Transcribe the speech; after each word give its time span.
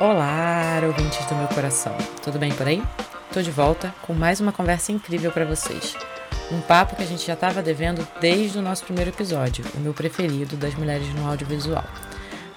Olá, 0.00 0.80
ouvintes 0.86 1.26
do 1.26 1.34
meu 1.34 1.48
coração. 1.48 1.92
Tudo 2.22 2.38
bem 2.38 2.52
por 2.52 2.68
aí? 2.68 2.80
Tô 3.32 3.42
de 3.42 3.50
volta 3.50 3.92
com 4.02 4.14
mais 4.14 4.40
uma 4.40 4.52
conversa 4.52 4.92
incrível 4.92 5.32
para 5.32 5.44
vocês. 5.44 5.96
Um 6.52 6.60
papo 6.60 6.94
que 6.94 7.02
a 7.02 7.06
gente 7.06 7.26
já 7.26 7.32
estava 7.32 7.60
devendo 7.60 8.06
desde 8.20 8.56
o 8.58 8.62
nosso 8.62 8.84
primeiro 8.84 9.10
episódio, 9.10 9.64
o 9.74 9.80
meu 9.80 9.92
preferido 9.92 10.56
das 10.56 10.72
mulheres 10.76 11.12
no 11.14 11.28
audiovisual. 11.28 11.84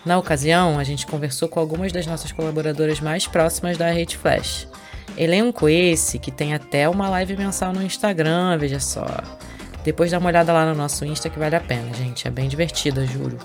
Na 0.06 0.20
ocasião, 0.20 0.78
a 0.78 0.84
gente 0.84 1.08
conversou 1.08 1.50
com 1.50 1.60
algumas 1.60 1.92
das 1.92 2.06
nossas 2.06 2.32
colaboradoras 2.32 3.00
mais 3.00 3.26
próximas 3.26 3.76
da 3.76 3.90
Rede 3.90 4.18
Flash. 4.18 4.68
Elenco 5.18 5.68
esse 5.68 6.20
que 6.20 6.30
tem 6.30 6.54
até 6.54 6.88
uma 6.88 7.10
live 7.10 7.36
mensal 7.36 7.74
no 7.74 7.82
Instagram, 7.82 8.56
veja 8.60 8.80
só. 8.80 9.08
Depois 9.84 10.12
dá 10.12 10.20
uma 10.20 10.30
olhada 10.30 10.54
lá 10.54 10.64
no 10.64 10.76
nosso 10.76 11.04
Insta 11.06 11.28
que 11.28 11.40
vale 11.40 11.56
a 11.56 11.60
pena, 11.60 11.92
gente. 11.96 12.28
É 12.28 12.30
bem 12.30 12.48
divertida, 12.48 13.04
juro. 13.08 13.40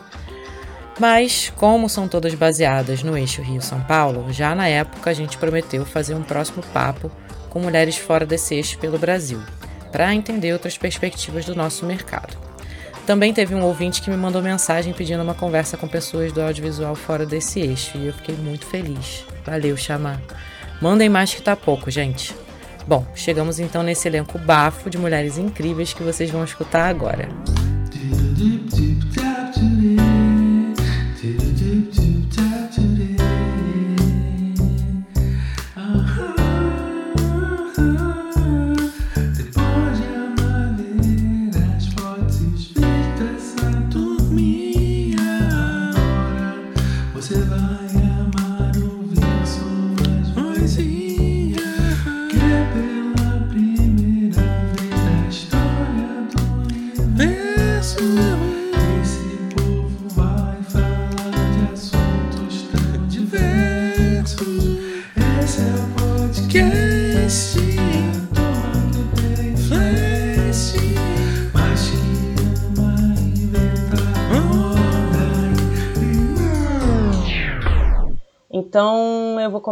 Mas, 0.99 1.53
como 1.57 1.89
são 1.89 2.09
todas 2.09 2.35
baseadas 2.35 3.03
no 3.03 3.17
eixo 3.17 3.43
Rio-São 3.43 3.81
Paulo, 3.81 4.33
já 4.33 4.55
na 4.55 4.67
época 4.67 5.11
a 5.11 5.15
gente 5.15 5.37
prometeu 5.37 5.85
fazer 5.85 6.15
um 6.15 6.23
próximo 6.23 6.63
papo 6.73 7.11
com 7.51 7.61
mulheres 7.61 7.97
fora 7.97 8.25
desse 8.25 8.55
eixo 8.55 8.79
pelo 8.79 8.99
Brasil, 8.99 9.41
para 9.93 10.15
entender 10.15 10.53
outras 10.53 10.79
perspectivas 10.79 11.45
do 11.45 11.55
nosso 11.55 11.85
mercado. 11.85 12.37
Também 13.07 13.33
teve 13.33 13.55
um 13.55 13.63
ouvinte 13.63 14.03
que 14.03 14.11
me 14.11 14.17
mandou 14.17 14.43
mensagem 14.43 14.93
pedindo 14.93 15.23
uma 15.23 15.35
conversa 15.35 15.77
com 15.77 15.87
pessoas 15.87 16.33
do 16.33 16.43
audiovisual 16.43 16.95
fora 16.95 17.25
desse 17.25 17.61
eixo 17.61 17.97
e 17.97 18.07
eu 18.07 18.13
fiquei 18.13 18.35
muito 18.35 18.67
feliz. 18.67 19.25
Valeu, 19.45 19.77
chamar. 19.77 20.21
Mandem 20.81 21.09
mais 21.09 21.33
que 21.33 21.41
tá 21.41 21.55
pouco, 21.55 21.91
gente. 21.91 22.35
Bom, 22.87 23.07
chegamos 23.15 23.61
então 23.61 23.83
nesse 23.83 24.09
elenco 24.09 24.39
bafo 24.39 24.91
de 24.91 24.99
mulheres 24.99 25.39
incríveis 25.39 25.93
que 25.93 26.03
vocês 26.03 26.31
vão 26.31 26.43
escutar 26.43 26.89
agora. 26.89 27.29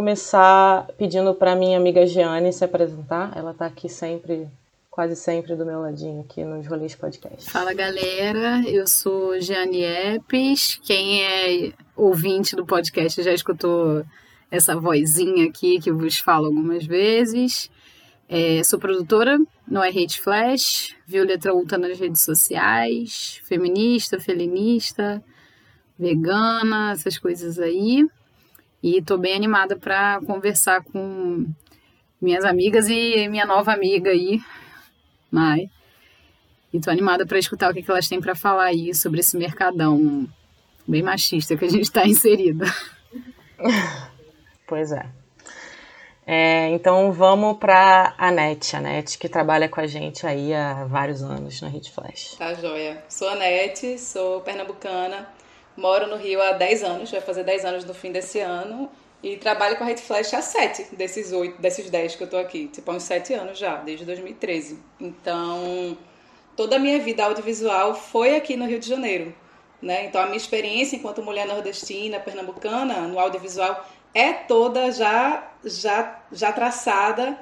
Começar 0.05 0.85
pedindo 0.99 1.33
para 1.33 1.55
minha 1.55 1.79
amiga 1.79 2.05
Giane 2.05 2.53
se 2.53 2.63
apresentar. 2.63 3.35
Ela 3.35 3.49
está 3.49 3.65
aqui 3.65 3.89
sempre, 3.89 4.47
quase 4.91 5.15
sempre 5.15 5.55
do 5.55 5.65
meu 5.65 5.81
ladinho 5.81 6.21
aqui 6.21 6.43
nos 6.43 6.67
Rolês 6.67 6.93
Podcast. 6.93 7.49
Fala 7.49 7.73
galera, 7.73 8.61
eu 8.67 8.85
sou 8.85 9.41
Giane 9.41 9.83
Epes. 9.83 10.79
Quem 10.83 11.23
é 11.23 11.73
ouvinte 11.95 12.55
do 12.55 12.67
podcast 12.67 13.23
já 13.23 13.33
escutou 13.33 14.05
essa 14.51 14.79
vozinha 14.79 15.47
aqui 15.47 15.79
que 15.79 15.89
eu 15.89 15.97
vos 15.97 16.19
falo 16.19 16.45
algumas 16.45 16.85
vezes. 16.85 17.71
É, 18.29 18.63
sou 18.63 18.77
produtora 18.77 19.39
no 19.67 19.81
é 19.81 19.89
Hate 19.89 20.21
Flash, 20.21 20.95
Violeta 21.07 21.51
Ulta 21.51 21.79
nas 21.79 21.99
redes 21.99 22.21
sociais, 22.21 23.41
feminista, 23.43 24.19
felinista, 24.19 25.23
vegana, 25.97 26.91
essas 26.91 27.17
coisas 27.17 27.57
aí. 27.57 28.05
E 28.85 28.99
estou 28.99 29.17
bem 29.17 29.33
animada 29.33 29.75
para 29.75 30.21
conversar 30.27 30.83
com 30.83 31.47
minhas 32.21 32.45
amigas 32.45 32.87
e 32.87 33.27
minha 33.27 33.43
nova 33.43 33.73
amiga 33.73 34.11
aí, 34.11 34.39
Mai. 35.31 35.71
E 36.71 36.77
estou 36.77 36.93
animada 36.93 37.25
para 37.25 37.39
escutar 37.39 37.71
o 37.71 37.73
que, 37.73 37.81
que 37.81 37.89
elas 37.89 38.07
têm 38.07 38.21
para 38.21 38.35
falar 38.35 38.65
aí 38.65 38.93
sobre 38.93 39.21
esse 39.21 39.35
mercadão 39.37 40.29
bem 40.87 41.01
machista 41.01 41.57
que 41.57 41.65
a 41.65 41.67
gente 41.67 41.85
está 41.85 42.05
inserida. 42.05 42.67
Pois 44.67 44.91
é. 44.91 45.07
é 46.27 46.69
então 46.69 47.11
vamos 47.11 47.57
para 47.57 48.13
a 48.19 48.29
Net, 48.29 48.75
a 48.75 48.81
Net 48.81 49.17
que 49.17 49.27
trabalha 49.27 49.67
com 49.67 49.81
a 49.81 49.87
gente 49.87 50.27
aí 50.27 50.53
há 50.53 50.85
vários 50.85 51.23
anos 51.23 51.59
na 51.59 51.69
Hit 51.69 51.91
Flash. 51.91 52.35
Tá 52.37 52.53
joia. 52.53 53.03
Sou 53.09 53.29
a 53.29 53.35
Net, 53.35 53.97
sou 53.97 54.41
pernambucana, 54.41 55.27
Moro 55.75 56.07
no 56.07 56.15
Rio 56.15 56.41
há 56.41 56.53
10 56.53 56.83
anos, 56.83 57.11
vai 57.11 57.21
fazer 57.21 57.43
10 57.43 57.65
anos 57.65 57.85
no 57.85 57.93
fim 57.93 58.11
desse 58.11 58.39
ano. 58.39 58.89
E 59.21 59.37
trabalho 59.37 59.75
com 59.75 59.83
a 59.83 59.87
Rede 59.87 60.01
Flash 60.01 60.33
há 60.33 60.41
7 60.41 60.95
desses 60.95 61.31
8, 61.31 61.59
desses 61.59 61.89
10 61.89 62.15
que 62.15 62.23
eu 62.23 62.29
tô 62.29 62.37
aqui. 62.37 62.67
Tipo, 62.67 62.91
há 62.91 62.95
uns 62.95 63.03
7 63.03 63.33
anos 63.33 63.57
já, 63.57 63.77
desde 63.77 64.05
2013. 64.05 64.79
Então, 64.99 65.97
toda 66.55 66.75
a 66.75 66.79
minha 66.79 66.99
vida 66.99 67.25
audiovisual 67.25 67.95
foi 67.95 68.35
aqui 68.35 68.55
no 68.55 68.65
Rio 68.65 68.79
de 68.79 68.87
Janeiro. 68.87 69.33
Né? 69.81 70.05
Então, 70.05 70.21
a 70.21 70.25
minha 70.25 70.37
experiência 70.37 70.95
enquanto 70.95 71.21
mulher 71.21 71.47
nordestina, 71.47 72.19
pernambucana, 72.19 73.07
no 73.07 73.19
audiovisual, 73.19 73.85
é 74.13 74.31
toda 74.31 74.91
já, 74.91 75.51
já, 75.63 76.23
já 76.31 76.51
traçada 76.53 77.37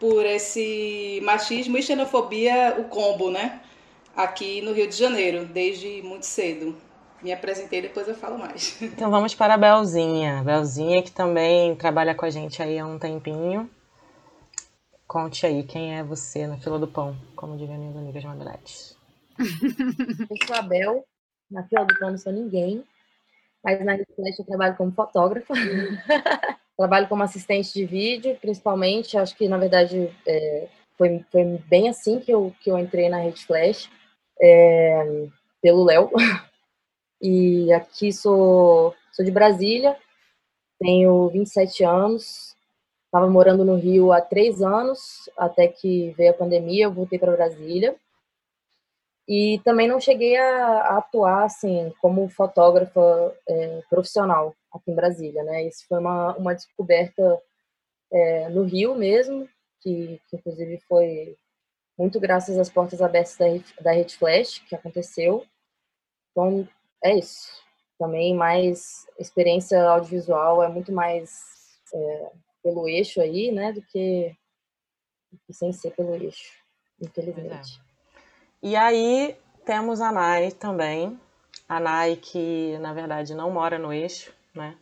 por 0.00 0.24
esse 0.24 1.20
machismo 1.22 1.76
e 1.76 1.82
xenofobia, 1.82 2.76
o 2.78 2.84
combo, 2.84 3.30
né? 3.30 3.60
Aqui 4.16 4.60
no 4.62 4.72
Rio 4.72 4.86
de 4.86 4.96
Janeiro, 4.96 5.44
desde 5.44 6.00
muito 6.02 6.26
cedo 6.26 6.76
me 7.24 7.32
apresentei, 7.32 7.80
depois 7.80 8.06
eu 8.06 8.14
falo 8.14 8.38
mais. 8.38 8.78
Então 8.82 9.10
vamos 9.10 9.34
para 9.34 9.54
a 9.54 9.58
Belzinha. 9.58 10.42
Belzinha 10.44 11.02
que 11.02 11.10
também 11.10 11.74
trabalha 11.74 12.14
com 12.14 12.26
a 12.26 12.30
gente 12.30 12.62
aí 12.62 12.78
há 12.78 12.86
um 12.86 12.98
tempinho. 12.98 13.68
Conte 15.06 15.46
aí 15.46 15.62
quem 15.62 15.96
é 15.96 16.04
você 16.04 16.46
na 16.46 16.58
fila 16.58 16.78
do 16.78 16.86
pão, 16.86 17.16
como 17.34 17.56
dizem 17.56 17.78
minhas 17.78 17.96
amigas 17.96 18.24
maduradas. 18.24 18.96
Eu 19.38 20.46
sou 20.46 20.56
a 20.56 20.62
Bel, 20.62 21.04
na 21.50 21.64
fila 21.64 21.84
do 21.84 21.98
pão 21.98 22.10
não 22.10 22.18
sou 22.18 22.32
ninguém, 22.32 22.84
mas 23.62 23.82
na 23.84 23.92
Reflex 23.92 24.38
eu 24.38 24.44
trabalho 24.44 24.76
como 24.76 24.92
fotógrafa. 24.92 25.54
trabalho 26.76 27.08
como 27.08 27.22
assistente 27.22 27.72
de 27.72 27.86
vídeo, 27.86 28.36
principalmente. 28.40 29.16
Acho 29.16 29.34
que, 29.36 29.48
na 29.48 29.56
verdade, 29.56 30.10
é, 30.26 30.68
foi, 30.98 31.24
foi 31.30 31.44
bem 31.68 31.88
assim 31.88 32.20
que 32.20 32.30
eu, 32.30 32.52
que 32.60 32.70
eu 32.70 32.78
entrei 32.78 33.08
na 33.08 33.18
Rede 33.18 33.46
Flash, 33.46 33.90
é, 34.40 35.26
pelo 35.62 35.84
Léo. 35.84 36.10
E 37.26 37.72
aqui 37.72 38.12
sou, 38.12 38.94
sou 39.10 39.24
de 39.24 39.30
Brasília, 39.30 39.96
tenho 40.78 41.30
27 41.30 41.82
anos, 41.82 42.54
estava 43.06 43.30
morando 43.30 43.64
no 43.64 43.76
Rio 43.76 44.12
há 44.12 44.20
três 44.20 44.60
anos, 44.60 45.30
até 45.34 45.66
que 45.66 46.10
veio 46.18 46.32
a 46.32 46.36
pandemia, 46.36 46.84
eu 46.84 46.92
voltei 46.92 47.18
para 47.18 47.32
Brasília. 47.32 47.96
E 49.26 49.58
também 49.64 49.88
não 49.88 49.98
cheguei 49.98 50.36
a, 50.36 50.80
a 50.80 50.98
atuar 50.98 51.44
assim 51.44 51.94
como 51.98 52.28
fotógrafa 52.28 53.34
é, 53.48 53.80
profissional 53.88 54.54
aqui 54.70 54.90
em 54.90 54.94
Brasília, 54.94 55.42
né? 55.44 55.66
Isso 55.66 55.86
foi 55.88 56.00
uma, 56.00 56.36
uma 56.36 56.54
descoberta 56.54 57.40
é, 58.12 58.50
no 58.50 58.64
Rio 58.64 58.94
mesmo, 58.94 59.48
que, 59.80 60.20
que, 60.28 60.36
inclusive 60.36 60.78
foi 60.86 61.38
muito 61.96 62.20
graças 62.20 62.58
às 62.58 62.68
portas 62.68 63.00
abertas 63.00 63.38
da, 63.38 63.46
da 63.80 63.92
Rede 63.92 64.14
Flash 64.14 64.58
que 64.68 64.74
aconteceu. 64.74 65.42
Então, 66.30 66.68
é 67.04 67.18
isso. 67.18 67.48
Também 67.98 68.34
mais 68.34 69.06
experiência 69.18 69.80
audiovisual 69.84 70.62
é 70.62 70.68
muito 70.68 70.90
mais 70.90 71.30
é, 71.92 72.30
pelo 72.62 72.88
eixo 72.88 73.20
aí, 73.20 73.52
né, 73.52 73.72
do 73.72 73.82
que, 73.82 74.34
do 75.30 75.38
que, 75.46 75.52
sem 75.52 75.72
ser 75.72 75.90
pelo 75.92 76.14
eixo, 76.14 76.50
infelizmente. 77.00 77.78
É. 77.78 78.66
E 78.68 78.76
aí 78.76 79.36
temos 79.64 80.00
a 80.00 80.10
Nai 80.10 80.50
também. 80.50 81.20
A 81.68 81.78
Nai 81.78 82.16
que, 82.16 82.76
na 82.78 82.92
verdade, 82.92 83.34
não 83.34 83.50
mora 83.50 83.78
no 83.78 83.92
eixo, 83.92 84.32
né? 84.54 84.76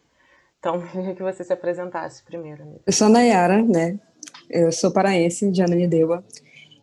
Então, 0.59 0.81
queria 0.87 1.15
que 1.15 1.23
você 1.23 1.43
se 1.43 1.53
apresentasse 1.53 2.23
primeiro. 2.25 2.63
Amiga. 2.63 2.81
Eu 2.87 2.93
sou 2.93 3.09
a 3.09 3.11
Nayara, 3.11 3.63
né? 3.63 3.99
Eu 4.49 4.71
sou 4.71 4.93
paraense, 4.93 5.51
de 5.51 5.61
Ananindeua. 5.61 6.25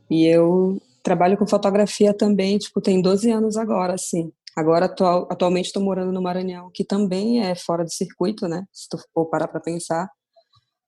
E 0.10 0.26
eu 0.26 0.82
trabalho 1.02 1.38
com 1.38 1.48
fotografia 1.48 2.14
também, 2.14 2.58
tipo, 2.58 2.82
tem 2.82 3.02
12 3.02 3.32
anos 3.32 3.56
agora, 3.56 3.94
assim. 3.94 4.32
Agora, 4.60 4.88
atual, 4.88 5.26
atualmente, 5.32 5.68
estou 5.68 5.82
morando 5.82 6.12
no 6.12 6.22
Maranhão, 6.22 6.70
que 6.74 6.84
também 6.84 7.42
é 7.42 7.56
fora 7.56 7.86
do 7.86 7.90
circuito, 7.90 8.46
né? 8.46 8.66
Se 8.74 8.90
tu 8.90 8.98
for 9.14 9.26
parar 9.30 9.48
para 9.48 9.62
pensar. 9.62 10.10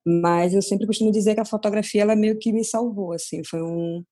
Mas 0.04 0.52
eu 0.52 0.60
sempre 0.60 0.86
costumo 0.86 1.10
dizer 1.10 1.34
que 1.34 1.40
a 1.40 1.44
fotografia, 1.46 2.02
ela 2.02 2.14
meio 2.14 2.38
que 2.38 2.52
me 2.52 2.62
salvou, 2.64 3.14
assim. 3.14 3.42
Foi 3.42 3.62
um, 3.62 4.04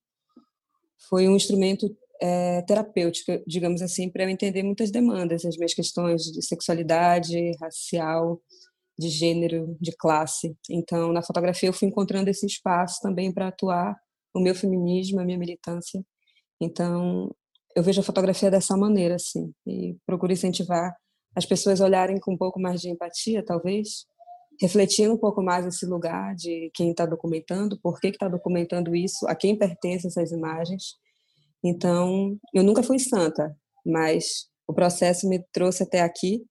foi 1.07 1.27
um 1.27 1.35
instrumento 1.35 1.95
é, 2.19 2.63
terapêutico, 2.63 3.31
digamos 3.45 3.83
assim, 3.83 4.09
para 4.09 4.23
eu 4.23 4.29
entender 4.29 4.63
muitas 4.63 4.89
demandas, 4.89 5.45
as 5.45 5.55
minhas 5.55 5.75
questões 5.75 6.23
de 6.23 6.41
sexualidade, 6.43 7.51
racial, 7.61 8.41
de 8.97 9.09
gênero, 9.09 9.77
de 9.79 9.91
classe. 9.95 10.55
Então, 10.71 11.13
na 11.13 11.21
fotografia, 11.21 11.69
eu 11.69 11.73
fui 11.73 11.87
encontrando 11.87 12.31
esse 12.31 12.47
espaço 12.47 12.99
também 12.99 13.31
para 13.31 13.49
atuar 13.49 13.95
o 14.33 14.39
meu 14.39 14.55
feminismo, 14.55 15.19
a 15.19 15.23
minha 15.25 15.37
militância. 15.37 16.03
Então, 16.59 17.29
eu 17.75 17.83
vejo 17.83 18.01
a 18.01 18.03
fotografia 18.03 18.51
dessa 18.51 18.75
maneira, 18.77 19.15
assim, 19.15 19.53
e 19.65 19.95
procuro 20.05 20.33
incentivar 20.33 20.95
as 21.35 21.45
pessoas 21.45 21.79
a 21.79 21.85
olharem 21.85 22.19
com 22.19 22.33
um 22.33 22.37
pouco 22.37 22.59
mais 22.59 22.81
de 22.81 22.89
empatia, 22.89 23.43
talvez, 23.43 24.05
refletindo 24.59 25.13
um 25.13 25.17
pouco 25.17 25.41
mais 25.41 25.65
esse 25.65 25.85
lugar 25.85 26.35
de 26.35 26.69
quem 26.73 26.91
está 26.91 27.05
documentando, 27.05 27.79
por 27.81 27.99
que 27.99 28.07
está 28.07 28.27
documentando 28.27 28.95
isso, 28.95 29.27
a 29.27 29.35
quem 29.35 29.57
pertencem 29.57 30.07
essas 30.09 30.31
imagens. 30.31 30.95
Então, 31.63 32.37
eu 32.53 32.63
nunca 32.63 32.83
fui 32.83 32.99
santa, 32.99 33.55
mas 33.85 34.47
o 34.67 34.73
processo 34.73 35.27
me 35.27 35.43
trouxe 35.51 35.83
até 35.83 36.01
aqui 36.01 36.43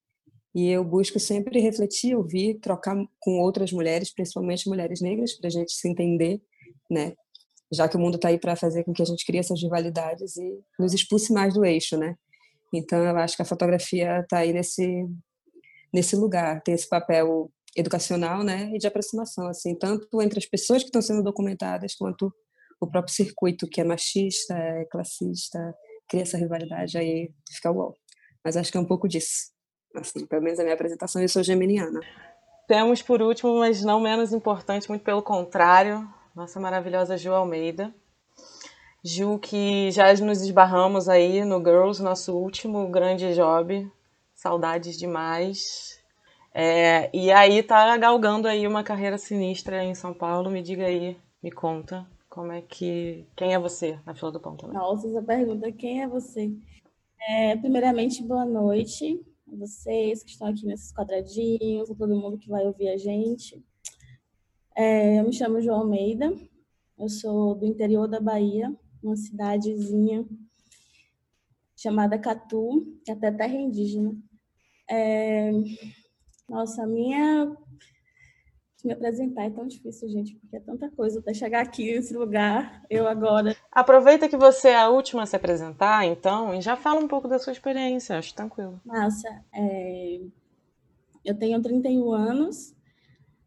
e 0.55 0.69
eu 0.69 0.85
busco 0.85 1.21
sempre 1.21 1.61
refletir, 1.61 2.17
ouvir, 2.17 2.59
trocar 2.59 2.97
com 3.21 3.39
outras 3.39 3.73
mulheres, 3.73 4.13
principalmente 4.13 4.69
mulheres 4.69 5.01
negras, 5.01 5.35
para 5.35 5.49
a 5.49 5.51
gente 5.51 5.73
se 5.73 5.89
entender, 5.89 6.41
né? 6.91 7.15
Já 7.73 7.89
que 7.89 7.97
o 7.97 8.01
mundo 8.01 8.17
está 8.17 8.29
aí 8.29 8.39
para 8.39 8.57
fazer 8.57 8.85
com 8.85 8.93
que 8.93 9.03
a 9.03 9.05
gente 9.07 9.25
crie 9.25 9.39
essas 9.39 9.61
rivalidades 9.63 10.37
e 10.37 10.61
nos 10.79 10.93
expulse 10.93 11.33
mais 11.33 11.55
do 11.55 11.65
eixo, 11.65 11.97
né? 11.97 12.17
Então, 12.73 13.05
eu 13.05 13.17
acho 13.17 13.37
que 13.37 13.43
a 13.43 13.47
fotografia 13.47 14.21
está 14.21 14.39
aí 14.39 14.53
nesse 14.53 15.07
nesse 15.93 16.17
lugar, 16.17 16.63
tem 16.63 16.75
esse 16.75 16.89
papel 16.89 17.51
educacional, 17.77 18.43
né, 18.43 18.71
e 18.75 18.79
de 18.79 18.87
aproximação, 18.87 19.47
assim, 19.47 19.75
tanto 19.75 20.21
entre 20.23 20.39
as 20.39 20.47
pessoas 20.47 20.83
que 20.83 20.89
estão 20.89 21.03
sendo 21.03 21.23
documentadas 21.23 21.95
quanto 21.95 22.33
o 22.81 22.87
próprio 22.87 23.15
circuito 23.15 23.69
que 23.69 23.81
é 23.81 23.85
machista, 23.85 24.55
é 24.55 24.85
classista, 24.87 25.75
cria 26.09 26.23
essa 26.23 26.39
rivalidade 26.39 26.97
aí 26.99 27.31
fica 27.51 27.71
uau. 27.71 27.95
Mas 28.45 28.57
acho 28.57 28.73
que 28.73 28.79
é 28.79 28.81
um 28.81 28.87
pouco 28.87 29.07
disso. 29.07 29.51
Assim, 29.95 30.27
pelo 30.27 30.43
menos 30.43 30.59
a 30.59 30.63
minha 30.63 30.75
apresentação, 30.75 31.21
eu 31.21 31.29
sou 31.29 31.43
geminiana. 31.43 32.01
Temos 32.67 33.03
por 33.03 33.21
último, 33.21 33.59
mas 33.59 33.83
não 33.83 34.01
menos 34.01 34.33
importante, 34.33 34.89
muito 34.89 35.05
pelo 35.05 35.23
contrário, 35.23 36.09
nossa 36.35 36.61
maravilhosa 36.61 37.17
Ju 37.17 37.33
Almeida. 37.33 37.95
Ju, 39.03 39.39
que 39.39 39.91
já 39.91 40.13
nos 40.15 40.43
esbarramos 40.43 41.09
aí 41.09 41.45
no 41.45 41.59
Girls, 41.59 42.03
nosso 42.03 42.37
último 42.37 42.89
grande 42.89 43.35
job. 43.35 43.91
Saudades 44.35 44.99
demais. 44.99 45.99
É, 46.53 47.11
e 47.17 47.31
aí 47.31 47.63
tá 47.63 47.97
galgando 47.97 48.49
aí 48.49 48.67
uma 48.67 48.83
carreira 48.83 49.17
sinistra 49.17 49.85
em 49.85 49.95
São 49.95 50.13
Paulo. 50.13 50.51
Me 50.51 50.63
diga 50.63 50.87
aí, 50.87 51.17
me 51.43 51.51
conta, 51.51 52.07
como 52.29 52.53
é 52.53 52.61
que. 52.61 53.27
Quem 53.37 53.55
é 53.55 53.59
você 53.59 53.99
na 54.05 54.15
fila 54.15 54.33
do 54.33 54.41
pão 54.41 54.57
também? 54.57 54.77
Nossa, 54.77 55.07
essa 55.09 55.23
pergunta, 55.23 55.73
quem 55.73 56.03
é 56.03 56.09
você? 56.09 56.51
É, 57.29 57.57
primeiramente, 57.57 58.23
boa 58.23 58.45
noite 58.45 59.21
a 59.51 59.57
vocês 59.57 60.23
que 60.23 60.31
estão 60.31 60.49
aqui 60.49 60.67
nesses 60.67 60.93
quadradinhos, 60.93 61.91
a 61.91 61.95
todo 61.95 62.17
mundo 62.17 62.39
que 62.39 62.49
vai 62.49 62.67
ouvir 62.67 62.89
a 62.89 62.97
gente. 62.97 63.63
É, 64.77 65.19
eu 65.19 65.25
me 65.25 65.33
chamo 65.33 65.61
João 65.61 65.81
Almeida, 65.81 66.33
eu 66.99 67.09
sou 67.09 67.55
do 67.55 67.67
interior 67.67 68.07
da 68.07 68.21
Bahia, 68.21 68.75
uma 69.03 69.17
cidadezinha 69.17 70.27
chamada 71.77 72.19
Catu, 72.19 73.01
que 73.05 73.11
é 73.11 73.15
até 73.15 73.31
terra 73.33 73.55
indígena. 73.55 74.15
É, 74.89 75.51
nossa, 76.49 76.83
a 76.83 76.87
minha. 76.87 77.57
Me 78.85 78.93
apresentar 78.93 79.45
é 79.45 79.51
tão 79.51 79.67
difícil, 79.67 80.09
gente, 80.09 80.35
porque 80.37 80.57
é 80.57 80.61
tanta 80.61 80.91
coisa 80.91 81.21
até 81.21 81.35
chegar 81.35 81.61
aqui 81.61 81.95
nesse 81.95 82.15
lugar. 82.15 82.83
Eu 82.89 83.07
agora. 83.07 83.55
Aproveita 83.71 84.29
que 84.29 84.39
você 84.39 84.69
é 84.69 84.77
a 84.77 84.89
última 84.89 85.23
a 85.23 85.27
se 85.27 85.37
apresentar, 85.37 86.07
então, 86.07 86.55
e 86.55 86.63
já 86.63 86.77
fala 86.77 86.99
um 86.99 87.07
pouco 87.07 87.29
da 87.29 87.39
sua 87.39 87.53
experiência, 87.53 88.19
acho 88.19 88.35
tranquilo. 88.35 88.81
Massa. 88.85 89.29
É... 89.55 90.21
Eu 91.23 91.39
tenho 91.39 91.61
31 91.61 92.11
anos, 92.11 92.75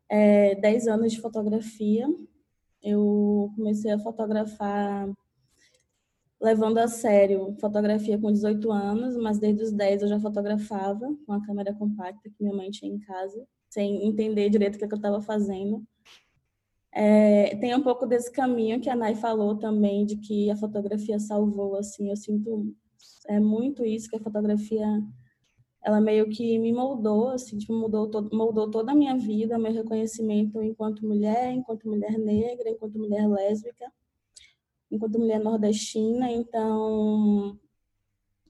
é, 0.09 0.55
10 0.55 0.87
anos 0.87 1.13
de 1.13 1.21
fotografia. 1.21 2.07
Eu 2.81 3.51
comecei 3.55 3.91
a 3.91 3.99
fotografar 3.99 5.09
levando 6.41 6.77
a 6.77 6.89
sério 6.89 7.55
fotografia 7.61 8.19
com 8.19 8.29
18 8.29 8.69
anos, 8.69 9.15
mas 9.15 9.39
desde 9.39 9.63
os 9.63 9.71
10 9.71 10.01
eu 10.01 10.07
já 10.09 10.19
fotografava 10.19 11.15
com 11.25 11.31
a 11.31 11.41
câmera 11.45 11.73
compacta 11.73 12.29
que 12.29 12.43
minha 12.43 12.53
mãe 12.53 12.69
tinha 12.69 12.93
em 12.93 12.99
casa, 12.99 13.47
sem 13.69 14.05
entender 14.05 14.49
direito 14.49 14.75
o 14.75 14.77
que, 14.77 14.83
é 14.83 14.87
eu 14.91 14.97
estava 14.97 15.21
fazendo. 15.21 15.81
É, 16.91 17.55
tem 17.55 17.73
um 17.73 17.81
pouco 17.81 18.05
desse 18.05 18.29
caminho 18.29 18.81
que 18.81 18.89
a 18.89 18.95
Nai 18.95 19.15
falou 19.15 19.57
também, 19.57 20.05
de 20.05 20.17
que 20.17 20.51
a 20.51 20.57
fotografia 20.57 21.17
salvou, 21.17 21.77
assim, 21.77 22.09
eu 22.09 22.17
sinto 22.17 22.75
é 23.27 23.39
muito 23.39 23.85
isso, 23.85 24.09
que 24.09 24.15
a 24.15 24.19
fotografia, 24.19 24.85
ela 25.83 25.99
meio 25.99 26.29
que 26.29 26.57
me 26.59 26.71
moldou, 26.71 27.29
assim, 27.29 27.57
tipo, 27.57 27.73
mudou 27.73 28.09
todo, 28.09 28.35
moldou 28.35 28.71
toda 28.71 28.93
a 28.93 28.95
minha 28.95 29.17
vida, 29.17 29.59
meu 29.59 29.73
reconhecimento 29.73 30.61
enquanto 30.63 31.05
mulher, 31.05 31.51
enquanto 31.51 31.87
mulher 31.87 32.17
negra, 32.17 32.69
enquanto 32.69 32.97
mulher 32.97 33.27
lésbica, 33.27 33.91
enquanto 34.89 35.19
mulher 35.19 35.39
nordestina, 35.39 36.31
então 36.31 37.59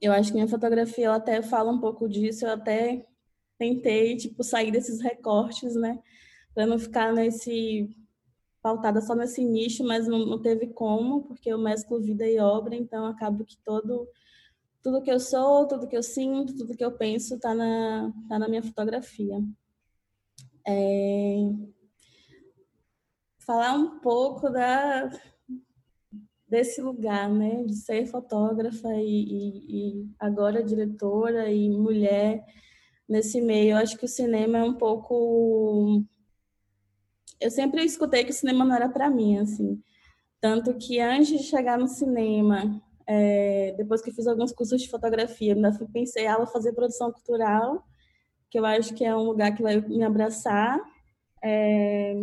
eu 0.00 0.12
acho 0.12 0.28
que 0.30 0.34
minha 0.34 0.48
fotografia 0.48 1.06
ela 1.06 1.16
até 1.16 1.42
fala 1.42 1.72
um 1.72 1.80
pouco 1.80 2.08
disso, 2.08 2.44
eu 2.46 2.50
até 2.52 3.04
tentei 3.58 4.16
tipo 4.16 4.44
sair 4.44 4.70
desses 4.70 5.00
recortes, 5.00 5.74
né, 5.74 6.00
para 6.54 6.66
não 6.66 6.78
ficar 6.78 7.12
nesse 7.12 7.88
pautada 8.62 9.00
só 9.00 9.14
nesse 9.14 9.44
nicho, 9.44 9.84
mas 9.84 10.06
não, 10.08 10.24
não, 10.24 10.40
teve 10.40 10.68
como, 10.68 11.24
porque 11.24 11.50
eu 11.50 11.58
mesclo 11.58 12.00
vida 12.00 12.26
e 12.26 12.38
obra, 12.38 12.74
então 12.74 13.06
acabo 13.06 13.44
que 13.44 13.58
todo 13.58 14.08
tudo 14.84 15.00
que 15.00 15.10
eu 15.10 15.18
sou, 15.18 15.66
tudo 15.66 15.88
que 15.88 15.96
eu 15.96 16.02
sinto, 16.02 16.54
tudo 16.54 16.76
que 16.76 16.84
eu 16.84 16.92
penso 16.92 17.36
está 17.36 17.54
na 17.54 18.12
tá 18.28 18.38
na 18.38 18.46
minha 18.46 18.62
fotografia. 18.62 19.42
É... 20.66 21.36
Falar 23.38 23.72
um 23.72 23.98
pouco 24.00 24.50
da 24.50 25.10
desse 26.46 26.82
lugar, 26.82 27.30
né, 27.30 27.64
de 27.64 27.74
ser 27.74 28.06
fotógrafa 28.06 28.88
e, 28.94 29.24
e, 29.24 30.02
e, 30.02 30.08
agora 30.20 30.62
diretora 30.62 31.50
e 31.50 31.70
mulher 31.70 32.44
nesse 33.08 33.40
meio. 33.40 33.72
Eu 33.72 33.78
acho 33.78 33.96
que 33.96 34.04
o 34.04 34.08
cinema 34.08 34.58
é 34.58 34.62
um 34.64 34.74
pouco. 34.74 36.04
Eu 37.40 37.50
sempre 37.50 37.84
escutei 37.84 38.22
que 38.22 38.30
o 38.30 38.34
cinema 38.34 38.64
não 38.66 38.76
era 38.76 38.88
para 38.88 39.10
mim, 39.10 39.38
assim. 39.38 39.82
Tanto 40.40 40.74
que 40.76 41.00
antes 41.00 41.38
de 41.38 41.44
chegar 41.44 41.78
no 41.78 41.88
cinema, 41.88 42.82
é, 43.06 43.74
depois 43.76 44.02
que 44.02 44.12
fiz 44.12 44.26
alguns 44.26 44.52
cursos 44.52 44.80
de 44.80 44.88
fotografia, 44.88 45.54
ainda 45.54 45.72
pensei, 45.92 46.26
ah, 46.26 46.38
vou 46.38 46.46
fazer 46.46 46.72
produção 46.72 47.12
cultural, 47.12 47.84
que 48.50 48.58
eu 48.58 48.64
acho 48.64 48.94
que 48.94 49.04
é 49.04 49.14
um 49.14 49.22
lugar 49.22 49.54
que 49.54 49.62
vai 49.62 49.80
me 49.80 50.02
abraçar. 50.02 50.80
É, 51.42 52.14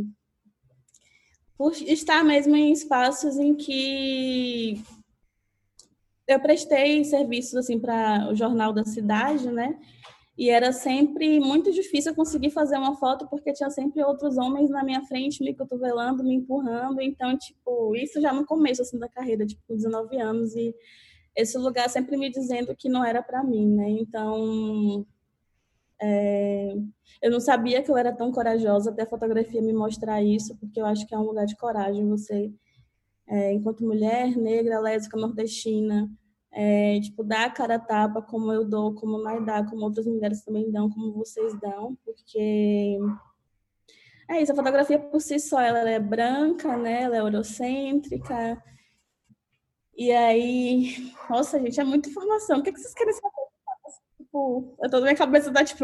por 1.57 1.73
estar 1.73 2.23
mesmo 2.23 2.55
em 2.55 2.71
espaços 2.71 3.37
em 3.37 3.53
que 3.53 4.83
eu 6.27 6.39
prestei 6.39 7.03
serviços 7.03 7.55
assim 7.55 7.79
para 7.79 8.29
o 8.31 8.35
jornal 8.35 8.73
da 8.73 8.83
cidade, 8.83 9.51
né? 9.51 9.79
E 10.37 10.49
era 10.49 10.71
sempre 10.71 11.39
muito 11.39 11.71
difícil 11.71 12.15
conseguir 12.15 12.51
fazer 12.51 12.77
uma 12.77 12.95
foto 12.95 13.27
porque 13.27 13.53
tinha 13.53 13.69
sempre 13.69 14.03
outros 14.03 14.37
homens 14.37 14.69
na 14.69 14.83
minha 14.83 15.03
frente 15.03 15.43
me 15.43 15.53
cotovelando, 15.53 16.23
me 16.23 16.35
empurrando. 16.35 17.01
Então, 17.01 17.37
tipo, 17.37 17.95
isso 17.95 18.19
já 18.21 18.33
no 18.33 18.45
começo 18.45 18.81
assim 18.81 18.97
da 18.97 19.09
carreira, 19.09 19.45
tipo, 19.45 19.61
com 19.67 19.75
19 19.75 20.19
anos 20.19 20.55
e 20.55 20.73
esse 21.35 21.57
lugar 21.57 21.89
sempre 21.89 22.17
me 22.17 22.29
dizendo 22.29 22.75
que 22.75 22.89
não 22.89 23.03
era 23.03 23.21
para 23.21 23.43
mim, 23.43 23.67
né? 23.75 23.89
Então, 23.89 25.05
é, 26.01 26.73
eu 27.21 27.31
não 27.31 27.39
sabia 27.39 27.81
que 27.83 27.91
eu 27.91 27.97
era 27.97 28.11
tão 28.11 28.31
corajosa 28.31 28.89
até 28.91 29.03
a 29.03 29.09
fotografia 29.09 29.61
me 29.61 29.73
mostrar 29.73 30.21
isso, 30.23 30.57
porque 30.57 30.81
eu 30.81 30.85
acho 30.85 31.05
que 31.05 31.13
é 31.13 31.17
um 31.17 31.23
lugar 31.23 31.45
de 31.45 31.55
coragem. 31.55 32.07
Você, 32.09 32.51
é, 33.27 33.53
enquanto 33.53 33.85
mulher 33.85 34.35
negra, 34.35 34.79
lésbica, 34.79 35.17
nordestina, 35.17 36.09
é, 36.51 36.99
tipo, 36.99 37.23
dar 37.23 37.45
a 37.45 37.49
cara 37.49 37.75
a 37.75 37.79
tapa 37.79 38.21
como 38.21 38.51
eu 38.51 38.65
dou, 38.65 38.93
como 38.95 39.17
nós 39.17 39.45
dá, 39.45 39.63
como 39.63 39.83
outras 39.83 40.05
mulheres 40.05 40.43
também 40.43 40.71
dão, 40.71 40.89
como 40.89 41.13
vocês 41.13 41.59
dão, 41.59 41.97
porque 42.03 42.99
é 44.29 44.41
isso, 44.41 44.51
a 44.51 44.55
fotografia 44.55 44.99
por 44.99 45.21
si 45.21 45.39
só, 45.39 45.59
ela 45.59 45.89
é 45.89 45.99
branca, 45.99 46.77
né, 46.77 47.03
ela 47.03 47.15
é 47.17 47.19
eurocêntrica, 47.19 48.61
e 49.95 50.11
aí, 50.11 51.13
nossa, 51.29 51.59
gente, 51.59 51.79
é 51.79 51.83
muita 51.83 52.09
informação, 52.09 52.59
o 52.59 52.63
que, 52.63 52.69
é 52.69 52.73
que 52.73 52.79
vocês 52.79 52.93
querem 52.93 53.13
saber? 53.13 53.51
tipo, 54.31 54.77
eu 54.81 54.89
tô 54.89 55.01
minha 55.01 55.15
cabeça 55.15 55.51
tá, 55.51 55.63
tipo, 55.63 55.83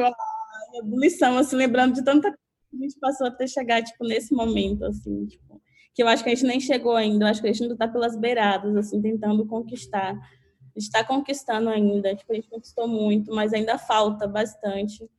ebulição, 0.79 1.37
assim, 1.37 1.55
lembrando 1.55 1.95
de 1.95 2.03
tanta 2.03 2.29
coisa 2.29 2.37
que 2.71 2.77
a 2.77 2.79
gente 2.79 2.99
passou 2.99 3.27
até 3.27 3.45
chegar, 3.45 3.83
tipo, 3.83 4.05
nesse 4.05 4.33
momento, 4.33 4.85
assim, 4.85 5.25
tipo, 5.25 5.61
que 5.93 6.01
eu 6.03 6.07
acho 6.07 6.23
que 6.23 6.29
a 6.29 6.35
gente 6.35 6.47
nem 6.47 6.59
chegou 6.59 6.95
ainda, 6.95 7.25
eu 7.25 7.29
acho 7.29 7.41
que 7.41 7.47
a 7.47 7.51
gente 7.51 7.63
ainda 7.63 7.77
tá 7.77 7.87
pelas 7.87 8.15
beiradas, 8.15 8.75
assim, 8.75 9.01
tentando 9.01 9.45
conquistar. 9.45 10.15
Está 10.77 11.03
conquistando 11.03 11.69
ainda, 11.69 12.15
tipo, 12.15 12.31
a 12.31 12.35
gente 12.35 12.49
conquistou 12.49 12.87
muito, 12.87 13.33
mas 13.33 13.51
ainda 13.51 13.77
falta 13.77 14.27
bastante. 14.27 15.09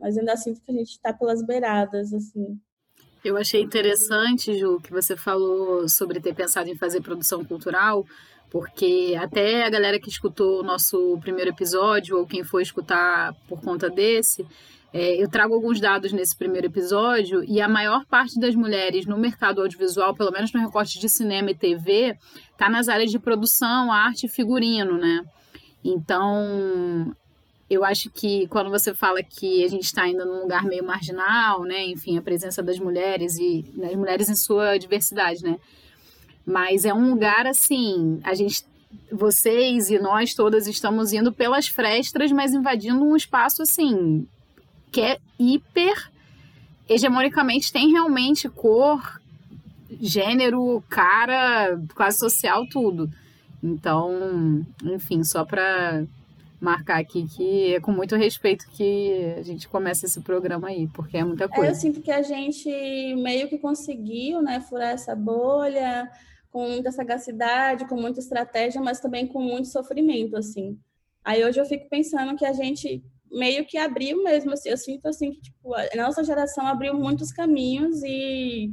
Mas 0.00 0.16
ainda 0.16 0.36
sinto 0.36 0.62
que 0.62 0.72
a 0.72 0.74
gente 0.74 0.92
está 0.92 1.12
pelas 1.12 1.44
beiradas, 1.46 2.12
assim. 2.12 2.58
Eu 3.22 3.36
achei 3.36 3.62
interessante, 3.62 4.58
Ju, 4.58 4.80
que 4.80 4.90
você 4.90 5.16
falou 5.16 5.88
sobre 5.88 6.20
ter 6.20 6.34
pensado 6.34 6.68
em 6.68 6.76
fazer 6.76 7.00
produção 7.02 7.44
cultural, 7.44 8.04
porque 8.50 9.14
até 9.18 9.64
a 9.64 9.70
galera 9.70 10.00
que 10.00 10.08
escutou 10.08 10.60
o 10.60 10.62
nosso 10.62 11.18
primeiro 11.20 11.50
episódio, 11.50 12.18
ou 12.18 12.26
quem 12.26 12.42
foi 12.42 12.62
escutar 12.62 13.34
por 13.48 13.60
conta 13.60 13.90
desse, 13.90 14.46
É, 14.96 15.20
eu 15.20 15.28
trago 15.28 15.52
alguns 15.52 15.80
dados 15.80 16.12
nesse 16.12 16.36
primeiro 16.36 16.68
episódio 16.68 17.42
e 17.42 17.60
a 17.60 17.68
maior 17.68 18.06
parte 18.06 18.38
das 18.38 18.54
mulheres 18.54 19.06
no 19.06 19.18
mercado 19.18 19.60
audiovisual, 19.60 20.14
pelo 20.14 20.30
menos 20.30 20.52
no 20.52 20.60
recorte 20.60 21.00
de 21.00 21.08
cinema 21.08 21.50
e 21.50 21.54
TV, 21.56 22.16
está 22.54 22.70
nas 22.70 22.88
áreas 22.88 23.10
de 23.10 23.18
produção, 23.18 23.92
arte 23.92 24.26
e 24.26 24.28
figurino, 24.28 24.96
né? 24.96 25.22
Então, 25.84 27.14
eu 27.68 27.84
acho 27.84 28.10
que 28.10 28.46
quando 28.48 28.70
você 28.70 28.94
fala 28.94 29.22
que 29.22 29.62
a 29.64 29.68
gente 29.68 29.84
está 29.84 30.04
ainda 30.04 30.24
num 30.24 30.40
lugar 30.40 30.64
meio 30.64 30.84
marginal, 30.84 31.62
né? 31.62 31.84
Enfim, 31.86 32.16
a 32.16 32.22
presença 32.22 32.62
das 32.62 32.78
mulheres 32.78 33.36
e 33.38 33.64
das 33.76 33.94
mulheres 33.94 34.30
em 34.30 34.34
sua 34.34 34.78
diversidade, 34.78 35.42
né? 35.42 35.58
Mas 36.46 36.84
é 36.84 36.94
um 36.94 37.10
lugar 37.10 37.46
assim, 37.46 38.20
a 38.22 38.34
gente 38.34 38.64
vocês 39.10 39.90
e 39.90 39.98
nós 39.98 40.34
todas 40.34 40.68
estamos 40.68 41.12
indo 41.12 41.32
pelas 41.32 41.66
frestas, 41.66 42.30
mas 42.30 42.54
invadindo 42.54 43.04
um 43.04 43.16
espaço 43.16 43.60
assim 43.60 44.26
que 44.94 45.00
é 45.00 45.18
hiper 45.36 46.08
hegemonicamente 46.88 47.72
tem 47.72 47.90
realmente 47.90 48.48
cor, 48.48 49.20
gênero, 50.00 50.82
cara, 50.88 51.78
classe 51.94 52.18
social, 52.18 52.66
tudo. 52.68 53.10
Então, 53.62 54.64
enfim, 54.84 55.24
só 55.24 55.44
para 55.44 56.04
marcar 56.60 56.98
aqui 56.98 57.26
que 57.26 57.74
é 57.74 57.80
com 57.80 57.92
muito 57.92 58.16
respeito 58.16 58.66
que 58.70 59.34
a 59.38 59.42
gente 59.42 59.68
começa 59.68 60.06
esse 60.06 60.20
programa 60.20 60.68
aí, 60.68 60.86
porque 60.88 61.18
é 61.18 61.24
muita 61.24 61.48
coisa. 61.48 61.66
É, 61.66 61.70
eu 61.70 61.74
sinto 61.74 62.00
que 62.00 62.10
a 62.10 62.22
gente 62.22 62.68
meio 63.16 63.48
que 63.48 63.58
conseguiu, 63.58 64.40
né, 64.40 64.60
furar 64.60 64.92
essa 64.92 65.14
bolha 65.14 66.10
com 66.50 66.68
muita 66.68 66.92
sagacidade, 66.92 67.86
com 67.86 67.96
muita 67.96 68.20
estratégia, 68.20 68.80
mas 68.80 69.00
também 69.00 69.26
com 69.26 69.42
muito 69.42 69.68
sofrimento, 69.68 70.36
assim. 70.36 70.78
Aí 71.24 71.44
hoje 71.44 71.60
eu 71.60 71.66
fico 71.66 71.88
pensando 71.88 72.36
que 72.36 72.46
a 72.46 72.52
gente 72.52 73.02
meio 73.30 73.64
que 73.66 73.76
abriu 73.76 74.22
mesmo, 74.22 74.52
assim, 74.52 74.68
eu 74.68 74.76
sinto 74.76 75.06
assim 75.08 75.32
que 75.32 75.40
tipo, 75.40 75.74
a 75.74 75.96
nossa 75.96 76.22
geração 76.22 76.66
abriu 76.66 76.94
muitos 76.94 77.32
caminhos 77.32 78.02
e 78.04 78.70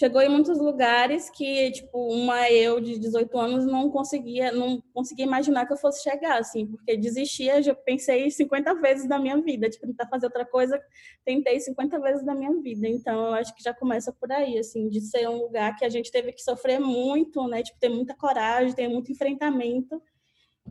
chegou 0.00 0.22
em 0.22 0.30
muitos 0.30 0.58
lugares 0.58 1.28
que 1.28 1.70
tipo 1.72 1.98
uma 2.10 2.50
eu 2.50 2.80
de 2.80 2.98
18 2.98 3.38
anos 3.38 3.66
não 3.66 3.90
conseguia 3.90 4.50
não 4.50 4.82
conseguia 4.94 5.26
imaginar 5.26 5.66
que 5.66 5.74
eu 5.74 5.76
fosse 5.76 6.02
chegar 6.02 6.38
assim 6.38 6.66
porque 6.66 6.96
desistia 6.96 7.60
já 7.60 7.74
pensei 7.74 8.30
50 8.30 8.76
vezes 8.76 9.06
na 9.06 9.18
minha 9.18 9.36
vida 9.42 9.68
tipo 9.68 9.86
tentar 9.86 10.08
fazer 10.08 10.24
outra 10.24 10.46
coisa 10.46 10.82
tentei 11.22 11.60
50 11.60 12.00
vezes 12.00 12.24
na 12.24 12.34
minha 12.34 12.54
vida 12.62 12.88
então 12.88 13.26
eu 13.26 13.34
acho 13.34 13.54
que 13.54 13.62
já 13.62 13.74
começa 13.74 14.10
por 14.10 14.32
aí 14.32 14.58
assim 14.58 14.88
de 14.88 15.02
ser 15.02 15.28
um 15.28 15.42
lugar 15.42 15.76
que 15.76 15.84
a 15.84 15.90
gente 15.90 16.10
teve 16.10 16.32
que 16.32 16.40
sofrer 16.40 16.80
muito 16.80 17.46
né 17.46 17.62
tipo 17.62 17.78
ter 17.78 17.90
muita 17.90 18.14
coragem 18.14 18.72
ter 18.74 18.88
muito 18.88 19.12
enfrentamento 19.12 20.00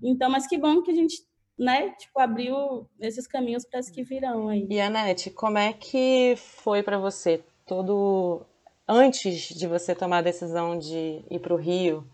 então 0.02 0.28
mas 0.28 0.48
que 0.48 0.58
bom 0.58 0.82
que 0.82 0.90
a 0.90 0.96
gente 0.96 1.30
né, 1.56 1.90
tipo, 1.90 2.18
abriu 2.18 2.88
esses 3.02 3.28
caminhos 3.28 3.66
para 3.66 3.82
as 3.82 3.90
que 3.90 4.02
virão 4.02 4.48
aí. 4.48 4.66
E 4.70 4.80
Anete, 4.80 5.30
como 5.30 5.58
é 5.58 5.74
que 5.74 6.36
foi 6.38 6.82
para 6.82 6.98
você 6.98 7.44
todo 7.66 8.46
antes 8.89 9.50
de 9.50 9.67
você 9.67 9.93
tomar 9.93 10.17
a 10.17 10.22
decisão 10.22 10.77
de 10.77 11.24
ir 11.29 11.39
para 11.39 11.53
o 11.53 11.58
Rio? 11.58 12.05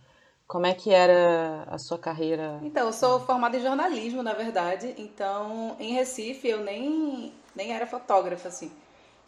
Como 0.45 0.65
é 0.65 0.73
que 0.73 0.91
era 0.91 1.63
a 1.67 1.77
sua 1.77 1.97
carreira? 1.97 2.59
Então, 2.61 2.85
eu 2.85 2.93
sou 2.93 3.19
formada 3.21 3.57
em 3.57 3.61
jornalismo, 3.61 4.21
na 4.21 4.33
verdade. 4.33 4.93
Então, 4.97 5.75
em 5.79 5.93
Recife, 5.93 6.47
eu 6.47 6.59
nem, 6.59 7.33
nem 7.55 7.73
era 7.73 7.87
fotógrafa, 7.87 8.49
assim. 8.49 8.71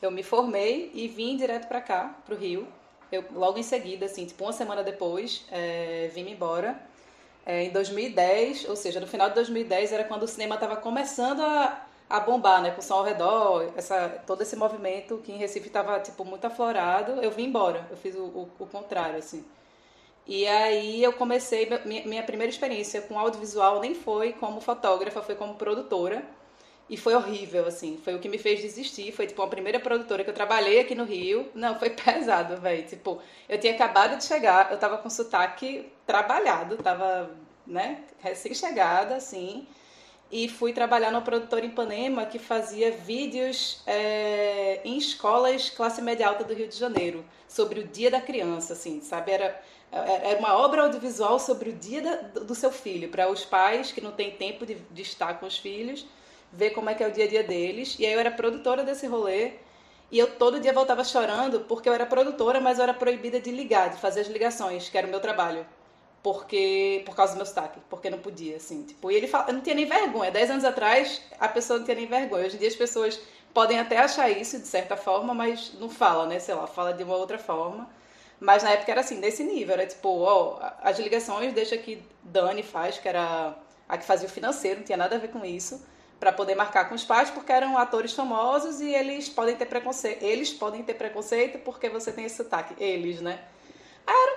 Eu 0.01 0.11
me 0.11 0.21
formei 0.21 0.91
e 0.93 1.07
vim 1.07 1.37
direto 1.37 1.67
para 1.67 1.81
cá, 1.81 2.15
para 2.25 2.35
o 2.35 2.37
Rio. 2.37 2.67
Eu, 3.11 3.23
logo 3.33 3.57
em 3.57 3.63
seguida, 3.63 4.05
assim, 4.05 4.25
tipo, 4.25 4.43
uma 4.43 4.53
semana 4.53 4.83
depois, 4.83 5.45
é, 5.49 6.11
vim 6.13 6.29
embora 6.29 6.77
é, 7.45 7.63
em 7.63 7.69
2010, 7.71 8.67
ou 8.67 8.75
seja, 8.75 8.99
no 8.99 9.07
final 9.07 9.29
de 9.29 9.35
2010 9.35 9.93
era 9.93 10.03
quando 10.03 10.23
o 10.23 10.27
cinema 10.27 10.55
estava 10.55 10.75
começando 10.75 11.39
a, 11.39 11.87
a 12.09 12.19
bombar, 12.19 12.61
né, 12.61 12.71
com 12.71 12.79
o 12.79 12.83
som 12.83 12.95
ao 12.95 13.03
redor, 13.03 13.71
essa, 13.75 14.09
todo 14.25 14.41
esse 14.41 14.55
movimento 14.55 15.17
que 15.23 15.31
em 15.31 15.37
Recife 15.37 15.67
estava 15.67 15.99
tipo 15.99 16.23
muito 16.25 16.45
aflorado. 16.45 17.21
Eu 17.21 17.31
vim 17.31 17.45
embora, 17.45 17.87
eu 17.91 17.97
fiz 17.97 18.15
o, 18.15 18.23
o, 18.23 18.49
o 18.59 18.65
contrário, 18.67 19.17
assim. 19.17 19.45
E 20.25 20.45
aí 20.47 21.03
eu 21.03 21.13
comecei 21.13 21.69
minha, 21.85 22.05
minha 22.05 22.23
primeira 22.23 22.51
experiência 22.51 23.01
com 23.01 23.17
audiovisual 23.17 23.79
nem 23.79 23.95
foi 23.95 24.33
como 24.33 24.59
fotógrafa, 24.61 25.21
foi 25.21 25.35
como 25.35 25.55
produtora. 25.55 26.23
E 26.89 26.95
foi 26.95 27.15
horrível, 27.15 27.65
assim. 27.67 27.97
Foi 28.03 28.15
o 28.15 28.19
que 28.19 28.29
me 28.29 28.37
fez 28.37 28.61
desistir. 28.61 29.11
Foi, 29.11 29.27
tipo, 29.27 29.41
a 29.41 29.47
primeira 29.47 29.79
produtora 29.79 30.23
que 30.23 30.29
eu 30.29 30.33
trabalhei 30.33 30.79
aqui 30.79 30.95
no 30.95 31.03
Rio. 31.03 31.49
Não, 31.53 31.77
foi 31.77 31.89
pesado, 31.91 32.57
velho. 32.61 32.87
Tipo, 32.87 33.21
eu 33.49 33.59
tinha 33.59 33.73
acabado 33.73 34.17
de 34.17 34.23
chegar, 34.23 34.71
eu 34.71 34.77
tava 34.79 34.97
com 34.97 35.09
sotaque 35.09 35.91
trabalhado, 36.05 36.77
tava, 36.77 37.29
né, 37.65 38.03
recém-chegada, 38.19 39.15
assim. 39.15 39.67
E 40.31 40.50
fui 40.50 40.74
trabalhar 40.74 41.12
numa 41.12 41.22
produtora 41.22 41.65
em 41.65 41.69
Ipanema 41.69 42.25
que 42.25 42.38
fazia 42.38 42.91
vídeos 42.91 43.81
é, 43.88 44.81
em 44.84 44.98
escolas 44.98 45.69
classe 45.69 46.01
média 46.01 46.27
alta 46.27 46.43
do 46.43 46.53
Rio 46.53 46.67
de 46.67 46.75
Janeiro, 46.75 47.24
sobre 47.48 47.79
o 47.79 47.88
Dia 47.88 48.12
da 48.12 48.19
Criança, 48.19 48.74
assim, 48.74 49.00
sabe? 49.01 49.31
Era, 49.31 49.62
era 49.91 50.38
uma 50.39 50.57
obra 50.57 50.84
audiovisual 50.84 51.39
sobre 51.39 51.69
o 51.69 51.74
dia 51.74 52.01
da, 52.01 52.15
do 52.41 52.53
seu 52.53 52.72
filho, 52.72 53.07
para 53.07 53.29
os 53.29 53.46
pais 53.46 53.91
que 53.93 54.01
não 54.01 54.12
têm 54.12 54.31
tempo 54.31 54.65
de, 54.65 54.75
de 54.75 55.01
estar 55.01 55.39
com 55.39 55.46
os 55.46 55.57
filhos 55.57 56.05
ver 56.51 56.72
como 56.72 56.89
é 56.89 56.93
que 56.93 57.03
é 57.03 57.07
o 57.07 57.12
dia 57.12 57.25
a 57.25 57.27
dia 57.27 57.43
deles. 57.43 57.96
E 58.00 58.05
aí 58.05 58.13
eu 58.13 58.19
era 58.19 58.31
produtora 58.31 58.84
desse 58.84 59.07
rolê. 59.07 59.53
E 60.10 60.17
eu 60.17 60.27
todo 60.36 60.60
dia 60.60 60.72
voltava 60.72 61.03
chorando 61.03 61.62
porque 61.62 61.89
eu 61.89 61.93
era 61.93 62.05
produtora, 62.05 62.62
mas 62.62 62.77
eu 62.77 62.84
era 62.84 62.93
proibida 62.93 63.41
de 63.41 63.51
ligar, 63.51 63.89
de 63.89 63.98
fazer 63.98 64.22
as 64.22 64.27
ligações, 64.27 64.89
que 64.89 64.98
era 64.98 65.05
o 65.05 65.10
meu 65.10 65.19
trabalho. 65.19 65.65
Porque, 66.24 67.03
por 67.05 67.15
causa 67.15 67.33
do 67.33 67.38
meu 67.38 67.45
sotaque, 67.45 67.79
porque 67.89 68.09
não 68.09 68.19
podia, 68.19 68.57
assim. 68.57 68.83
Tipo, 68.83 69.12
e 69.12 69.15
ele 69.15 69.27
fala, 69.27 69.51
não 69.53 69.62
tinha 69.62 69.75
nem 69.75 69.86
vergonha. 69.86 70.31
Dez 70.31 70.50
anos 70.50 70.65
atrás, 70.65 71.21
a 71.39 71.47
pessoa 71.47 71.79
não 71.79 71.86
tinha 71.86 71.95
nem 71.95 72.07
vergonha. 72.07 72.45
Hoje 72.45 72.55
em 72.55 72.59
dia 72.59 72.67
as 72.67 72.75
pessoas 72.75 73.19
podem 73.53 73.79
até 73.79 73.97
achar 73.97 74.29
isso, 74.29 74.59
de 74.59 74.67
certa 74.67 74.97
forma, 74.97 75.33
mas 75.33 75.74
não 75.79 75.89
fala, 75.89 76.25
né? 76.25 76.39
Sei 76.39 76.53
lá, 76.53 76.67
fala 76.67 76.93
de 76.93 77.03
uma 77.03 77.15
outra 77.15 77.38
forma. 77.38 77.89
Mas 78.39 78.63
na 78.63 78.71
época 78.71 78.91
era 78.91 79.01
assim, 79.01 79.19
desse 79.19 79.43
nível. 79.43 79.74
Era 79.74 79.88
tipo, 79.88 80.09
ó, 80.09 80.59
as 80.81 81.00
ligações 81.00 81.53
deixa 81.53 81.77
que 81.77 82.03
Dani 82.24 82.63
faz, 82.63 82.97
que 82.97 83.07
era 83.07 83.55
a 83.88 83.97
que 83.97 84.05
fazia 84.05 84.27
o 84.27 84.31
financeiro, 84.31 84.79
não 84.79 84.86
tinha 84.86 84.97
nada 84.97 85.15
a 85.15 85.19
ver 85.19 85.29
com 85.29 85.45
isso 85.45 85.81
para 86.19 86.31
poder 86.31 86.55
marcar 86.55 86.89
com 86.89 86.95
os 86.95 87.03
pais, 87.03 87.29
porque 87.29 87.51
eram 87.51 87.77
atores 87.77 88.13
famosos 88.13 88.81
e 88.81 88.93
eles 88.93 89.29
podem 89.29 89.55
ter 89.55 89.65
preconceito. 89.65 90.24
Eles 90.24 90.51
podem 90.51 90.83
ter 90.83 90.95
preconceito 90.95 91.59
porque 91.59 91.89
você 91.89 92.12
tem 92.12 92.25
esse 92.25 92.38
sotaque. 92.38 92.75
Eles, 92.83 93.21
né? 93.21 93.39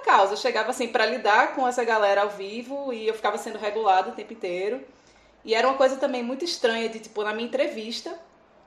Caos. 0.00 0.30
Eu 0.30 0.37
chegava 0.37 0.71
assim 0.71 0.88
para 0.88 1.07
lidar 1.07 1.54
com 1.54 1.66
essa 1.66 1.85
galera 1.85 2.23
ao 2.23 2.30
vivo 2.30 2.92
e 2.92 3.07
eu 3.07 3.14
ficava 3.14 3.38
sendo 3.38 3.59
regulado 3.59 4.11
o 4.11 4.12
tempo 4.12 4.33
inteiro. 4.33 4.80
E 5.45 5.54
era 5.54 5.66
uma 5.66 5.76
coisa 5.76 5.97
também 5.97 6.23
muito 6.23 6.45
estranha 6.45 6.88
de, 6.88 6.99
tipo, 6.99 7.23
na 7.23 7.33
minha 7.33 7.47
entrevista, 7.47 8.19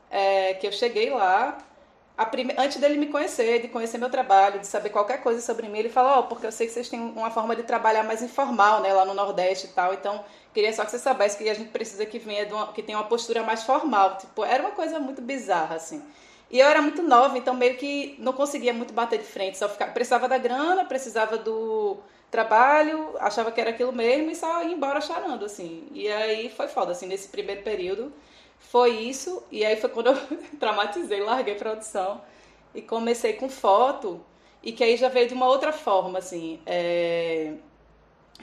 é, 0.10 0.54
que 0.56 0.66
eu 0.66 0.72
cheguei 0.72 1.10
lá, 1.12 1.58
prime... 2.32 2.54
antes 2.58 2.78
dele 2.78 2.98
me 2.98 3.08
conhecer, 3.08 3.62
de 3.62 3.68
conhecer 3.68 3.98
meu 3.98 4.10
trabalho, 4.10 4.60
de 4.60 4.68
saber 4.68 4.90
qualquer 4.90 5.22
coisa 5.22 5.42
sobre 5.42 5.68
mim, 5.68 5.80
ele 5.80 5.90
falou, 5.90 6.20
oh, 6.20 6.24
porque 6.24 6.46
eu 6.46 6.52
sei 6.52 6.68
que 6.68 6.74
vocês 6.74 6.90
têm 6.90 7.00
uma 7.00 7.32
forma 7.32 7.56
de 7.56 7.64
trabalhar 7.64 8.04
mais 8.04 8.22
informal, 8.22 8.82
né, 8.82 8.94
lá 8.94 9.06
no 9.06 9.14
Nordeste 9.14 9.68
e 9.68 9.70
tal, 9.70 9.94
então 9.94 10.24
queria 10.54 10.72
só 10.74 10.86
que 10.86 10.92
você 10.92 11.00
soubesse 11.00 11.38
que 11.38 11.50
a 11.50 11.54
gente 11.54 11.70
precisa 11.70 12.06
que 12.06 12.20
venha 12.20 12.48
uma... 12.48 12.74
que 12.74 12.84
tenha 12.84 12.98
uma 12.98 13.08
postura 13.08 13.44
mais 13.44 13.64
formal, 13.64 14.18
tipo, 14.18 14.44
era 14.44 14.62
uma 14.62 14.72
coisa 14.72 15.00
muito 15.00 15.22
bizarra, 15.22 15.76
assim. 15.76 16.04
E 16.54 16.60
eu 16.60 16.68
era 16.68 16.82
muito 16.82 17.02
nova, 17.02 17.38
então 17.38 17.54
meio 17.54 17.76
que 17.78 18.16
não 18.20 18.32
conseguia 18.32 18.74
muito 18.74 18.94
bater 18.94 19.20
de 19.20 19.26
frente, 19.26 19.58
só 19.58 19.68
ficava, 19.68 19.92
precisava 19.92 20.30
da 20.30 20.38
grana, 20.38 20.86
precisava 20.86 21.38
do 21.38 21.98
trabalho, 22.30 23.16
achava 23.20 23.52
que 23.52 23.60
era 23.60 23.72
aquilo 23.72 23.92
mesmo 23.92 24.30
e 24.32 24.36
só 24.36 24.64
ia 24.64 24.72
embora 24.72 25.02
chorando, 25.02 25.46
assim. 25.46 25.88
E 25.92 26.08
aí 26.08 26.50
foi 26.50 26.68
foda, 26.68 26.92
assim, 26.92 27.08
nesse 27.08 27.28
primeiro 27.28 27.64
período 27.64 28.14
foi 28.60 28.92
isso, 28.92 29.44
e 29.52 29.64
aí 29.66 29.76
foi 29.76 29.90
quando 29.90 30.08
eu 30.08 30.18
traumatizei, 30.60 31.22
larguei 31.22 31.56
produção 31.56 32.22
e 32.74 32.82
comecei 32.82 33.34
com 33.34 33.50
foto, 33.50 34.24
e 34.62 34.72
que 34.72 34.84
aí 34.84 34.98
já 34.98 35.10
veio 35.10 35.28
de 35.28 35.34
uma 35.34 35.48
outra 35.48 35.72
forma, 35.72 36.20
assim. 36.20 36.60
É... 36.66 37.54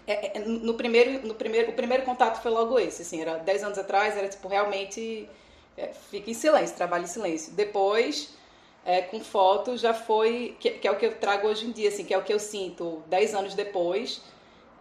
É, 0.07 0.39
é 0.39 0.41
no 0.41 0.75
primeiro, 0.75 1.27
no 1.27 1.35
primeiro, 1.35 1.71
o 1.71 1.75
primeiro 1.75 2.05
contato 2.05 2.41
foi 2.41 2.51
logo 2.51 2.79
esse, 2.79 3.03
assim, 3.03 3.21
era 3.21 3.39
10 3.39 3.65
anos 3.65 3.79
atrás, 3.79 4.17
era 4.17 4.29
tipo, 4.29 4.49
realmente, 4.49 5.29
é, 5.81 5.93
fica 6.11 6.31
em 6.31 6.35
silêncio, 6.35 6.77
trabalha 6.77 7.05
em 7.05 7.07
silêncio. 7.07 7.53
Depois, 7.53 8.35
é, 8.85 9.03
com 9.03 9.21
foto, 9.21 9.77
já 9.77 9.95
foi, 9.95 10.57
que, 10.61 10.71
que, 10.71 10.87
é 10.87 10.91
o 10.91 10.97
que 10.97 11.07
eu 11.07 11.15
trago 11.17 11.49
hoje 11.49 11.67
em 11.67 11.73
dia, 11.73 11.89
assim, 11.89 12.05
que 12.05 12.15
é 12.15 12.19
o 12.19 12.23
que 12.23 12.33
eu 12.33 12.39
sinto 12.39 13.03
10 13.07 13.35
anos 13.35 13.55
depois, 13.55 14.23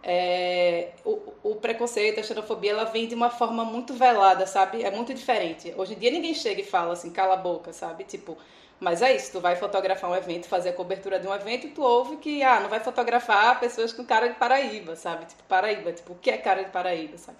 é, 0.02 0.90
o, 1.04 1.32
o, 1.42 1.54
preconceito, 1.56 2.20
a 2.20 2.22
xenofobia, 2.22 2.70
ela 2.72 2.84
vem 2.84 3.06
de 3.06 3.14
uma 3.14 3.30
forma 3.30 3.64
muito 3.64 3.92
velada, 3.94 4.46
sabe? 4.46 4.82
É 4.82 4.90
muito 4.90 5.12
diferente. 5.12 5.74
Hoje 5.76 5.94
em 5.94 5.98
dia 5.98 6.10
ninguém 6.10 6.34
chega 6.34 6.60
e 6.60 6.64
fala 6.64 6.94
assim, 6.94 7.10
cala 7.10 7.34
a 7.34 7.36
boca, 7.36 7.72
sabe? 7.72 8.04
Tipo, 8.04 8.36
mas 8.78 9.02
é 9.02 9.14
isso, 9.14 9.32
tu 9.32 9.40
vai 9.40 9.56
fotografar 9.56 10.10
um 10.10 10.16
evento, 10.16 10.48
fazer 10.48 10.70
a 10.70 10.72
cobertura 10.72 11.18
de 11.18 11.26
um 11.28 11.34
evento 11.34 11.66
e 11.66 11.70
tu 11.70 11.82
ouve 11.82 12.16
que, 12.16 12.42
ah, 12.42 12.60
não 12.60 12.68
vai 12.70 12.80
fotografar 12.80 13.60
pessoas 13.60 13.92
com 13.92 14.04
cara 14.04 14.28
de 14.28 14.36
Paraíba, 14.36 14.96
sabe? 14.96 15.26
Tipo, 15.26 15.42
Paraíba, 15.44 15.92
tipo, 15.92 16.14
o 16.14 16.16
que 16.16 16.30
é 16.30 16.38
cara 16.38 16.62
de 16.64 16.70
Paraíba, 16.70 17.18
sabe? 17.18 17.36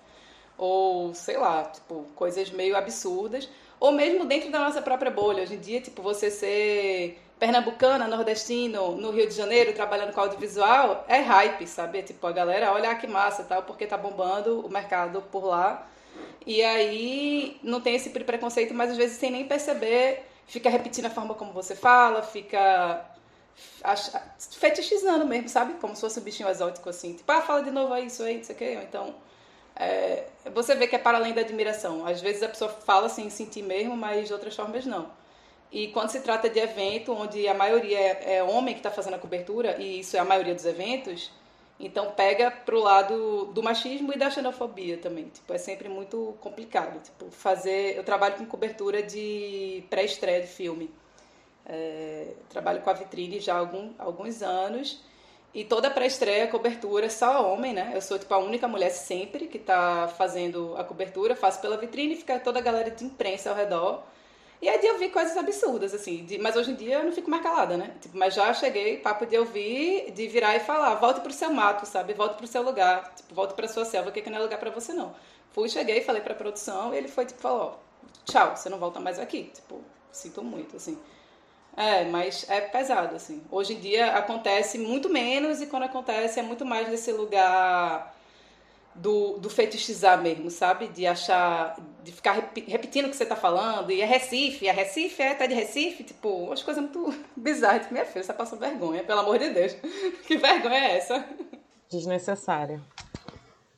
Ou, 0.61 1.15
sei 1.15 1.39
lá, 1.39 1.65
tipo, 1.65 2.05
coisas 2.15 2.51
meio 2.51 2.77
absurdas. 2.77 3.49
Ou 3.81 3.93
mesmo 3.93 4.27
dentro 4.27 4.51
da 4.51 4.59
nossa 4.59 4.83
própria 4.83 5.11
bolha. 5.11 5.43
Hoje 5.43 5.55
em 5.55 5.59
dia, 5.59 5.81
tipo, 5.81 6.03
você 6.03 6.31
ser 6.31 7.19
pernambucana, 7.39 8.07
nordestino, 8.07 8.95
no 8.97 9.11
Rio 9.11 9.27
de 9.27 9.35
Janeiro, 9.35 9.73
trabalhando 9.73 10.13
com 10.13 10.21
audiovisual, 10.21 11.07
é 11.09 11.21
hype, 11.21 11.67
sabe? 11.67 12.03
Tipo, 12.03 12.27
a 12.27 12.33
galera, 12.33 12.73
olha 12.73 12.95
que 12.95 13.07
massa, 13.07 13.43
tal, 13.43 13.63
porque 13.63 13.87
tá 13.87 13.97
bombando 13.97 14.61
o 14.61 14.69
mercado 14.69 15.23
por 15.33 15.47
lá. 15.47 15.89
E 16.47 16.63
aí 16.63 17.59
não 17.63 17.81
tem 17.81 17.95
esse 17.95 18.11
preconceito, 18.11 18.75
mas 18.75 18.91
às 18.91 18.99
vezes 18.99 19.17
sem 19.17 19.31
nem 19.31 19.47
perceber, 19.49 20.27
fica 20.47 20.69
repetindo 20.69 21.07
a 21.07 21.11
forma 21.11 21.35
como 21.35 21.55
você 21.55 21.75
fala, 21.75 22.23
fica 22.23 23.03
fetichizando 24.59 25.25
mesmo, 25.25 25.49
sabe? 25.49 25.75
Como 25.81 25.95
se 25.95 26.03
fosse 26.03 26.21
um 26.21 26.23
bichinho 26.23 26.51
exótico, 26.51 26.91
assim. 26.91 27.15
Tipo, 27.15 27.33
ah, 27.33 27.41
fala 27.41 27.63
de 27.63 27.71
novo 27.71 27.95
aí, 27.95 28.09
isso 28.09 28.23
aí, 28.23 28.37
não 28.37 28.45
sei 28.45 28.55
o 28.55 28.59
quê. 28.59 28.79
Então, 28.87 29.15
é, 29.81 30.27
você 30.53 30.75
vê 30.75 30.87
que 30.87 30.95
é 30.95 30.99
para 30.99 31.17
além 31.17 31.33
da 31.33 31.41
admiração. 31.41 32.07
Às 32.07 32.21
vezes 32.21 32.43
a 32.43 32.49
pessoa 32.49 32.71
fala 32.71 33.07
assim, 33.07 33.31
sentir 33.31 33.63
mesmo, 33.63 33.97
mas 33.97 34.29
de 34.29 34.33
outras 34.35 34.55
formas 34.55 34.85
não. 34.85 35.11
E 35.73 35.89
quando 35.89 36.11
se 36.11 36.21
trata 36.21 36.51
de 36.51 36.59
evento 36.59 37.13
onde 37.13 37.49
a 37.49 37.55
maioria 37.55 37.99
é, 37.99 38.37
é 38.37 38.43
homem 38.43 38.75
que 38.75 38.81
está 38.81 38.91
fazendo 38.91 39.15
a 39.15 39.19
cobertura, 39.19 39.81
e 39.81 40.01
isso 40.01 40.17
é 40.17 40.21
a 40.21 40.25
maioria 40.25 40.55
dos 40.55 40.67
eventos, 40.67 41.31
então 41.79 42.11
pega 42.11 42.51
pro 42.51 42.79
lado 42.81 43.47
do 43.55 43.63
machismo 43.63 44.13
e 44.13 44.19
da 44.19 44.29
xenofobia 44.29 44.99
também. 44.99 45.29
Tipo, 45.29 45.55
é 45.55 45.59
sempre 45.59 45.89
muito 45.89 46.37
complicado. 46.41 47.01
Tipo, 47.03 47.31
fazer. 47.31 47.97
Eu 47.97 48.05
trabalho 48.05 48.37
com 48.37 48.45
cobertura 48.45 49.03
de 49.03 49.83
pré-estreia 49.89 50.43
de 50.43 50.49
filme. 50.49 50.91
É, 51.65 52.35
trabalho 52.51 52.83
com 52.83 52.91
a 52.91 52.93
vitrine 52.93 53.41
já 53.41 53.55
há 53.55 53.59
algum, 53.59 53.93
alguns 53.99 54.43
anos. 54.43 55.03
E 55.53 55.65
toda 55.65 55.91
pré-estreia, 55.91 56.47
cobertura, 56.47 57.11
só 57.11 57.53
homem, 57.53 57.73
né? 57.73 57.91
Eu 57.95 58.01
sou 58.01 58.19
tipo 58.19 58.33
a 58.33 58.39
única 58.39 58.69
mulher 58.69 58.91
sempre 58.91 59.49
que 59.49 59.57
está 59.57 60.07
fazendo 60.07 60.77
a 60.77 60.85
cobertura, 60.85 61.35
faço 61.35 61.61
pela 61.61 61.77
vitrine 61.77 62.15
e 62.15 62.17
fica 62.17 62.39
toda 62.39 62.61
a 62.61 62.63
galera 62.63 62.91
de 62.91 63.05
imprensa 63.05 63.51
ao 63.51 63.57
redor. 63.57 64.05
E 64.63 64.69
aí 64.69 64.79
de 64.79 64.87
ouvir 64.89 65.11
coisas 65.11 65.37
absurdas, 65.37 65.95
assim. 65.95 66.25
De, 66.25 66.39
mas 66.39 66.55
hoje 66.55 66.71
em 66.71 66.75
dia 66.75 66.99
eu 66.99 67.05
não 67.05 67.13
fico 67.13 67.31
mais 67.31 67.43
calada, 67.43 67.77
né? 67.77 67.97
Tipo, 68.01 68.17
mas 68.17 68.35
já 68.35 68.53
cheguei, 68.53 68.99
papo 68.99 69.27
de 69.27 69.37
ouvir, 69.39 70.13
de 70.13 70.29
virar 70.29 70.55
e 70.55 70.61
falar, 70.61 70.95
volte 70.97 71.21
pro 71.21 71.33
seu 71.33 71.51
mato, 71.51 71.87
sabe? 71.87 72.13
Volte 72.13 72.37
pro 72.37 72.47
seu 72.47 72.63
lugar. 72.63 73.13
Tipo, 73.15 73.35
volte 73.35 73.55
pra 73.55 73.67
sua 73.67 73.85
selva, 73.85 74.13
que 74.13 74.21
aqui 74.21 74.31
não 74.31 74.39
é 74.39 74.43
lugar 74.43 74.61
para 74.61 74.71
você, 74.71 74.93
não. 74.93 75.15
Fui, 75.53 75.69
cheguei, 75.69 76.03
falei 76.03 76.23
pra 76.23 76.35
produção, 76.35 76.95
e 76.95 76.99
ele 76.99 77.09
foi, 77.09 77.27
tipo, 77.27 77.41
falou, 77.41 77.81
tchau, 78.25 78.55
você 78.55 78.69
não 78.69 78.79
volta 78.79 79.01
mais 79.01 79.19
aqui. 79.19 79.51
Tipo, 79.55 79.83
sinto 80.13 80.45
muito, 80.45 80.77
assim. 80.77 80.97
É, 81.77 82.05
mas 82.05 82.45
é 82.49 82.61
pesado, 82.61 83.17
assim. 83.17 83.43
Hoje 83.51 83.75
em 83.75 83.81
dia 83.81 84.13
acontece 84.17 84.79
muito 84.79 85.09
menos, 85.09 85.61
e 85.63 85.67
quando 85.67 85.85
acontece 85.85 86.41
é 86.41 86.43
muito 86.43 86.65
mais 86.65 86.89
nesse 86.89 87.13
lugar 87.13 88.15
do, 88.95 89.39
do 89.39 89.49
fetichizar 89.49 90.21
mesmo, 90.21 90.51
sabe? 90.51 90.89
De 90.89 91.07
achar, 91.07 91.77
de 92.03 92.13
ficar 92.13 92.33
repetindo 92.67 93.07
o 93.07 93.11
que 93.11 93.17
você 93.17 93.25
tá 93.25 93.37
falando, 93.37 93.91
e 93.91 94.01
é 94.01 94.05
Recife, 94.05 94.67
é 94.67 94.73
Recife, 94.73 95.23
é, 95.23 95.35
tá 95.35 95.47
de 95.47 95.55
Recife, 95.55 96.05
tipo, 96.05 96.29
umas 96.29 96.63
coisas 96.63 96.83
muito 96.83 97.15
bizarras. 97.37 97.91
Minha 97.91 98.05
filha, 98.05 98.25
você 98.25 98.33
passou 98.33 98.59
vergonha, 98.59 99.05
pelo 99.05 99.21
amor 99.21 99.39
de 99.39 99.51
Deus. 99.51 99.75
que 100.27 100.37
vergonha 100.37 100.75
é 100.77 100.97
essa? 100.97 101.25
Desnecessária. 101.89 102.81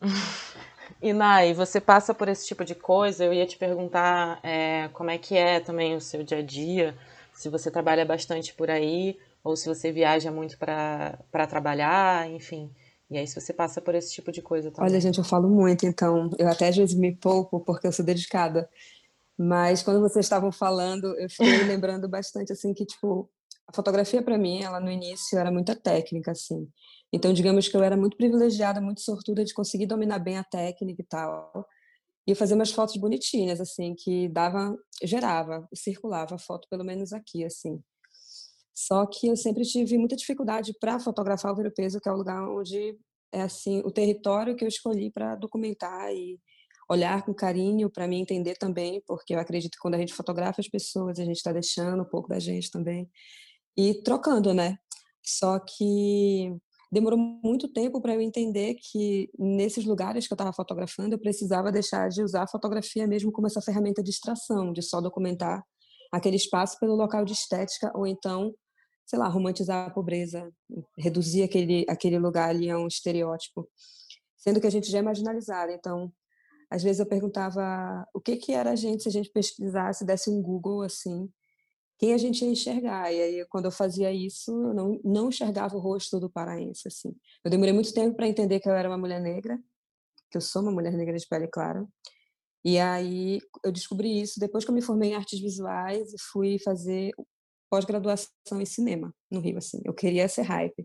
E 1.01 1.13
Nai, 1.13 1.53
você 1.53 1.81
passa 1.81 2.15
por 2.15 2.29
esse 2.29 2.47
tipo 2.47 2.65
de 2.65 2.77
coisa? 2.77 3.25
Eu 3.25 3.33
ia 3.33 3.45
te 3.45 3.57
perguntar 3.57 4.39
é, 4.41 4.89
como 4.93 5.11
é 5.11 5.19
que 5.19 5.37
é 5.37 5.59
também 5.59 5.97
o 5.97 6.01
seu 6.01 6.23
dia 6.23 6.39
a 6.39 6.43
dia, 6.43 6.97
se 7.43 7.49
você 7.49 7.73
trabalha 7.73 8.05
bastante 8.05 8.55
por 8.55 8.71
aí, 8.71 9.19
ou 9.43 9.57
se 9.57 9.69
você 9.69 9.91
viaja 9.91 10.31
muito 10.31 10.57
para 10.57 11.47
trabalhar, 11.49 12.31
enfim. 12.31 12.71
E 13.11 13.19
aí, 13.19 13.27
se 13.27 13.39
você 13.39 13.53
passa 13.53 13.81
por 13.81 13.97
esse 13.97 14.13
tipo 14.13 14.31
de 14.31 14.41
coisa 14.41 14.71
também. 14.71 14.89
Olha, 14.89 15.01
gente, 15.01 15.19
eu 15.19 15.25
falo 15.25 15.49
muito, 15.49 15.85
então 15.85 16.31
eu 16.39 16.49
até 16.49 16.69
às 16.69 16.77
vezes 16.77 16.95
me 16.95 17.13
poupo 17.15 17.59
porque 17.59 17.89
eu 17.89 17.93
sou 17.93 18.05
dedicada. 18.05 18.71
Mas 19.37 19.83
quando 19.83 20.01
vocês 20.01 20.25
estavam 20.25 20.53
falando, 20.53 21.19
eu 21.19 21.29
fiquei 21.29 21.65
lembrando 21.67 22.09
bastante, 22.09 22.53
assim, 22.53 22.73
que, 22.73 22.87
tipo, 22.87 23.29
a 23.67 23.75
fotografia 23.75 24.23
para 24.23 24.39
mim, 24.39 24.63
ela 24.63 24.79
no 24.79 24.91
início 24.91 25.37
era 25.37 25.51
muita 25.51 25.75
técnica, 25.75 26.31
assim. 26.31 26.69
Então, 27.13 27.33
digamos 27.33 27.67
que 27.67 27.77
eu 27.77 27.83
era 27.83 27.97
muito 27.97 28.17
privilegiada, 28.17 28.81
muito 28.81 29.01
sortuda 29.01 29.45
de 29.45 29.53
conseguir 29.53 29.87
dominar 29.87 30.21
bem 30.21 30.39
a 30.39 30.45
técnica 30.45 31.03
e 31.03 31.05
tal. 31.05 31.67
E 32.27 32.35
fazer 32.35 32.55
umas 32.55 32.71
fotos 32.71 32.97
bonitinhas, 32.97 33.61
assim, 33.61 33.95
que 33.95 34.29
dava, 34.29 34.77
gerava, 35.03 35.69
circulava 35.75 36.37
a 36.37 36.39
foto, 36.39 36.69
pelo 36.69 36.85
menos 36.85 37.13
aqui, 37.13 37.45
assim. 37.45 37.83
Só 38.75 39.07
que 39.07 39.27
eu 39.27 39.37
sempre 39.37 39.65
tive 39.65 39.99
muita 39.99 40.17
dificuldade 40.17 40.73
para 40.81 40.99
fotografar 40.99 41.53
o 41.53 41.57
Vero 41.57 41.73
Peso, 41.73 42.01
que 42.01 42.09
é 42.09 42.13
o 42.13 42.17
lugar 42.17 42.49
onde 42.49 42.97
é 43.33 43.43
assim 43.43 43.81
o 43.85 43.91
território 43.91 44.55
que 44.55 44.65
eu 44.65 44.69
escolhi 44.69 45.11
para 45.11 45.35
documentar 45.37 46.13
e 46.13 46.39
olhar 46.89 47.25
com 47.25 47.33
carinho 47.33 47.89
para 47.91 48.07
me 48.07 48.17
entender 48.17 48.57
também, 48.57 49.03
porque 49.07 49.35
eu 49.35 49.39
acredito 49.39 49.73
que 49.73 49.79
quando 49.79 49.95
a 49.95 49.99
gente 49.99 50.13
fotografa 50.13 50.61
as 50.61 50.69
pessoas, 50.69 51.19
a 51.19 51.25
gente 51.25 51.37
está 51.37 51.53
deixando 51.53 52.03
um 52.03 52.09
pouco 52.09 52.29
da 52.29 52.39
gente 52.39 52.71
também 52.71 53.09
e 53.77 53.95
trocando, 54.03 54.53
né? 54.53 54.79
Só 55.25 55.59
que 55.59 56.55
demorou 56.93 57.19
muito 57.19 57.67
tempo 57.73 58.01
para 58.01 58.15
eu 58.15 58.21
entender 58.21 58.75
que 58.75 59.31
nesses 59.39 59.87
lugares 59.87 60.27
que 60.27 60.33
eu 60.33 60.37
estava 60.37 60.53
fotografando, 60.53 61.15
eu 61.15 61.19
precisava 61.19 61.73
deixar 61.73 62.11
de 62.11 62.23
usar 62.23 62.43
a 62.43 62.49
fotografia 62.49 63.07
mesmo 63.07 63.33
como 63.33 63.47
essa 63.47 63.63
ferramenta 63.63 64.03
de 64.03 64.11
distração, 64.11 64.73
de 64.73 64.83
só 64.83 65.01
documentar 65.01 65.65
aquele 66.13 66.37
espaço 66.37 66.79
pelo 66.79 66.95
local 66.95 67.25
de 67.25 67.33
estética 67.33 67.91
ou 67.95 68.07
então 68.07 68.55
sei 69.07 69.19
lá, 69.19 69.29
romantizar 69.29 69.89
a 69.89 69.91
pobreza, 69.91 70.51
reduzir 70.97 71.43
aquele, 71.43 71.85
aquele 71.89 72.19
lugar 72.19 72.49
ali 72.49 72.71
a 72.71 72.79
um 72.79 72.87
estereótipo, 72.87 73.69
sendo 74.37 74.61
que 74.61 74.67
a 74.67 74.71
gente 74.71 74.91
já 74.91 74.99
é 74.99 75.03
marginalizada. 75.03 75.73
Então, 75.73 76.11
às 76.71 76.83
vezes 76.83 77.01
eu 77.01 77.07
perguntava 77.07 78.07
o 78.15 78.21
que 78.21 78.37
que 78.37 78.53
era 78.53 78.71
a 78.71 78.77
gente 78.77 79.03
se 79.03 79.09
a 79.09 79.13
gente 79.13 79.31
pesquisasse, 79.31 80.05
desse 80.05 80.31
um 80.31 80.41
Google 80.41 80.83
assim, 80.83 81.29
quem 82.03 82.13
a 82.13 82.19
gente 82.19 82.45
ia 82.45 82.51
enxergar. 82.51 83.13
E 83.13 83.23
aí, 83.23 83.47
quando 83.49 83.67
eu 83.67 83.71
fazia 83.71 84.11
isso, 84.11 84.51
eu 84.51 84.75
não, 84.75 85.01
não 85.05 85.29
enxergava 85.29 85.77
o 85.77 85.79
rosto 85.79 86.19
do 86.19 86.29
paraense, 86.29 86.89
assim. 86.89 87.15
Eu 87.45 87.49
demorei 87.49 87.73
muito 87.73 87.95
tempo 87.95 88.17
para 88.17 88.27
entender 88.27 88.59
que 88.59 88.69
eu 88.69 88.73
era 88.73 88.89
uma 88.89 88.99
mulher 88.99 89.21
negra, 89.21 89.57
que 90.29 90.37
eu 90.37 90.41
sou 90.41 90.63
uma 90.63 90.73
mulher 90.73 90.93
negra 90.95 91.17
de 91.17 91.25
pele 91.29 91.47
clara. 91.47 91.87
E 92.65 92.77
aí 92.77 93.39
eu 93.65 93.71
descobri 93.71 94.21
isso 94.21 94.41
depois 94.41 94.65
que 94.65 94.71
eu 94.73 94.75
me 94.75 94.83
formei 94.83 95.11
em 95.11 95.15
artes 95.15 95.39
visuais 95.41 96.13
e 96.13 96.17
fui 96.33 96.59
fazer 96.59 97.13
pós-graduação 97.71 98.61
em 98.61 98.67
cinema 98.67 99.15
no 99.31 99.39
Rio, 99.39 99.59
assim. 99.59 99.81
Eu 99.85 99.95
queria 99.95 100.27
ser 100.27 100.43
hype. 100.43 100.85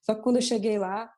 Só 0.00 0.14
que 0.14 0.22
quando 0.22 0.36
eu 0.36 0.42
cheguei 0.42 0.78
lá, 0.78 1.12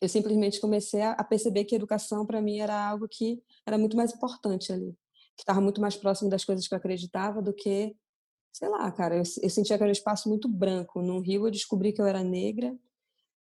eu 0.00 0.08
simplesmente 0.08 0.58
comecei 0.58 1.02
a 1.02 1.22
perceber 1.22 1.66
que 1.66 1.74
a 1.74 1.76
educação 1.76 2.24
para 2.24 2.40
mim 2.40 2.60
era 2.60 2.88
algo 2.88 3.06
que 3.06 3.42
era 3.66 3.76
muito 3.76 3.98
mais 3.98 4.14
importante 4.14 4.72
ali, 4.72 4.96
que 5.36 5.42
estava 5.42 5.60
muito 5.60 5.78
mais 5.78 5.94
próximo 5.94 6.30
das 6.30 6.42
coisas 6.42 6.66
que 6.66 6.72
eu 6.72 6.78
acreditava 6.78 7.42
do 7.42 7.52
que, 7.52 7.94
sei 8.52 8.68
lá, 8.68 8.90
cara, 8.92 9.16
eu, 9.16 9.22
eu 9.42 9.50
sentia 9.50 9.76
que 9.76 9.82
era 9.82 9.88
um 9.88 9.92
espaço 9.92 10.28
muito 10.28 10.48
branco. 10.48 11.02
No 11.02 11.20
Rio 11.20 11.46
eu 11.46 11.50
descobri 11.50 11.92
que 11.92 12.00
eu 12.00 12.06
era 12.06 12.22
negra 12.22 12.76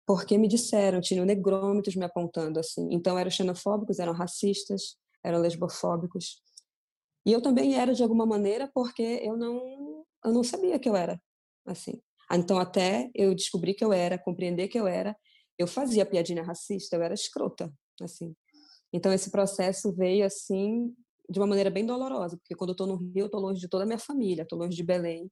porque 0.05 0.37
me 0.37 0.47
disseram, 0.47 1.01
tinham 1.01 1.25
negrômetros 1.25 1.95
me 1.95 2.05
apontando 2.05 2.59
assim. 2.59 2.87
Então 2.91 3.17
eram 3.17 3.29
xenofóbicos, 3.29 3.99
eram 3.99 4.13
racistas, 4.13 4.97
eram 5.23 5.39
lesbofóbicos. 5.39 6.41
E 7.25 7.31
eu 7.33 7.41
também 7.41 7.75
era 7.75 7.93
de 7.93 8.03
alguma 8.03 8.25
maneira 8.25 8.69
porque 8.73 9.21
eu 9.23 9.37
não 9.37 10.05
eu 10.23 10.33
não 10.33 10.43
sabia 10.43 10.79
que 10.79 10.89
eu 10.89 10.95
era 10.95 11.19
assim. 11.65 12.01
Ah, 12.29 12.37
então, 12.37 12.59
até 12.59 13.09
eu 13.15 13.33
descobrir 13.33 13.73
que 13.73 13.83
eu 13.83 13.91
era, 13.91 14.17
compreender 14.17 14.67
que 14.67 14.79
eu 14.79 14.87
era, 14.87 15.17
eu 15.57 15.67
fazia 15.67 16.05
piadinha 16.05 16.43
racista, 16.43 16.95
eu 16.95 17.01
era 17.01 17.13
escrota, 17.13 17.73
assim. 18.01 18.35
Então, 18.93 19.11
esse 19.11 19.31
processo 19.31 19.91
veio, 19.93 20.25
assim, 20.25 20.93
de 21.29 21.39
uma 21.39 21.47
maneira 21.47 21.69
bem 21.69 21.85
dolorosa, 21.85 22.37
porque 22.37 22.55
quando 22.55 22.71
eu 22.71 22.73
estou 22.73 22.87
no 22.87 22.95
Rio, 22.95 23.21
eu 23.21 23.25
estou 23.27 23.39
longe 23.39 23.59
de 23.59 23.67
toda 23.67 23.83
a 23.83 23.87
minha 23.87 23.99
família, 23.99 24.43
estou 24.43 24.57
longe 24.57 24.75
de 24.75 24.83
Belém. 24.83 25.31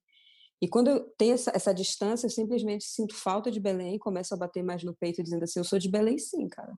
E 0.62 0.68
quando 0.68 0.90
eu 0.90 1.04
tenho 1.18 1.34
essa, 1.34 1.52
essa 1.54 1.74
distância, 1.74 2.26
eu 2.26 2.32
simplesmente 2.32 2.84
sinto 2.84 3.16
falta 3.16 3.52
de 3.52 3.60
Belém, 3.60 3.98
começo 4.00 4.34
a 4.34 4.38
bater 4.38 4.64
mais 4.64 4.84
no 4.84 4.96
peito, 4.96 5.24
dizendo 5.24 5.44
assim: 5.44 5.60
eu 5.60 5.64
sou 5.64 5.78
de 5.80 5.90
Belém, 5.90 6.18
sim, 6.18 6.48
cara. 6.48 6.74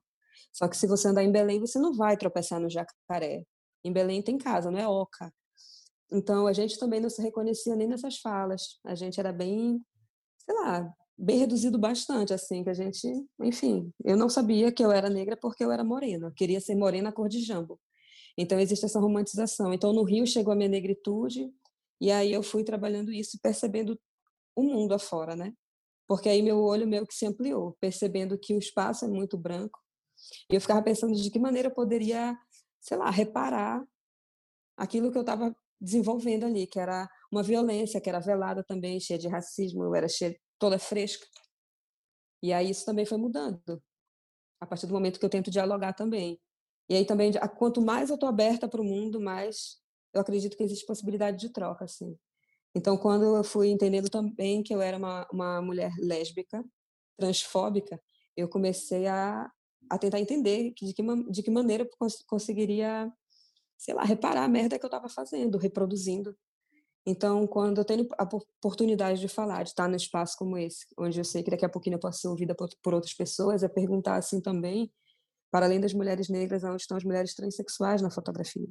Só 0.52 0.68
que 0.68 0.76
se 0.76 0.86
você 0.86 1.08
andar 1.08 1.22
em 1.24 1.32
Belém, 1.32 1.60
você 1.60 1.78
não 1.78 1.94
vai 1.94 2.16
tropeçar 2.16 2.60
no 2.60 2.68
jacaré. 2.68 3.44
Em 3.84 3.92
Belém 3.92 4.22
tem 4.22 4.36
casa, 4.36 4.70
não 4.70 4.78
é 4.78 4.86
oca. 4.86 5.32
Então, 6.12 6.46
a 6.46 6.52
gente 6.52 6.78
também 6.78 7.00
não 7.00 7.08
se 7.08 7.22
reconhecia 7.22 7.76
nem 7.76 7.88
nessas 7.88 8.18
falas. 8.18 8.78
A 8.84 8.94
gente 8.94 9.18
era 9.20 9.32
bem, 9.32 9.80
sei 10.44 10.54
lá, 10.54 10.92
bem 11.16 11.38
reduzido 11.38 11.78
bastante, 11.78 12.34
assim, 12.34 12.64
que 12.64 12.70
a 12.70 12.74
gente, 12.74 13.06
enfim, 13.42 13.92
eu 14.04 14.16
não 14.16 14.28
sabia 14.28 14.72
que 14.72 14.84
eu 14.84 14.90
era 14.90 15.08
negra 15.08 15.36
porque 15.36 15.64
eu 15.64 15.70
era 15.70 15.84
morena, 15.84 16.28
eu 16.28 16.32
queria 16.32 16.60
ser 16.60 16.74
morena 16.74 17.12
cor 17.12 17.28
de 17.28 17.40
jambo. 17.40 17.78
Então, 18.36 18.58
existe 18.58 18.84
essa 18.84 19.00
romantização. 19.00 19.72
Então, 19.72 19.92
no 19.92 20.02
Rio 20.02 20.26
chegou 20.26 20.52
a 20.52 20.56
minha 20.56 20.68
negritude, 20.68 21.52
e 22.00 22.10
aí 22.10 22.32
eu 22.32 22.42
fui 22.42 22.64
trabalhando 22.64 23.12
isso, 23.12 23.38
percebendo 23.42 23.98
o 24.56 24.62
mundo 24.62 24.94
afora, 24.94 25.36
né? 25.36 25.52
Porque 26.08 26.28
aí 26.28 26.42
meu 26.42 26.58
olho 26.60 26.88
meio 26.88 27.06
que 27.06 27.14
se 27.14 27.26
ampliou, 27.26 27.76
percebendo 27.80 28.38
que 28.38 28.54
o 28.54 28.58
espaço 28.58 29.04
é 29.04 29.08
muito 29.08 29.38
branco. 29.38 29.78
E 30.50 30.54
eu 30.54 30.60
ficava 30.60 30.82
pensando 30.82 31.14
de 31.14 31.30
que 31.30 31.38
maneira 31.38 31.68
eu 31.68 31.74
poderia, 31.74 32.36
sei 32.80 32.96
lá, 32.96 33.10
reparar 33.10 33.84
aquilo 34.76 35.12
que 35.12 35.18
eu 35.18 35.22
estava 35.22 35.54
desenvolvendo 35.80 36.44
ali, 36.44 36.66
que 36.66 36.78
era 36.78 37.08
uma 37.30 37.42
violência, 37.42 38.00
que 38.00 38.08
era 38.08 38.18
velada 38.18 38.64
também, 38.64 38.98
cheia 39.00 39.18
de 39.18 39.28
racismo, 39.28 39.84
eu 39.84 39.94
era 39.94 40.08
cheia, 40.08 40.38
toda 40.58 40.78
fresca. 40.78 41.26
E 42.42 42.52
aí 42.52 42.70
isso 42.70 42.84
também 42.84 43.06
foi 43.06 43.18
mudando, 43.18 43.82
a 44.60 44.66
partir 44.66 44.86
do 44.86 44.92
momento 44.92 45.18
que 45.18 45.24
eu 45.24 45.30
tento 45.30 45.50
dialogar 45.50 45.92
também. 45.92 46.40
E 46.90 46.96
aí 46.96 47.04
também, 47.06 47.32
quanto 47.56 47.80
mais 47.80 48.10
eu 48.10 48.14
estou 48.14 48.28
aberta 48.28 48.68
para 48.68 48.80
o 48.80 48.84
mundo, 48.84 49.20
mais 49.20 49.78
eu 50.12 50.20
acredito 50.20 50.56
que 50.56 50.62
existe 50.62 50.84
possibilidade 50.84 51.38
de 51.38 51.52
troca, 51.52 51.84
assim. 51.84 52.18
Então, 52.74 52.96
quando 52.96 53.36
eu 53.36 53.44
fui 53.44 53.68
entendendo 53.68 54.10
também 54.10 54.62
que 54.62 54.74
eu 54.74 54.82
era 54.82 54.96
uma, 54.96 55.26
uma 55.32 55.62
mulher 55.62 55.92
lésbica, 56.00 56.64
transfóbica, 57.16 58.00
eu 58.36 58.48
comecei 58.48 59.06
a, 59.06 59.48
a 59.88 59.98
tentar 59.98 60.18
entender 60.18 60.72
de 60.74 60.92
que, 60.92 61.02
de 61.30 61.42
que 61.42 61.50
maneira 61.50 61.84
eu 61.84 61.90
cons 61.96 62.22
conseguiria 62.26 63.12
sei 63.80 63.94
lá, 63.94 64.04
reparar 64.04 64.44
a 64.44 64.48
merda 64.48 64.78
que 64.78 64.84
eu 64.84 64.88
estava 64.88 65.08
fazendo, 65.08 65.56
reproduzindo. 65.56 66.36
Então, 67.06 67.46
quando 67.46 67.78
eu 67.78 67.84
tenho 67.84 68.06
a 68.18 68.24
oportunidade 68.24 69.18
de 69.20 69.26
falar, 69.26 69.62
de 69.62 69.70
estar 69.70 69.88
num 69.88 69.96
espaço 69.96 70.36
como 70.36 70.58
esse, 70.58 70.86
onde 70.98 71.18
eu 71.18 71.24
sei 71.24 71.42
que 71.42 71.50
daqui 71.50 71.64
a 71.64 71.68
pouquinho 71.68 71.94
eu 71.94 71.98
posso 71.98 72.20
ser 72.20 72.28
ouvida 72.28 72.54
por, 72.54 72.68
por 72.82 72.92
outras 72.92 73.14
pessoas, 73.14 73.62
é 73.62 73.68
perguntar 73.68 74.16
assim 74.16 74.38
também, 74.38 74.92
para 75.50 75.66
além 75.66 75.80
das 75.80 75.92
mulheres 75.92 76.28
negras, 76.28 76.64
onde 76.64 76.82
estão 76.82 76.96
as 76.96 77.04
mulheres 77.04 77.34
transexuais 77.34 78.00
na 78.00 78.10
fotografia. 78.10 78.68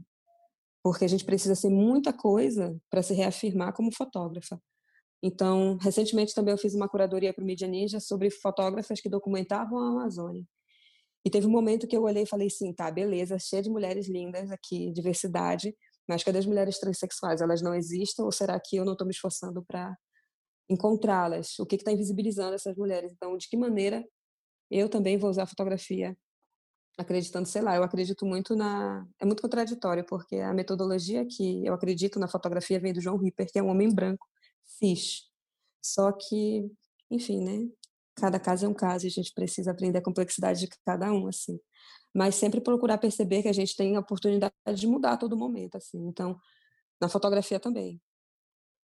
Porque 0.83 1.05
a 1.05 1.07
gente 1.07 1.25
precisa 1.25 1.55
ser 1.55 1.69
muita 1.69 2.13
coisa 2.13 2.77
para 2.89 3.03
se 3.03 3.13
reafirmar 3.13 3.73
como 3.73 3.93
fotógrafa. 3.93 4.61
Então, 5.21 5.77
recentemente 5.81 6.33
também 6.33 6.53
eu 6.53 6.57
fiz 6.57 6.73
uma 6.73 6.87
curadoria 6.87 7.33
para 7.33 7.43
o 7.43 7.45
Media 7.45 7.67
Ninja 7.67 7.99
sobre 7.99 8.31
fotógrafas 8.31 9.01
que 9.01 9.09
documentavam 9.09 9.77
a 9.77 9.89
Amazônia. 9.89 10.43
E 11.25 11.29
teve 11.29 11.45
um 11.47 11.51
momento 11.51 11.87
que 11.87 11.95
eu 11.95 12.03
olhei 12.03 12.23
e 12.23 12.25
falei 12.25 12.47
assim, 12.47 12.73
tá, 12.73 12.89
beleza, 12.89 13.37
cheia 13.37 13.61
de 13.61 13.69
mulheres 13.69 14.07
lindas 14.07 14.49
aqui, 14.51 14.91
diversidade, 14.93 15.75
mas 16.07 16.23
cadê 16.23 16.39
as 16.39 16.45
mulheres 16.45 16.79
transexuais? 16.79 17.41
Elas 17.41 17.61
não 17.61 17.75
existem 17.75 18.23
ou 18.23 18.31
será 18.31 18.57
que 18.59 18.77
eu 18.77 18.85
não 18.85 18.93
estou 18.93 19.05
me 19.05 19.11
esforçando 19.11 19.63
para 19.63 19.95
encontrá-las? 20.69 21.59
O 21.59 21.65
que 21.65 21.75
está 21.75 21.91
invisibilizando 21.91 22.55
essas 22.55 22.75
mulheres? 22.77 23.11
Então, 23.11 23.37
de 23.37 23.49
que 23.49 23.57
maneira 23.57 24.03
eu 24.71 24.87
também 24.87 25.17
vou 25.17 25.29
usar 25.29 25.43
a 25.43 25.47
fotografia 25.47 26.17
acreditando, 26.99 27.47
sei 27.47 27.62
lá, 27.62 27.75
eu 27.75 27.83
acredito 27.83 28.25
muito 28.25 28.55
na. 28.55 29.07
É 29.19 29.25
muito 29.25 29.41
contraditório, 29.41 30.05
porque 30.05 30.35
a 30.35 30.53
metodologia 30.53 31.25
que 31.25 31.65
eu 31.65 31.73
acredito 31.73 32.19
na 32.19 32.27
fotografia 32.27 32.79
vem 32.79 32.93
do 32.93 32.99
João 33.01 33.17
Ripper, 33.17 33.49
que 33.49 33.57
é 33.57 33.63
um 33.63 33.69
homem 33.69 33.89
branco, 33.93 34.27
cis. 34.65 35.29
Só 35.81 36.12
que, 36.12 36.69
enfim, 37.09 37.41
né? 37.41 37.69
Cada 38.15 38.39
caso 38.39 38.65
é 38.65 38.69
um 38.69 38.73
caso 38.73 39.05
e 39.05 39.07
a 39.07 39.12
gente 39.12 39.33
precisa 39.33 39.71
aprender 39.71 39.99
a 39.99 40.03
complexidade 40.03 40.59
de 40.59 40.67
cada 40.85 41.12
um, 41.12 41.27
assim. 41.27 41.57
Mas 42.13 42.35
sempre 42.35 42.59
procurar 42.59 42.97
perceber 42.97 43.41
que 43.41 43.47
a 43.47 43.53
gente 43.53 43.75
tem 43.77 43.95
a 43.95 44.01
oportunidade 44.01 44.53
de 44.75 44.88
mudar 44.88 45.13
a 45.13 45.17
todo 45.17 45.38
momento, 45.38 45.77
assim. 45.77 46.05
Então, 46.05 46.38
na 46.99 47.07
fotografia 47.07 47.59
também. 47.59 48.01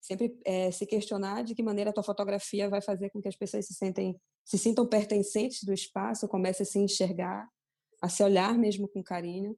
Sempre 0.02 0.36
é, 0.46 0.72
se 0.72 0.86
questionar 0.88 1.44
de 1.44 1.54
que 1.54 1.62
maneira 1.62 1.92
a 1.92 1.94
tua 1.94 2.04
fotografia 2.04 2.70
vai 2.70 2.82
fazer 2.82 3.12
com 3.12 3.22
que 3.22 3.28
as 3.28 3.36
pessoas 3.36 3.68
se 3.68 3.74
sentem 3.76 4.20
se 4.46 4.58
sintam 4.58 4.88
pertencentes 4.88 5.64
do 5.64 5.72
espaço, 5.72 6.28
comecem 6.28 6.64
a 6.64 6.66
se 6.66 6.80
enxergar 6.80 7.48
a 8.02 8.10
se 8.10 8.24
olhar 8.24 8.58
mesmo 8.58 8.88
com 8.88 9.04
carinho. 9.04 9.58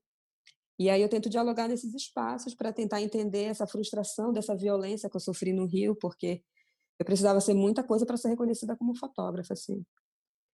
E 0.79 0.89
aí 0.89 1.01
eu 1.01 1.09
tento 1.09 1.29
dialogar 1.29 1.67
nesses 1.67 1.93
espaços 1.93 2.55
para 2.55 2.73
tentar 2.73 3.01
entender 3.01 3.43
essa 3.43 3.67
frustração 3.67 4.33
dessa 4.33 4.55
violência 4.55 5.09
que 5.09 5.15
eu 5.15 5.21
sofri 5.21 5.53
no 5.53 5.65
Rio, 5.65 5.95
porque 5.95 6.43
eu 6.99 7.05
precisava 7.05 7.39
ser 7.41 7.53
muita 7.53 7.83
coisa 7.83 8.05
para 8.05 8.17
ser 8.17 8.29
reconhecida 8.29 8.75
como 8.75 8.95
fotógrafa, 8.95 9.53
assim. 9.53 9.85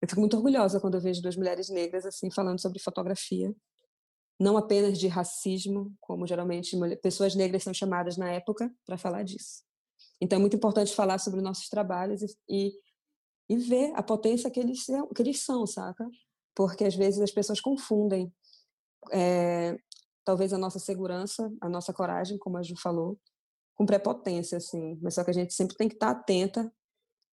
Eu 0.02 0.10
fico 0.10 0.20
muito 0.20 0.36
orgulhosa 0.36 0.80
quando 0.80 0.96
eu 0.96 1.02
vejo 1.02 1.22
duas 1.22 1.38
mulheres 1.38 1.70
negras 1.70 2.06
assim 2.06 2.30
falando 2.30 2.60
sobre 2.60 2.80
fotografia, 2.80 3.56
não 4.40 4.58
apenas 4.58 5.00
de 5.00 5.08
racismo, 5.08 5.96
como 6.02 6.28
geralmente 6.28 6.78
pessoas 7.02 7.36
negras 7.36 7.64
são 7.64 7.74
chamadas 7.74 8.18
na 8.18 8.30
época 8.30 8.70
para 8.86 8.98
falar 8.98 9.24
disso. 9.24 9.64
Então 10.20 10.38
é 10.38 10.40
muito 10.40 10.56
importante 10.56 10.94
falar 10.94 11.20
sobre 11.20 11.42
nossos 11.42 11.70
trabalhos 11.70 12.22
e, 12.22 12.38
e, 12.50 12.74
e 13.50 13.58
ver 13.58 13.94
a 13.96 14.04
potência 14.04 14.52
que 14.52 14.60
eles, 14.60 14.86
que 14.86 15.22
eles 15.22 15.42
são, 15.42 15.66
saca? 15.66 16.10
Porque 16.56 16.84
às 16.84 16.96
vezes 16.96 17.22
as 17.22 17.32
pessoas 17.32 17.60
confundem 17.60 18.34
é, 19.12 19.78
talvez 20.24 20.54
a 20.54 20.58
nossa 20.58 20.80
segurança, 20.80 21.52
a 21.62 21.70
nossa 21.70 21.94
coragem, 21.94 22.38
como 22.38 22.58
a 22.58 22.64
Ju 22.64 22.76
falou, 22.78 23.20
com 23.76 23.86
prepotência, 23.86 24.58
assim. 24.58 24.98
Mas 25.02 25.16
só 25.16 25.24
que 25.24 25.32
a 25.32 25.34
gente 25.34 25.54
sempre 25.54 25.76
tem 25.76 25.88
que 25.88 25.96
estar 25.96 26.12
atenta, 26.12 26.72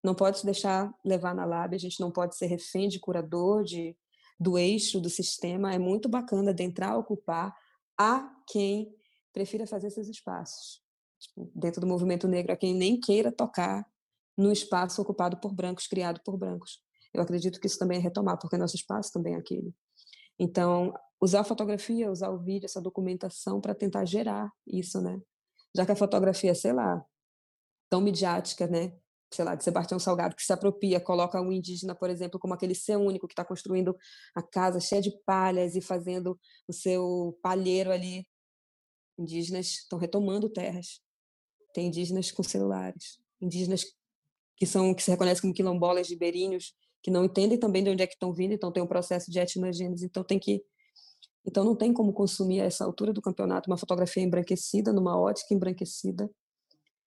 não 0.02 0.14
pode 0.14 0.38
se 0.38 0.44
deixar 0.44 0.92
levar 1.04 1.34
na 1.34 1.44
lábia, 1.44 1.76
a 1.76 1.80
gente 1.80 2.00
não 2.00 2.10
pode 2.10 2.36
ser 2.36 2.46
refém 2.46 2.88
de 2.88 2.98
curador, 2.98 3.62
de, 3.62 3.96
do 4.38 4.58
eixo, 4.58 5.00
do 5.00 5.10
sistema. 5.10 5.74
É 5.74 5.78
muito 5.78 6.08
bacana 6.08 6.50
adentrar, 6.50 6.98
ocupar 6.98 7.54
a 7.98 8.30
quem 8.48 8.94
prefira 9.32 9.66
fazer 9.66 9.88
esses 9.88 10.08
espaços. 10.08 10.82
Tipo, 11.18 11.50
dentro 11.54 11.80
do 11.82 11.86
movimento 11.86 12.26
negro, 12.26 12.52
a 12.52 12.56
quem 12.56 12.74
nem 12.74 12.98
queira 12.98 13.30
tocar 13.30 13.86
no 14.36 14.50
espaço 14.50 15.02
ocupado 15.02 15.36
por 15.36 15.52
brancos, 15.52 15.86
criado 15.86 16.20
por 16.24 16.36
brancos. 16.38 16.82
Eu 17.12 17.22
acredito 17.22 17.60
que 17.60 17.66
isso 17.66 17.78
também 17.78 17.98
é 17.98 18.00
retomar, 18.00 18.38
porque 18.38 18.56
nosso 18.56 18.76
espaço 18.76 19.12
também 19.12 19.34
é 19.34 19.36
aquele. 19.38 19.74
Então, 20.38 20.94
usar 21.20 21.40
a 21.40 21.44
fotografia, 21.44 22.10
usar 22.10 22.30
o 22.30 22.38
vídeo, 22.38 22.64
essa 22.64 22.80
documentação 22.80 23.60
para 23.60 23.74
tentar 23.74 24.04
gerar 24.04 24.50
isso, 24.66 25.00
né? 25.00 25.20
Já 25.76 25.84
que 25.84 25.92
a 25.92 25.96
fotografia, 25.96 26.54
sei 26.54 26.72
lá, 26.72 27.04
tão 27.88 28.00
midiática, 28.00 28.66
né? 28.66 28.96
Sei 29.32 29.44
lá, 29.44 29.54
de 29.54 29.62
Sebastião 29.62 29.98
Salgado, 29.98 30.34
que 30.34 30.42
se 30.42 30.52
apropria, 30.52 31.00
coloca 31.00 31.40
um 31.40 31.52
indígena, 31.52 31.94
por 31.94 32.10
exemplo, 32.10 32.40
como 32.40 32.54
aquele 32.54 32.74
ser 32.74 32.96
único 32.96 33.28
que 33.28 33.32
está 33.32 33.44
construindo 33.44 33.96
a 34.34 34.42
casa 34.42 34.80
cheia 34.80 35.00
de 35.00 35.12
palhas 35.24 35.76
e 35.76 35.80
fazendo 35.80 36.38
o 36.66 36.72
seu 36.72 37.38
palheiro 37.42 37.92
ali. 37.92 38.26
Indígenas 39.18 39.66
estão 39.66 39.98
retomando 39.98 40.48
terras. 40.48 41.00
Tem 41.72 41.86
indígenas 41.86 42.32
com 42.32 42.42
celulares, 42.42 43.20
indígenas 43.40 43.84
que 44.56 44.66
são 44.66 44.92
que 44.92 45.02
se 45.02 45.10
reconhecem 45.10 45.42
como 45.42 45.54
quilombolas, 45.54 46.08
ribeirinhos, 46.08 46.74
que 47.02 47.10
não 47.10 47.24
entendem 47.24 47.58
também 47.58 47.82
de 47.82 47.90
onde 47.90 48.02
é 48.02 48.06
que 48.06 48.14
estão 48.14 48.32
vindo, 48.32 48.52
então 48.52 48.72
tem 48.72 48.82
um 48.82 48.86
processo 48.86 49.30
de 49.30 49.38
etnogênese, 49.38 50.06
então 50.06 50.22
tem 50.22 50.38
que 50.38 50.62
então 51.46 51.64
não 51.64 51.74
tem 51.74 51.92
como 51.92 52.12
consumir 52.12 52.60
a 52.60 52.64
essa 52.64 52.84
altura 52.84 53.14
do 53.14 53.22
campeonato 53.22 53.70
uma 53.70 53.78
fotografia 53.78 54.22
embranquecida, 54.22 54.92
numa 54.92 55.18
ótica 55.18 55.54
embranquecida, 55.54 56.30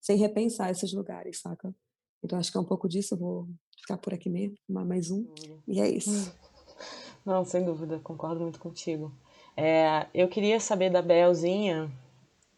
sem 0.00 0.18
repensar 0.18 0.70
esses 0.70 0.92
lugares, 0.92 1.40
saca? 1.40 1.74
Então 2.22 2.38
acho 2.38 2.52
que 2.52 2.58
é 2.58 2.60
um 2.60 2.64
pouco 2.64 2.88
disso, 2.88 3.14
eu 3.14 3.18
vou 3.18 3.48
ficar 3.80 3.96
por 3.96 4.12
aqui 4.12 4.28
mesmo, 4.28 4.56
mais 4.68 5.10
um, 5.10 5.26
e 5.66 5.80
é 5.80 5.88
isso. 5.88 6.32
Não, 7.24 7.44
sem 7.44 7.64
dúvida, 7.64 7.98
concordo 8.00 8.42
muito 8.42 8.58
contigo. 8.58 9.12
É, 9.56 10.06
eu 10.14 10.28
queria 10.28 10.60
saber 10.60 10.90
da 10.90 11.02
Belzinha 11.02 11.90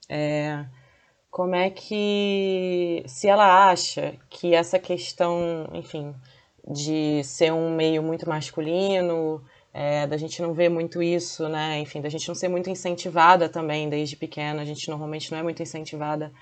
é, 0.08 0.66
como 1.30 1.54
é 1.54 1.70
que, 1.70 3.02
se 3.06 3.28
ela 3.28 3.70
acha 3.70 4.18
que 4.28 4.54
essa 4.54 4.78
questão, 4.78 5.68
enfim, 5.72 6.14
de 6.68 7.22
ser 7.24 7.52
um 7.52 7.74
meio 7.74 8.02
muito 8.02 8.28
masculino, 8.28 9.42
é, 9.72 10.06
da 10.06 10.16
gente 10.16 10.42
não 10.42 10.52
ver 10.52 10.68
muito 10.68 11.02
isso, 11.02 11.48
né? 11.48 11.78
Enfim, 11.80 12.00
da 12.00 12.08
gente 12.08 12.26
não 12.28 12.34
ser 12.34 12.48
muito 12.48 12.68
incentivada 12.68 13.48
também 13.48 13.88
desde 13.88 14.16
pequena. 14.16 14.62
A 14.62 14.64
gente 14.64 14.88
normalmente 14.88 15.30
não 15.30 15.38
é 15.38 15.42
muito 15.42 15.62
incentivada 15.62 16.32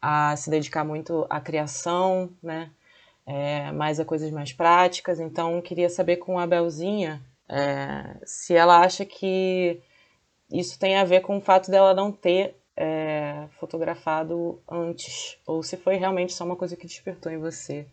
a 0.00 0.36
se 0.36 0.50
dedicar 0.50 0.84
muito 0.84 1.26
à 1.28 1.40
criação, 1.40 2.30
né? 2.42 2.70
É, 3.26 3.72
mais 3.72 3.98
a 3.98 4.04
coisas 4.04 4.30
mais 4.30 4.52
práticas. 4.52 5.18
Então, 5.18 5.60
queria 5.60 5.88
saber 5.88 6.16
com 6.18 6.38
a 6.38 6.46
Belzinha 6.46 7.20
é, 7.48 8.16
se 8.24 8.54
ela 8.54 8.78
acha 8.80 9.04
que 9.04 9.80
isso 10.50 10.78
tem 10.78 10.96
a 10.96 11.04
ver 11.04 11.20
com 11.22 11.36
o 11.36 11.40
fato 11.40 11.70
dela 11.70 11.92
não 11.92 12.12
ter 12.12 12.56
é, 12.76 13.46
fotografado 13.58 14.60
antes, 14.70 15.38
ou 15.46 15.62
se 15.62 15.76
foi 15.76 15.96
realmente 15.96 16.32
só 16.32 16.44
uma 16.44 16.56
coisa 16.56 16.76
que 16.76 16.86
despertou 16.86 17.32
em 17.32 17.38
você 17.38 17.86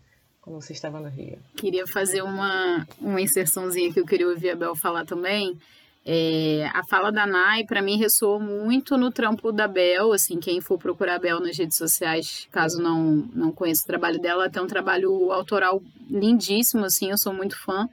quando 0.44 0.60
você 0.60 0.74
estava 0.74 1.00
no 1.00 1.08
Rio. 1.08 1.38
Queria 1.56 1.86
fazer 1.86 2.22
uma, 2.22 2.86
uma 3.00 3.20
inserçãozinha 3.20 3.90
que 3.90 3.98
eu 3.98 4.04
queria 4.04 4.28
ouvir 4.28 4.50
a 4.50 4.56
Bel 4.56 4.76
falar 4.76 5.06
também. 5.06 5.58
É, 6.04 6.68
a 6.74 6.84
fala 6.84 7.10
da 7.10 7.26
Nai, 7.26 7.64
para 7.64 7.80
mim, 7.80 7.96
ressoou 7.96 8.38
muito 8.38 8.98
no 8.98 9.10
trampo 9.10 9.50
da 9.50 9.66
Bel. 9.66 10.12
Assim, 10.12 10.38
quem 10.38 10.60
for 10.60 10.78
procurar 10.78 11.14
a 11.14 11.18
Bel 11.18 11.40
nas 11.40 11.56
redes 11.56 11.78
sociais, 11.78 12.46
caso 12.52 12.82
não, 12.82 13.26
não 13.34 13.50
conheça 13.50 13.84
o 13.84 13.86
trabalho 13.86 14.20
dela, 14.20 14.50
tem 14.50 14.62
um 14.62 14.66
trabalho 14.66 15.32
autoral 15.32 15.82
lindíssimo, 16.10 16.84
assim, 16.84 17.10
eu 17.10 17.16
sou 17.16 17.32
muito 17.32 17.58
fã. 17.58 17.88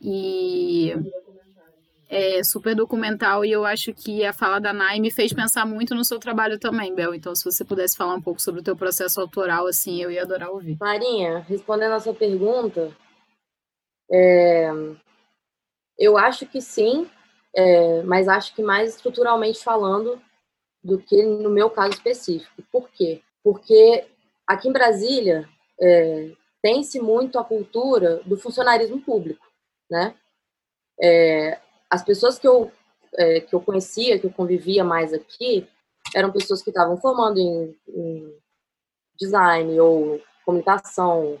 E 0.00 0.94
é 2.08 2.42
super 2.42 2.74
documental 2.74 3.44
e 3.44 3.52
eu 3.52 3.66
acho 3.66 3.92
que 3.92 4.24
a 4.24 4.32
fala 4.32 4.58
da 4.58 4.72
Nai 4.72 4.98
me 4.98 5.10
fez 5.10 5.32
pensar 5.32 5.66
muito 5.66 5.94
no 5.94 6.04
seu 6.04 6.18
trabalho 6.18 6.58
também, 6.58 6.94
Bel. 6.94 7.14
Então, 7.14 7.34
se 7.34 7.44
você 7.44 7.64
pudesse 7.64 7.96
falar 7.96 8.14
um 8.14 8.22
pouco 8.22 8.40
sobre 8.40 8.60
o 8.60 8.64
teu 8.64 8.74
processo 8.74 9.20
autoral, 9.20 9.66
assim, 9.66 10.02
eu 10.02 10.10
ia 10.10 10.22
adorar 10.22 10.50
ouvir. 10.50 10.78
Marinha, 10.80 11.40
respondendo 11.40 11.92
a 11.92 12.00
sua 12.00 12.14
pergunta, 12.14 12.96
é... 14.10 14.70
eu 15.98 16.16
acho 16.16 16.46
que 16.46 16.62
sim, 16.62 17.06
é... 17.54 18.02
mas 18.02 18.26
acho 18.26 18.54
que 18.54 18.62
mais 18.62 18.94
estruturalmente 18.94 19.62
falando 19.62 20.20
do 20.82 20.98
que 20.98 21.22
no 21.22 21.50
meu 21.50 21.68
caso 21.68 21.90
específico. 21.90 22.62
Por 22.72 22.88
quê? 22.88 23.20
Porque 23.44 24.06
aqui 24.46 24.68
em 24.68 24.72
Brasília 24.72 25.46
é... 25.78 26.32
tem-se 26.62 27.00
muito 27.00 27.38
a 27.38 27.44
cultura 27.44 28.22
do 28.24 28.38
funcionarismo 28.38 28.98
público, 28.98 29.46
né? 29.90 30.14
É, 31.00 31.60
as 31.90 32.04
pessoas 32.04 32.38
que 32.38 32.46
eu, 32.46 32.70
é, 33.14 33.40
que 33.40 33.54
eu 33.54 33.60
conhecia, 33.60 34.18
que 34.18 34.26
eu 34.26 34.32
convivia 34.32 34.84
mais 34.84 35.12
aqui, 35.12 35.66
eram 36.14 36.32
pessoas 36.32 36.62
que 36.62 36.70
estavam 36.70 36.96
formando 36.96 37.38
em, 37.38 37.76
em 37.88 38.34
design 39.18 39.78
ou 39.80 40.20
comunicação, 40.44 41.38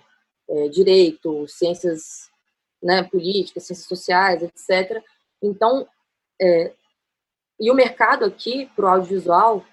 é, 0.48 0.68
direito, 0.68 1.46
ciências 1.48 2.30
né, 2.82 3.02
políticas, 3.02 3.64
ciências 3.64 3.86
sociais, 3.86 4.42
etc. 4.42 5.02
Então, 5.42 5.86
é, 6.40 6.72
e 7.60 7.70
o 7.70 7.74
mercado 7.74 8.24
aqui 8.24 8.70
para 8.74 8.84
o 8.84 8.88
audiovisual, 8.88 9.64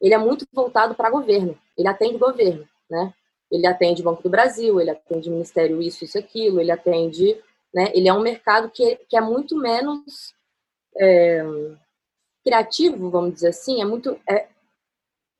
ele 0.00 0.14
é 0.14 0.18
muito 0.18 0.46
voltado 0.52 0.94
para 0.94 1.10
governo, 1.10 1.58
ele 1.76 1.88
atende 1.88 2.18
governo, 2.18 2.66
né? 2.88 3.12
Ele 3.50 3.66
atende 3.66 4.02
Banco 4.02 4.22
do 4.22 4.30
Brasil, 4.30 4.80
ele 4.80 4.90
atende 4.90 5.28
Ministério 5.28 5.82
isso, 5.82 6.04
isso, 6.04 6.16
aquilo, 6.16 6.60
ele 6.60 6.70
atende 6.70 7.36
né? 7.74 7.90
Ele 7.94 8.08
é 8.08 8.12
um 8.12 8.20
mercado 8.20 8.70
que, 8.70 8.96
que 9.08 9.16
é 9.16 9.20
muito 9.20 9.56
menos 9.56 10.34
é, 10.98 11.42
criativo, 12.44 13.10
vamos 13.10 13.34
dizer 13.34 13.48
assim, 13.48 13.80
é 13.80 13.84
muito. 13.84 14.18
É, 14.28 14.48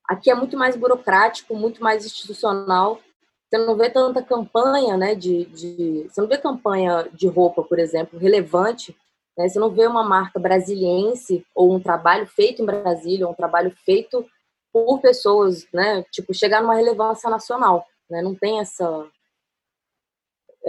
aqui 0.08 0.30
é 0.30 0.34
muito 0.34 0.56
mais 0.56 0.76
burocrático, 0.76 1.54
muito 1.54 1.82
mais 1.82 2.04
institucional. 2.04 3.00
Você 3.48 3.58
não 3.58 3.76
vê 3.76 3.90
tanta 3.90 4.22
campanha, 4.22 4.96
né? 4.96 5.14
De, 5.14 5.44
de, 5.46 6.08
você 6.08 6.20
não 6.20 6.28
vê 6.28 6.38
campanha 6.38 7.08
de 7.12 7.26
roupa, 7.26 7.62
por 7.62 7.78
exemplo, 7.78 8.18
relevante. 8.18 8.96
Né? 9.36 9.48
Você 9.48 9.58
não 9.58 9.70
vê 9.70 9.86
uma 9.86 10.04
marca 10.04 10.38
brasiliense 10.38 11.44
ou 11.54 11.74
um 11.74 11.80
trabalho 11.80 12.26
feito 12.26 12.62
em 12.62 12.66
Brasília, 12.66 13.26
ou 13.26 13.32
um 13.32 13.36
trabalho 13.36 13.72
feito 13.84 14.24
por 14.72 15.00
pessoas, 15.00 15.66
né? 15.72 16.04
Tipo, 16.12 16.32
chegar 16.32 16.62
numa 16.62 16.76
relevância 16.76 17.28
nacional, 17.28 17.84
né? 18.08 18.22
Não 18.22 18.36
tem 18.36 18.60
essa 18.60 19.06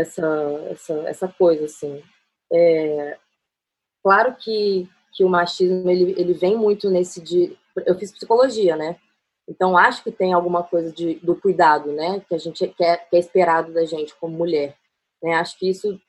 essa 0.02 0.28
essa, 0.70 0.94
essa 1.08 1.28
coisa 1.28 1.66
assim. 1.66 2.04
É, 2.52 3.18
claro 4.04 4.36
que 4.36 4.90
que 5.14 5.24
o 5.24 5.30
machismo 5.30 5.90
ele, 5.90 6.16
ele 6.18 6.34
vem 6.34 6.56
muito 6.56 6.90
nesse 6.90 7.22
de 7.22 7.58
eu 7.86 7.98
fiz 7.98 8.12
psicologia, 8.12 8.76
né? 8.76 8.98
Então 9.48 9.78
acho 9.78 10.04
que 10.04 10.12
tem 10.12 10.34
alguma 10.34 10.64
coisa 10.64 10.92
de, 10.92 11.16
do 11.16 11.36
cuidado, 11.36 11.92
né? 11.92 12.22
Que 12.28 12.36
a 12.36 12.38
gente 12.38 12.68
quer 12.70 13.10
que 13.10 13.16
é 13.16 13.20
esperado 13.20 13.74
da 13.74 13.86
gente 13.86 14.16
como 14.16 14.38
mulher, 14.38 14.76
né? 15.22 15.36
Acho 15.36 15.58
que 15.58 15.70
isso 15.70 16.00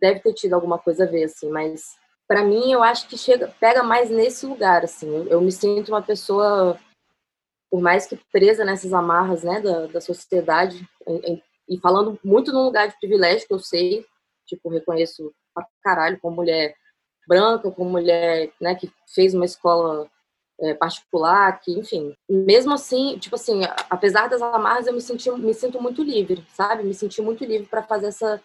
deve 0.00 0.20
ter 0.20 0.32
tido 0.32 0.54
alguma 0.54 0.78
coisa 0.78 1.04
a 1.04 1.06
ver 1.06 1.24
assim, 1.24 1.50
mas 1.50 1.96
para 2.28 2.44
mim 2.44 2.72
eu 2.72 2.82
acho 2.82 3.08
que 3.08 3.16
chega 3.16 3.52
pega 3.60 3.82
mais 3.82 4.10
nesse 4.10 4.46
lugar 4.46 4.84
assim. 4.84 5.14
Eu, 5.14 5.26
eu 5.28 5.40
me 5.40 5.52
sinto 5.52 5.88
uma 5.88 6.02
pessoa 6.02 6.78
por 7.70 7.80
mais 7.80 8.06
que 8.06 8.16
presa 8.32 8.64
nessas 8.64 8.92
amarras, 8.92 9.42
né, 9.42 9.60
da, 9.60 9.86
da 9.86 10.00
sociedade 10.00 10.88
em, 11.06 11.32
em, 11.32 11.42
e 11.68 11.78
falando 11.78 12.18
muito 12.24 12.52
num 12.52 12.64
lugar 12.64 12.88
de 12.88 12.98
privilégio 12.98 13.46
que 13.46 13.54
eu 13.54 13.58
sei, 13.58 14.06
tipo 14.46 14.68
reconheço 14.68 15.32
pra 15.54 15.66
caralho 15.82 16.18
como 16.20 16.36
mulher 16.36 16.74
branca, 17.26 17.70
como 17.70 17.90
mulher, 17.90 18.52
né, 18.60 18.74
que 18.74 18.90
fez 19.12 19.34
uma 19.34 19.44
escola 19.44 20.08
é, 20.60 20.74
particular, 20.74 21.60
que, 21.60 21.72
enfim, 21.72 22.16
mesmo 22.28 22.72
assim, 22.72 23.18
tipo 23.18 23.34
assim, 23.34 23.62
apesar 23.90 24.28
das 24.28 24.40
amarras, 24.40 24.86
eu 24.86 24.92
me 24.92 25.00
senti, 25.00 25.30
me 25.30 25.52
sinto 25.52 25.80
muito 25.82 26.02
livre, 26.02 26.46
sabe? 26.54 26.82
Me 26.82 26.94
senti 26.94 27.20
muito 27.20 27.44
livre 27.44 27.66
para 27.66 27.82
fazer 27.82 28.06
essa 28.06 28.40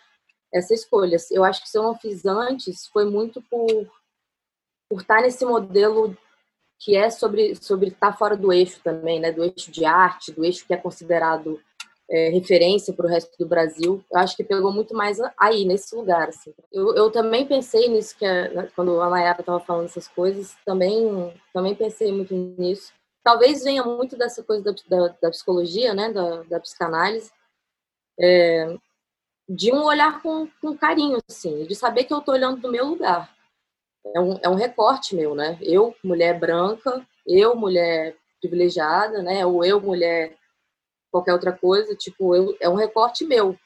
essa 0.54 0.74
escolha. 0.74 1.16
Eu 1.32 1.46
acho 1.46 1.64
que 1.64 1.70
se 1.70 1.78
eu 1.78 1.84
não 1.84 1.96
fiz 1.96 2.26
antes, 2.26 2.88
foi 2.88 3.06
muito 3.06 3.42
por 3.44 3.90
por 4.90 5.02
estar 5.02 5.22
nesse 5.22 5.46
modelo 5.46 6.18
que 6.78 6.98
é 6.98 7.10
sobre 7.10 7.56
sobre 7.56 7.90
estar 7.90 8.18
fora 8.18 8.36
do 8.36 8.52
eixo 8.52 8.82
também, 8.84 9.20
né? 9.20 9.32
Do 9.32 9.44
eixo 9.44 9.72
de 9.72 9.86
arte, 9.86 10.34
do 10.34 10.44
eixo 10.44 10.66
que 10.68 10.74
é 10.74 10.78
considerado 10.78 11.62
é, 12.12 12.28
referência 12.30 12.94
para 12.94 13.06
o 13.06 13.10
resto 13.10 13.38
do 13.40 13.48
Brasil. 13.48 14.04
Eu 14.12 14.20
acho 14.20 14.36
que 14.36 14.44
pegou 14.44 14.72
muito 14.74 14.94
mais 14.94 15.18
aí, 15.38 15.64
nesse 15.64 15.96
lugar. 15.96 16.28
Assim. 16.28 16.54
Eu, 16.72 16.94
eu 16.94 17.10
também 17.10 17.48
pensei 17.48 17.88
nisso, 17.88 18.18
que 18.18 18.26
a, 18.26 18.50
né, 18.50 18.70
quando 18.76 19.00
a 19.02 19.10
Nayara 19.10 19.40
estava 19.40 19.62
falando 19.62 19.86
essas 19.86 20.10
coisas, 20.10 20.56
também, 20.66 21.34
também 21.54 21.74
pensei 21.74 22.12
muito 22.12 22.36
nisso. 22.36 22.92
Talvez 23.24 23.64
venha 23.64 23.84
muito 23.84 24.18
dessa 24.18 24.44
coisa 24.44 24.62
da, 24.62 24.74
da, 24.90 25.16
da 25.22 25.30
psicologia, 25.30 25.94
né, 25.94 26.12
da, 26.12 26.44
da 26.44 26.60
psicanálise, 26.60 27.32
é, 28.20 28.76
de 29.48 29.72
um 29.72 29.84
olhar 29.84 30.22
com, 30.22 30.48
com 30.62 30.78
carinho, 30.78 31.18
assim, 31.30 31.66
de 31.66 31.76
saber 31.76 32.04
que 32.04 32.14
eu 32.14 32.20
estou 32.20 32.34
olhando 32.34 32.60
do 32.60 32.72
meu 32.72 32.86
lugar. 32.86 33.34
É 34.14 34.20
um, 34.20 34.40
é 34.42 34.50
um 34.50 34.56
recorte 34.56 35.16
meu, 35.16 35.36
né? 35.36 35.58
Eu, 35.62 35.96
mulher 36.04 36.38
branca, 36.40 37.06
eu, 37.26 37.56
mulher 37.56 38.18
privilegiada, 38.42 39.22
né? 39.22 39.46
Ou 39.46 39.64
eu, 39.64 39.80
mulher 39.80 40.36
qualquer 41.12 41.34
outra 41.34 41.52
coisa, 41.52 41.96
tipo, 41.96 42.36
eu, 42.36 42.56
é 42.60 42.70
um 42.70 42.76
recorte 42.76 43.26
meu. 43.26 43.58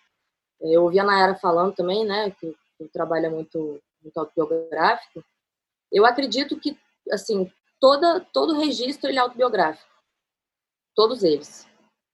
Eu 0.60 0.84
ouvi 0.84 0.99
a 0.99 1.03
Nayara 1.03 1.36
falando 1.36 1.73
também, 1.73 2.05
né, 2.05 2.31
que, 2.31 2.55
que 2.77 2.88
trabalha 2.88 3.29
muito, 3.29 3.79
muito 4.01 4.17
autobiográfico. 4.17 5.23
Eu 5.91 6.05
acredito 6.05 6.60
que, 6.60 6.77
assim, 7.12 7.51
toda, 7.79 8.19
todo 8.34 8.60
registro 8.60 9.10
ele 9.10 9.17
é 9.17 9.21
autobiográfico. 9.21 9.89
Todos 10.95 11.23
eles. 11.23 11.67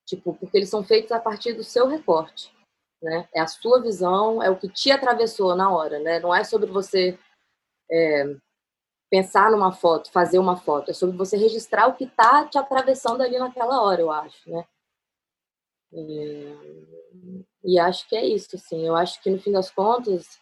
Tipo, 0.06 0.34
porque 0.34 0.58
eles 0.58 0.70
são 0.70 0.84
feitos 0.84 1.12
a 1.12 1.20
partir 1.20 1.54
do 1.54 1.64
seu 1.64 1.88
recorte, 1.88 2.54
né? 3.02 3.30
É 3.34 3.40
a 3.40 3.48
sua 3.48 3.82
visão, 3.82 4.44
é 4.44 4.50
o 4.50 4.58
que 4.58 4.68
te 4.68 4.92
atravessou 4.92 5.56
na 5.56 5.72
hora, 5.72 6.00
né? 6.00 6.20
Não 6.20 6.36
é 6.36 6.44
sobre 6.44 6.70
você 6.70 7.18
é, 7.90 8.36
pensar 9.10 9.52
numa 9.52 9.72
foto, 9.72 10.12
fazer 10.12 10.40
uma 10.40 10.58
foto, 10.58 10.92
é 10.92 10.94
sobre 10.94 11.16
você 11.16 11.38
registrar 11.38 11.88
o 11.88 11.96
que 11.96 12.06
está 12.06 12.46
te 12.48 12.58
atravessando 12.58 13.22
ali 13.22 13.38
naquela 13.38 13.82
hora, 13.82 14.02
eu 14.02 14.12
acho, 14.12 14.50
né? 14.50 14.66
É, 15.94 16.54
e 17.64 17.80
acho 17.80 18.08
que 18.08 18.16
é 18.16 18.26
isso, 18.26 18.56
assim. 18.56 18.86
Eu 18.86 18.96
acho 18.96 19.22
que 19.22 19.30
no 19.30 19.40
fim 19.40 19.52
das 19.52 19.70
contas, 19.70 20.40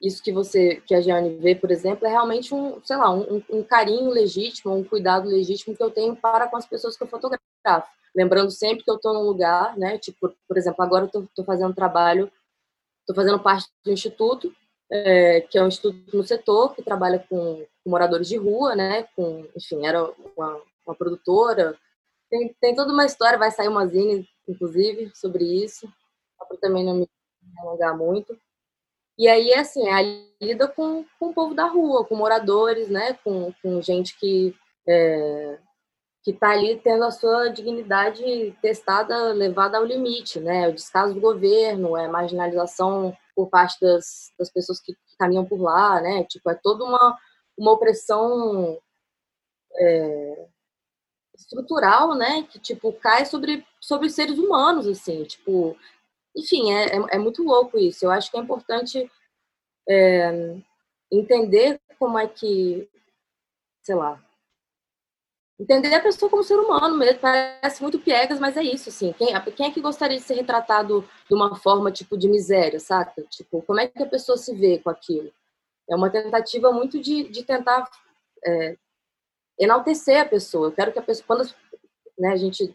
isso 0.00 0.22
que 0.22 0.32
você, 0.32 0.76
que 0.86 0.94
a 0.94 1.00
Giane 1.00 1.36
vê, 1.36 1.54
por 1.54 1.70
exemplo, 1.70 2.06
é 2.06 2.10
realmente 2.10 2.54
um, 2.54 2.82
sei 2.84 2.96
lá, 2.96 3.10
um, 3.10 3.42
um 3.50 3.62
carinho 3.62 4.10
legítimo, 4.10 4.74
um 4.74 4.84
cuidado 4.84 5.28
legítimo 5.28 5.76
que 5.76 5.82
eu 5.82 5.90
tenho 5.90 6.14
para 6.14 6.48
com 6.48 6.56
as 6.56 6.66
pessoas 6.66 6.96
que 6.96 7.02
eu 7.02 7.08
fotografo. 7.08 7.40
Lembrando 8.14 8.50
sempre 8.50 8.84
que 8.84 8.90
eu 8.90 8.96
estou 8.96 9.12
num 9.14 9.22
lugar, 9.22 9.76
né? 9.76 9.98
Tipo, 9.98 10.34
por 10.48 10.56
exemplo, 10.56 10.82
agora 10.82 11.08
eu 11.12 11.24
estou 11.24 11.44
fazendo 11.44 11.74
trabalho, 11.74 12.30
estou 13.00 13.14
fazendo 13.14 13.38
parte 13.38 13.68
do 13.84 13.92
instituto, 13.92 14.54
é, 14.90 15.40
que 15.42 15.58
é 15.58 15.62
um 15.62 15.68
instituto 15.68 16.16
no 16.16 16.22
setor 16.22 16.74
que 16.74 16.82
trabalha 16.82 17.24
com, 17.28 17.66
com 17.82 17.90
moradores 17.90 18.28
de 18.28 18.36
rua, 18.36 18.74
né? 18.74 19.04
Com, 19.14 19.46
enfim, 19.56 19.86
era 19.86 20.02
uma, 20.04 20.60
uma 20.86 20.94
produtora. 20.94 21.76
Tem, 22.30 22.54
tem 22.60 22.74
toda 22.74 22.92
uma 22.92 23.06
história, 23.06 23.38
vai 23.38 23.50
sair 23.50 23.68
uma 23.68 23.86
zine 23.86 24.28
inclusive, 24.48 25.10
sobre 25.14 25.44
isso, 25.44 25.88
para 26.38 26.56
também 26.58 26.84
não 26.84 26.94
me 26.94 27.08
alongar 27.58 27.96
muito. 27.96 28.38
E 29.18 29.28
aí, 29.28 29.52
assim, 29.54 29.88
é 29.88 29.92
a 29.92 30.02
lida 30.40 30.68
com, 30.68 31.04
com 31.18 31.30
o 31.30 31.34
povo 31.34 31.54
da 31.54 31.64
rua, 31.64 32.04
com 32.04 32.14
moradores, 32.14 32.88
né, 32.88 33.14
com, 33.24 33.52
com 33.62 33.80
gente 33.80 34.18
que 34.18 34.54
é, 34.86 35.58
que 36.22 36.32
está 36.32 36.50
ali 36.50 36.76
tendo 36.80 37.04
a 37.04 37.10
sua 37.12 37.48
dignidade 37.48 38.56
testada, 38.60 39.32
levada 39.32 39.78
ao 39.78 39.84
limite, 39.84 40.40
né, 40.40 40.68
o 40.68 40.74
descaso 40.74 41.14
do 41.14 41.20
governo, 41.20 41.96
é 41.96 42.08
marginalização 42.08 43.16
por 43.34 43.48
parte 43.48 43.78
das, 43.80 44.32
das 44.38 44.50
pessoas 44.50 44.80
que, 44.80 44.92
que 44.92 45.16
caminham 45.18 45.44
por 45.44 45.60
lá, 45.60 46.00
né, 46.00 46.24
tipo, 46.24 46.50
é 46.50 46.54
toda 46.54 46.84
uma, 46.84 47.16
uma 47.56 47.72
opressão 47.72 48.78
é, 49.78 50.48
estrutural, 51.36 52.14
né, 52.14 52.42
que, 52.44 52.58
tipo, 52.58 52.92
cai 52.92 53.24
sobre, 53.26 53.64
sobre 53.80 54.10
seres 54.10 54.38
humanos, 54.38 54.86
assim, 54.86 55.24
tipo, 55.24 55.76
enfim, 56.36 56.72
é, 56.72 56.96
é, 56.96 57.16
é 57.16 57.18
muito 57.18 57.42
louco 57.42 57.78
isso. 57.78 58.04
Eu 58.04 58.10
acho 58.10 58.30
que 58.30 58.36
é 58.36 58.40
importante 58.40 59.10
é, 59.88 60.56
entender 61.10 61.80
como 61.98 62.18
é 62.18 62.26
que, 62.26 62.88
sei 63.82 63.94
lá, 63.94 64.22
entender 65.58 65.94
a 65.94 66.02
pessoa 66.02 66.30
como 66.30 66.42
ser 66.42 66.56
humano 66.56 66.96
mesmo, 66.98 67.18
parece 67.20 67.80
muito 67.82 67.98
piegas, 67.98 68.38
mas 68.38 68.56
é 68.56 68.62
isso, 68.62 68.90
assim, 68.90 69.12
quem, 69.14 69.28
quem 69.52 69.66
é 69.66 69.70
que 69.70 69.80
gostaria 69.80 70.18
de 70.18 70.22
ser 70.22 70.34
retratado 70.34 71.08
de 71.28 71.34
uma 71.34 71.56
forma, 71.56 71.90
tipo, 71.90 72.16
de 72.18 72.28
miséria, 72.28 72.78
saca? 72.78 73.22
Tipo, 73.30 73.62
como 73.62 73.80
é 73.80 73.86
que 73.86 74.02
a 74.02 74.06
pessoa 74.06 74.36
se 74.36 74.54
vê 74.54 74.78
com 74.78 74.90
aquilo? 74.90 75.32
É 75.88 75.96
uma 75.96 76.10
tentativa 76.10 76.72
muito 76.72 77.00
de, 77.00 77.24
de 77.24 77.42
tentar 77.42 77.88
é, 78.44 78.76
enaltecer 79.58 80.20
a 80.20 80.26
pessoa. 80.26 80.68
Eu 80.68 80.72
quero 80.72 80.92
que 80.92 80.98
a 80.98 81.02
pessoa, 81.02 81.26
quando 81.26 81.54
né, 82.18 82.30
a 82.30 82.36
gente, 82.36 82.74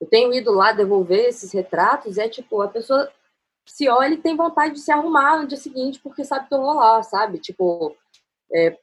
eu 0.00 0.06
tenho 0.08 0.32
ido 0.32 0.52
lá 0.52 0.72
devolver 0.72 1.26
esses 1.26 1.52
retratos, 1.52 2.18
é 2.18 2.28
tipo, 2.28 2.60
a 2.60 2.68
pessoa 2.68 3.10
se 3.66 3.88
olha 3.88 4.14
e 4.14 4.22
tem 4.22 4.36
vontade 4.36 4.74
de 4.74 4.80
se 4.80 4.90
arrumar 4.90 5.38
no 5.38 5.46
dia 5.46 5.58
seguinte 5.58 6.00
porque 6.00 6.24
sabe 6.24 6.48
que 6.48 6.54
eu 6.54 6.60
vou 6.60 6.74
lá, 6.74 7.02
sabe? 7.02 7.38
Tipo, 7.38 7.94
é, 8.52 8.78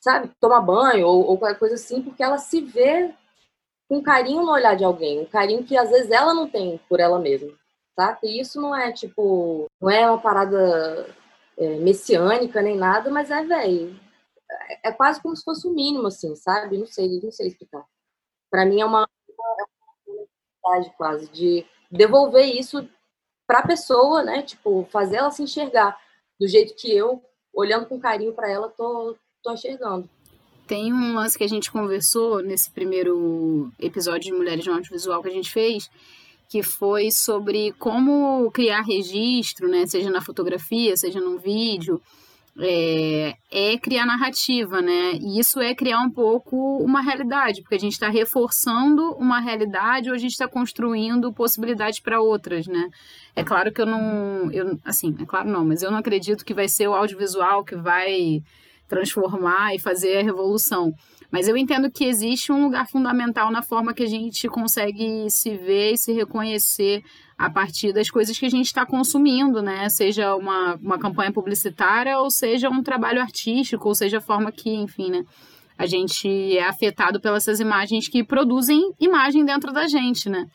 sabe, 0.00 0.30
tomar 0.40 0.60
banho 0.60 1.06
ou, 1.06 1.26
ou 1.26 1.38
qualquer 1.38 1.58
coisa 1.58 1.74
assim, 1.74 2.02
porque 2.02 2.22
ela 2.22 2.38
se 2.38 2.60
vê 2.60 3.12
com 3.88 4.02
carinho 4.02 4.42
no 4.42 4.52
olhar 4.52 4.76
de 4.76 4.84
alguém, 4.84 5.20
um 5.20 5.26
carinho 5.26 5.64
que 5.64 5.76
às 5.76 5.90
vezes 5.90 6.10
ela 6.10 6.34
não 6.34 6.48
tem 6.48 6.78
por 6.88 7.00
ela 7.00 7.18
mesma, 7.18 7.52
tá? 7.96 8.18
E 8.22 8.40
isso 8.40 8.60
não 8.60 8.76
é 8.76 8.92
tipo, 8.92 9.66
não 9.80 9.90
é 9.90 10.08
uma 10.08 10.20
parada 10.20 11.08
é, 11.56 11.76
messiânica 11.76 12.62
nem 12.62 12.76
nada, 12.76 13.10
mas 13.10 13.30
é, 13.30 13.42
velho, 13.42 13.98
é 14.82 14.92
quase 14.92 15.20
como 15.20 15.36
se 15.36 15.44
fosse 15.44 15.66
o 15.66 15.74
mínimo, 15.74 16.06
assim, 16.06 16.34
sabe? 16.36 16.78
Não 16.78 16.86
sei, 16.86 17.20
não 17.22 17.30
sei 17.30 17.48
explicar. 17.48 17.84
Para 18.50 18.64
mim 18.64 18.80
é 18.80 18.84
uma, 18.84 19.08
necessidade 20.06 20.96
quase 20.96 21.28
de 21.30 21.64
devolver 21.90 22.44
isso 22.44 22.86
para 23.46 23.60
a 23.60 23.66
pessoa, 23.66 24.22
né? 24.22 24.42
Tipo, 24.42 24.86
fazer 24.90 25.16
ela 25.16 25.30
se 25.30 25.42
enxergar 25.42 25.98
do 26.38 26.46
jeito 26.46 26.74
que 26.74 26.94
eu, 26.94 27.22
olhando 27.52 27.86
com 27.86 28.00
carinho 28.00 28.32
para 28.32 28.50
ela, 28.50 28.68
tô, 28.68 29.16
tô 29.42 29.52
enxergando. 29.52 30.08
Tem 30.66 30.92
um 30.92 31.14
lance 31.14 31.36
que 31.36 31.44
a 31.44 31.48
gente 31.48 31.72
conversou 31.72 32.42
nesse 32.42 32.70
primeiro 32.70 33.72
episódio 33.78 34.30
de 34.30 34.32
Mulheres 34.32 34.66
no 34.66 34.74
Audiovisual 34.74 35.22
que 35.22 35.28
a 35.28 35.32
gente 35.32 35.50
fez, 35.50 35.90
que 36.48 36.62
foi 36.62 37.10
sobre 37.10 37.72
como 37.72 38.50
criar 38.50 38.82
registro, 38.82 39.66
né? 39.68 39.86
Seja 39.86 40.10
na 40.10 40.20
fotografia, 40.20 40.96
seja 40.96 41.20
no 41.20 41.38
vídeo 41.38 42.00
é, 42.60 43.36
é, 43.50 43.78
criar 43.78 44.04
narrativa, 44.04 44.82
né? 44.82 45.12
E 45.14 45.38
isso 45.38 45.60
é 45.60 45.74
criar 45.74 46.00
um 46.00 46.10
pouco 46.10 46.78
uma 46.78 47.00
realidade, 47.00 47.62
porque 47.62 47.76
a 47.76 47.80
gente 47.80 47.92
está 47.92 48.08
reforçando 48.08 49.12
uma 49.12 49.38
realidade 49.40 50.08
ou 50.08 50.14
a 50.14 50.18
gente 50.18 50.32
está 50.32 50.48
construindo 50.48 51.32
possibilidades 51.32 52.00
para 52.00 52.20
outras, 52.20 52.66
né? 52.66 52.88
É 53.36 53.44
claro 53.44 53.72
que 53.72 53.80
eu 53.80 53.86
não, 53.86 54.50
eu, 54.50 54.78
assim, 54.84 55.16
é 55.20 55.24
claro 55.24 55.48
não, 55.48 55.64
mas 55.64 55.82
eu 55.82 55.90
não 55.90 55.98
acredito 55.98 56.44
que 56.44 56.54
vai 56.54 56.68
ser 56.68 56.88
o 56.88 56.94
audiovisual 56.94 57.64
que 57.64 57.76
vai 57.76 58.42
transformar 58.88 59.74
e 59.74 59.78
fazer 59.78 60.18
a 60.18 60.22
revolução. 60.22 60.92
Mas 61.30 61.46
eu 61.46 61.56
entendo 61.56 61.90
que 61.90 62.06
existe 62.06 62.50
um 62.50 62.64
lugar 62.64 62.88
fundamental 62.88 63.50
na 63.50 63.62
forma 63.62 63.92
que 63.92 64.02
a 64.02 64.08
gente 64.08 64.48
consegue 64.48 65.30
se 65.30 65.56
ver 65.56 65.92
e 65.92 65.98
se 65.98 66.12
reconhecer 66.12 67.02
a 67.38 67.48
partir 67.48 67.92
das 67.92 68.10
coisas 68.10 68.36
que 68.36 68.44
a 68.44 68.50
gente 68.50 68.66
está 68.66 68.84
consumindo, 68.84 69.62
né? 69.62 69.88
Seja 69.88 70.34
uma, 70.34 70.74
uma 70.74 70.98
campanha 70.98 71.32
publicitária 71.32 72.18
ou 72.18 72.30
seja 72.30 72.68
um 72.68 72.82
trabalho 72.82 73.20
artístico, 73.20 73.86
ou 73.86 73.94
seja 73.94 74.18
a 74.18 74.20
forma 74.20 74.50
que, 74.50 74.68
enfim, 74.68 75.08
né? 75.08 75.24
A 75.78 75.86
gente 75.86 76.28
é 76.58 76.66
afetado 76.66 77.20
pelas 77.20 77.44
essas 77.44 77.60
imagens 77.60 78.08
que 78.08 78.24
produzem 78.24 78.92
imagem 78.98 79.44
dentro 79.44 79.72
da 79.72 79.86
gente, 79.86 80.28
né? 80.28 80.48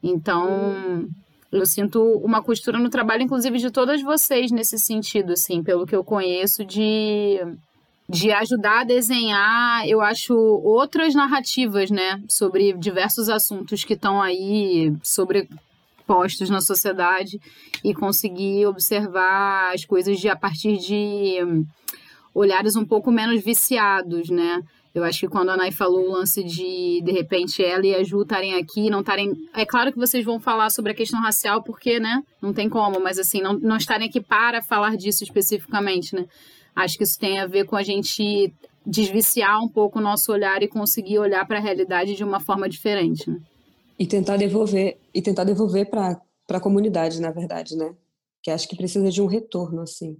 Então, 0.00 1.08
eu 1.50 1.66
sinto 1.66 2.00
uma 2.24 2.40
costura 2.40 2.78
no 2.78 2.88
trabalho, 2.88 3.24
inclusive, 3.24 3.58
de 3.58 3.72
todas 3.72 4.00
vocês 4.00 4.52
nesse 4.52 4.78
sentido, 4.78 5.32
assim, 5.32 5.64
pelo 5.64 5.84
que 5.84 5.96
eu 5.96 6.04
conheço, 6.04 6.64
de, 6.64 7.40
de 8.08 8.30
ajudar 8.30 8.82
a 8.82 8.84
desenhar, 8.84 9.84
eu 9.88 10.00
acho, 10.00 10.32
outras 10.32 11.12
narrativas, 11.12 11.90
né? 11.90 12.22
Sobre 12.28 12.72
diversos 12.74 13.28
assuntos 13.28 13.82
que 13.82 13.94
estão 13.94 14.22
aí 14.22 14.94
sobrepostos 16.10 16.50
na 16.50 16.60
sociedade 16.60 17.40
e 17.84 17.94
conseguir 17.94 18.66
observar 18.66 19.72
as 19.72 19.84
coisas 19.84 20.18
de, 20.18 20.28
a 20.28 20.36
partir 20.36 20.76
de 20.78 21.38
olhares 22.34 22.76
um 22.76 22.84
pouco 22.84 23.10
menos 23.10 23.42
viciados, 23.42 24.28
né? 24.28 24.60
Eu 24.92 25.04
acho 25.04 25.20
que 25.20 25.28
quando 25.28 25.50
a 25.50 25.56
Nay 25.56 25.70
falou 25.70 26.08
o 26.08 26.12
lance 26.12 26.42
de, 26.42 27.00
de 27.04 27.12
repente, 27.12 27.62
ela 27.62 27.86
e 27.86 27.94
a 27.94 28.02
Ju 28.02 28.22
estarem 28.22 28.54
aqui, 28.54 28.90
não 28.90 29.00
estarem. 29.00 29.32
É 29.54 29.64
claro 29.64 29.92
que 29.92 29.98
vocês 29.98 30.24
vão 30.24 30.40
falar 30.40 30.68
sobre 30.70 30.90
a 30.90 30.94
questão 30.94 31.20
racial, 31.20 31.62
porque, 31.62 32.00
né? 32.00 32.22
Não 32.42 32.52
tem 32.52 32.68
como, 32.68 32.98
mas 32.98 33.16
assim, 33.16 33.40
não, 33.40 33.52
não 33.52 33.76
estarem 33.76 34.08
aqui 34.08 34.20
para 34.20 34.60
falar 34.60 34.96
disso 34.96 35.22
especificamente, 35.22 36.16
né? 36.16 36.26
Acho 36.74 36.98
que 36.98 37.04
isso 37.04 37.18
tem 37.18 37.38
a 37.38 37.46
ver 37.46 37.66
com 37.66 37.76
a 37.76 37.84
gente 37.84 38.52
desviciar 38.84 39.62
um 39.62 39.68
pouco 39.68 40.00
o 40.00 40.02
nosso 40.02 40.32
olhar 40.32 40.60
e 40.62 40.68
conseguir 40.68 41.20
olhar 41.20 41.46
para 41.46 41.58
a 41.58 41.62
realidade 41.62 42.16
de 42.16 42.24
uma 42.24 42.40
forma 42.40 42.68
diferente, 42.68 43.30
né? 43.30 43.38
E 44.00 44.06
tentar 44.06 44.38
devolver, 44.38 44.98
e 45.14 45.20
tentar 45.20 45.44
devolver 45.44 45.90
para 45.90 46.20
a 46.48 46.60
comunidade, 46.60 47.20
na 47.20 47.30
verdade, 47.30 47.76
né? 47.76 47.94
Que 48.42 48.50
acho 48.50 48.66
que 48.66 48.74
precisa 48.74 49.10
de 49.10 49.20
um 49.20 49.26
retorno, 49.26 49.82
assim 49.82 50.16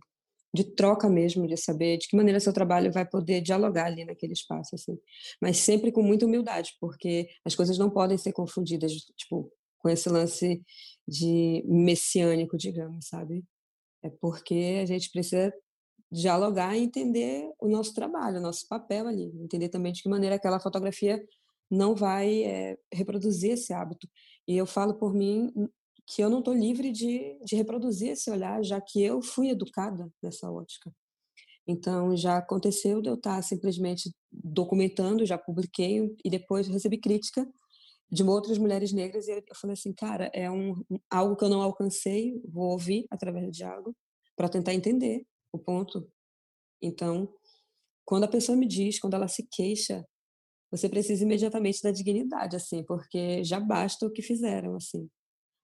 de 0.52 0.64
troca 0.64 1.08
mesmo, 1.08 1.46
de 1.46 1.56
saber 1.56 1.96
de 1.96 2.08
que 2.08 2.16
maneira 2.16 2.40
seu 2.40 2.52
trabalho 2.52 2.92
vai 2.92 3.06
poder 3.06 3.40
dialogar 3.40 3.86
ali 3.86 4.04
naquele 4.04 4.32
espaço, 4.32 4.74
assim. 4.74 4.98
Mas 5.40 5.58
sempre 5.58 5.92
com 5.92 6.02
muita 6.02 6.26
humildade, 6.26 6.76
porque 6.80 7.28
as 7.44 7.54
coisas 7.54 7.78
não 7.78 7.88
podem 7.88 8.18
ser 8.18 8.32
confundidas, 8.32 8.92
tipo, 9.16 9.50
com 9.78 9.88
esse 9.88 10.08
lance 10.08 10.62
de 11.06 11.64
messiânico, 11.66 12.56
digamos, 12.56 13.06
sabe? 13.06 13.44
É 14.02 14.10
porque 14.10 14.80
a 14.82 14.86
gente 14.86 15.10
precisa 15.10 15.52
dialogar 16.10 16.76
e 16.76 16.82
entender 16.82 17.48
o 17.60 17.68
nosso 17.68 17.94
trabalho, 17.94 18.38
o 18.38 18.42
nosso 18.42 18.66
papel 18.66 19.06
ali, 19.06 19.32
entender 19.40 19.68
também 19.68 19.92
de 19.92 20.02
que 20.02 20.08
maneira 20.08 20.34
aquela 20.34 20.58
fotografia 20.58 21.22
não 21.70 21.94
vai 21.94 22.44
é, 22.44 22.78
reproduzir 22.92 23.52
esse 23.52 23.72
hábito. 23.72 24.08
E 24.46 24.56
eu 24.56 24.66
falo 24.66 24.94
por 24.94 25.14
mim, 25.14 25.52
que 26.06 26.22
eu 26.22 26.28
não 26.28 26.40
estou 26.40 26.52
livre 26.52 26.90
de, 26.90 27.38
de 27.44 27.54
reproduzir 27.54 28.10
esse 28.10 28.30
olhar, 28.30 28.62
já 28.64 28.80
que 28.80 29.02
eu 29.02 29.22
fui 29.22 29.50
educada 29.50 30.12
nessa 30.22 30.50
ótica. 30.50 30.92
Então, 31.66 32.16
já 32.16 32.38
aconteceu 32.38 33.00
de 33.00 33.08
eu 33.08 33.14
estar 33.14 33.40
simplesmente 33.42 34.10
documentando, 34.32 35.24
já 35.24 35.38
publiquei 35.38 36.12
e 36.24 36.28
depois 36.28 36.66
recebi 36.66 36.98
crítica 36.98 37.48
de 38.10 38.24
outras 38.24 38.58
mulheres 38.58 38.92
negras 38.92 39.28
e 39.28 39.32
eu 39.32 39.42
falei 39.54 39.74
assim, 39.74 39.92
cara, 39.92 40.28
é 40.34 40.50
um, 40.50 40.74
algo 41.08 41.36
que 41.36 41.44
eu 41.44 41.48
não 41.48 41.62
alcancei, 41.62 42.42
vou 42.48 42.70
ouvir 42.72 43.06
através 43.08 43.44
do 43.46 43.52
diálogo 43.52 43.94
para 44.36 44.48
tentar 44.48 44.74
entender 44.74 45.24
o 45.52 45.58
ponto. 45.58 46.10
Então, 46.82 47.32
quando 48.04 48.24
a 48.24 48.28
pessoa 48.28 48.58
me 48.58 48.66
diz, 48.66 48.98
quando 48.98 49.14
ela 49.14 49.28
se 49.28 49.46
queixa, 49.48 50.04
você 50.70 50.88
precisa 50.88 51.24
imediatamente 51.24 51.82
da 51.82 51.90
dignidade, 51.90 52.56
assim, 52.56 52.82
porque 52.84 53.42
já 53.42 53.58
basta 53.58 54.06
o 54.06 54.10
que 54.10 54.22
fizeram, 54.22 54.76
assim. 54.76 55.08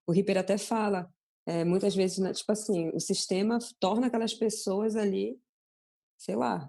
O 0.06 0.12
Ripper 0.12 0.38
até 0.38 0.58
fala, 0.58 1.08
é, 1.46 1.64
muitas 1.64 1.94
vezes, 1.94 2.18
né, 2.18 2.32
tipo 2.32 2.50
assim, 2.50 2.90
o 2.94 3.00
sistema 3.00 3.58
torna 3.78 4.08
aquelas 4.08 4.34
pessoas 4.34 4.96
ali, 4.96 5.38
sei 6.18 6.34
lá, 6.34 6.68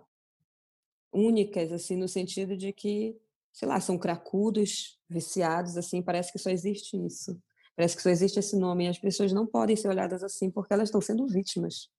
únicas, 1.12 1.72
assim, 1.72 1.96
no 1.96 2.08
sentido 2.08 2.56
de 2.56 2.72
que, 2.72 3.18
sei 3.52 3.68
lá, 3.68 3.80
são 3.80 3.98
cracudos, 3.98 5.00
viciados, 5.10 5.78
assim, 5.78 6.02
parece 6.02 6.32
que 6.32 6.40
só 6.40 6.50
existe 6.50 6.96
isso. 7.06 7.42
Parece 7.76 7.96
que 7.96 8.02
só 8.02 8.10
existe 8.10 8.40
esse 8.40 8.58
nome 8.58 8.86
e 8.86 8.88
as 8.88 8.98
pessoas 8.98 9.32
não 9.32 9.46
podem 9.46 9.76
ser 9.76 9.88
olhadas 9.88 10.24
assim 10.24 10.50
porque 10.50 10.74
elas 10.74 10.90
estão 10.90 11.00
sendo 11.00 11.28
vítimas. 11.28 11.92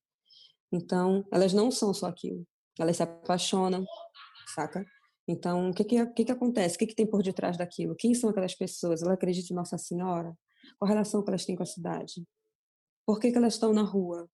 Então, 0.73 1.25
elas 1.33 1.53
não 1.53 1.71
são 1.71 1.95
só 1.95 2.07
aquilo. 2.07 2.45
Elas 2.79 2.97
se 2.97 3.03
apaixonam, 3.05 3.85
saca? 4.55 4.85
Então, 5.29 5.69
o 5.69 5.75
que 5.75 5.85
que, 5.85 6.07
que, 6.07 6.25
que 6.25 6.33
acontece? 6.33 6.77
O 6.77 6.79
que, 6.79 6.87
que 6.87 6.95
tem 6.95 7.07
por 7.07 7.23
detrás 7.23 7.59
daquilo? 7.59 7.95
Quem 7.95 8.15
são 8.15 8.31
aquelas 8.31 8.55
pessoas? 8.55 9.03
Ela 9.03 9.13
acredita 9.13 9.53
em 9.53 9.57
Nossa 9.57 9.77
Senhora? 9.77 10.35
Qual 10.79 10.89
a 10.89 10.93
relação 10.93 11.23
que 11.23 11.29
elas 11.29 11.45
têm 11.45 11.55
com 11.55 11.63
a 11.63 11.67
cidade? 11.67 12.27
Por 13.07 13.21
que, 13.21 13.31
que 13.31 13.37
elas 13.37 13.55
estão 13.55 13.75
na 13.75 13.83
rua? 13.83 14.29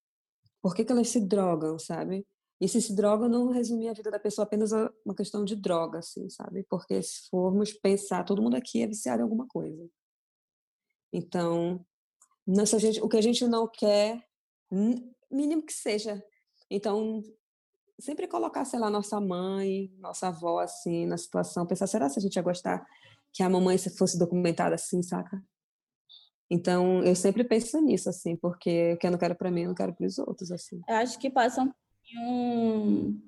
Por 0.62 0.72
que, 0.72 0.84
que 0.84 0.92
elas 0.92 1.08
se 1.08 1.20
drogam, 1.20 1.78
sabe? 1.80 2.24
E 2.60 2.68
se 2.68 2.80
se 2.80 2.94
droga, 2.94 3.28
não 3.28 3.50
resumir 3.50 3.88
a 3.88 3.92
vida 3.92 4.10
da 4.10 4.20
pessoa 4.20 4.44
apenas 4.44 4.72
a 4.72 4.90
uma 5.04 5.14
questão 5.14 5.44
de 5.44 5.56
droga, 5.56 5.98
assim, 5.98 6.30
sabe? 6.30 6.64
Porque 6.70 7.02
se 7.02 7.28
formos 7.28 7.72
pensar, 7.72 8.24
todo 8.24 8.40
mundo 8.40 8.56
aqui 8.56 8.80
é 8.82 8.86
viciado 8.86 9.20
em 9.20 9.24
alguma 9.24 9.48
coisa. 9.48 9.90
Então, 11.12 11.84
nessa 12.46 12.78
gente, 12.78 13.00
o 13.00 13.08
que 13.08 13.16
a 13.16 13.20
gente 13.20 13.46
não 13.48 13.68
quer, 13.68 14.24
mínimo 15.30 15.62
que 15.62 15.72
seja. 15.72 16.24
Então, 16.70 17.22
sempre 18.00 18.26
colocar, 18.26 18.64
sei 18.64 18.78
lá, 18.78 18.90
nossa 18.90 19.20
mãe, 19.20 19.92
nossa 19.98 20.28
avó, 20.28 20.60
assim, 20.60 21.06
na 21.06 21.16
situação, 21.16 21.66
pensar, 21.66 21.86
será 21.86 22.08
que 22.10 22.18
a 22.18 22.22
gente 22.22 22.36
ia 22.36 22.42
gostar 22.42 22.84
que 23.32 23.42
a 23.42 23.48
mamãe 23.48 23.76
fosse 23.78 24.18
documentada 24.18 24.74
assim, 24.74 25.02
saca? 25.02 25.42
Então, 26.50 27.02
eu 27.02 27.16
sempre 27.16 27.42
penso 27.42 27.80
nisso, 27.80 28.08
assim, 28.08 28.36
porque 28.36 28.92
o 28.92 28.98
que 28.98 29.06
eu 29.06 29.10
não 29.10 29.18
quero 29.18 29.34
para 29.34 29.50
mim, 29.50 29.62
eu 29.62 29.68
não 29.68 29.74
quero 29.74 29.94
para 29.94 30.06
os 30.06 30.18
outros, 30.18 30.52
assim. 30.52 30.80
Eu 30.88 30.96
acho 30.96 31.18
que 31.18 31.30
passa 31.30 31.62
um 31.62 31.72
pouquinho 31.72 33.20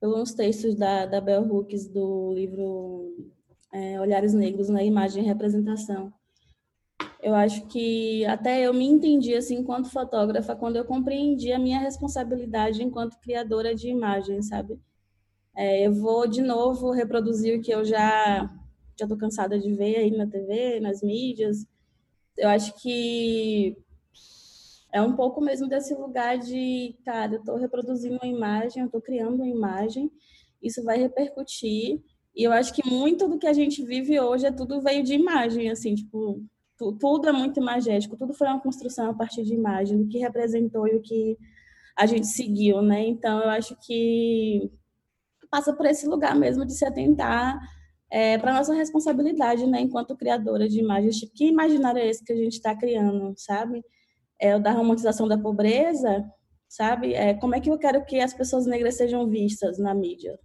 pelos 0.00 0.32
textos 0.32 0.74
da, 0.74 1.06
da 1.06 1.20
Bell 1.20 1.42
Hooks 1.42 1.88
do 1.88 2.32
livro 2.32 3.34
é, 3.72 4.00
Olhares 4.00 4.32
Negros 4.32 4.68
na 4.68 4.82
Imagem 4.82 5.24
e 5.24 5.26
Representação. 5.26 6.12
Eu 7.20 7.34
acho 7.34 7.66
que 7.66 8.24
até 8.26 8.60
eu 8.60 8.72
me 8.72 8.86
entendi, 8.86 9.34
assim, 9.34 9.56
enquanto 9.56 9.90
fotógrafa, 9.90 10.54
quando 10.54 10.76
eu 10.76 10.84
compreendi 10.84 11.52
a 11.52 11.58
minha 11.58 11.80
responsabilidade 11.80 12.82
enquanto 12.82 13.18
criadora 13.20 13.74
de 13.74 13.88
imagem, 13.88 14.40
sabe? 14.42 14.78
É, 15.56 15.86
eu 15.86 15.92
vou, 15.92 16.28
de 16.28 16.40
novo, 16.42 16.92
reproduzir 16.92 17.58
o 17.58 17.62
que 17.62 17.72
eu 17.72 17.84
já 17.84 18.48
já 18.98 19.04
estou 19.04 19.16
cansada 19.16 19.58
de 19.58 19.72
ver 19.74 19.96
aí 19.96 20.10
na 20.10 20.26
TV, 20.26 20.80
nas 20.80 21.02
mídias, 21.02 21.64
eu 22.36 22.48
acho 22.48 22.74
que 22.80 23.76
é 24.92 25.02
um 25.02 25.14
pouco 25.14 25.40
mesmo 25.40 25.68
desse 25.68 25.94
lugar 25.94 26.38
de, 26.38 26.96
cara, 27.04 27.34
eu 27.34 27.40
estou 27.40 27.56
reproduzindo 27.56 28.16
uma 28.16 28.26
imagem, 28.26 28.82
eu 28.82 28.86
estou 28.86 29.00
criando 29.00 29.36
uma 29.36 29.46
imagem, 29.46 30.10
isso 30.62 30.82
vai 30.82 30.98
repercutir. 30.98 32.00
E 32.34 32.44
eu 32.44 32.52
acho 32.52 32.72
que 32.72 32.88
muito 32.88 33.28
do 33.28 33.38
que 33.38 33.46
a 33.46 33.52
gente 33.52 33.84
vive 33.84 34.18
hoje 34.18 34.46
é 34.46 34.52
tudo 34.52 34.80
veio 34.80 35.02
de 35.02 35.14
imagem, 35.14 35.70
assim, 35.70 35.94
tipo, 35.94 36.42
tudo 36.78 37.28
é 37.28 37.32
muito 37.32 37.60
imagético, 37.60 38.16
tudo 38.16 38.32
foi 38.32 38.46
uma 38.46 38.60
construção 38.60 39.10
a 39.10 39.14
partir 39.14 39.42
de 39.42 39.54
imagem, 39.54 39.98
do 39.98 40.08
que 40.08 40.18
representou 40.18 40.86
e 40.86 40.96
o 40.96 41.02
que 41.02 41.36
a 41.96 42.06
gente 42.06 42.26
seguiu, 42.26 42.80
né? 42.80 43.06
Então, 43.06 43.40
eu 43.40 43.50
acho 43.50 43.76
que 43.80 44.70
passa 45.50 45.74
por 45.74 45.86
esse 45.86 46.06
lugar 46.06 46.36
mesmo 46.36 46.64
de 46.64 46.74
se 46.74 46.84
atentar 46.84 47.58
é, 48.10 48.38
para 48.38 48.54
nossa 48.54 48.74
responsabilidade, 48.74 49.66
né, 49.66 49.80
enquanto 49.80 50.16
criadora 50.16 50.68
de 50.68 50.78
imagens, 50.78 51.16
tipo, 51.16 51.34
que 51.34 51.46
imaginário 51.46 52.00
é 52.00 52.08
esse 52.08 52.24
que 52.24 52.32
a 52.32 52.36
gente 52.36 52.54
está 52.54 52.74
criando, 52.74 53.34
sabe? 53.36 53.84
É 54.40 54.56
o 54.56 54.60
da 54.60 54.72
romantização 54.72 55.28
da 55.28 55.36
pobreza, 55.36 56.24
sabe? 56.68 57.14
É, 57.14 57.34
como 57.34 57.54
é 57.54 57.60
que 57.60 57.70
eu 57.70 57.78
quero 57.78 58.04
que 58.04 58.20
as 58.20 58.32
pessoas 58.32 58.66
negras 58.66 58.96
sejam 58.96 59.28
vistas 59.28 59.78
na 59.78 59.94
mídia? 59.94 60.38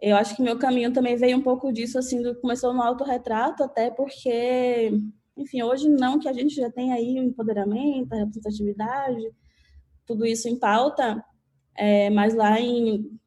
Eu 0.00 0.16
acho 0.16 0.34
que 0.34 0.42
meu 0.42 0.58
caminho 0.58 0.92
também 0.92 1.14
veio 1.16 1.36
um 1.36 1.42
pouco 1.42 1.72
disso, 1.72 1.98
assim, 1.98 2.20
do, 2.20 2.34
começou 2.40 2.72
no 2.72 2.82
autorretrato, 2.82 3.62
até 3.62 3.90
porque, 3.90 4.90
enfim, 5.36 5.62
hoje 5.62 5.88
não 5.88 6.18
que 6.18 6.28
a 6.28 6.32
gente 6.32 6.54
já 6.54 6.70
tem 6.70 6.92
aí 6.92 7.18
o 7.18 7.22
empoderamento, 7.22 8.12
a 8.12 8.16
representatividade, 8.16 9.30
tudo 10.06 10.26
isso 10.26 10.48
em 10.48 10.58
pauta, 10.58 11.24
é, 11.76 12.10
mas 12.10 12.34
lá 12.34 12.60
em 12.60 13.18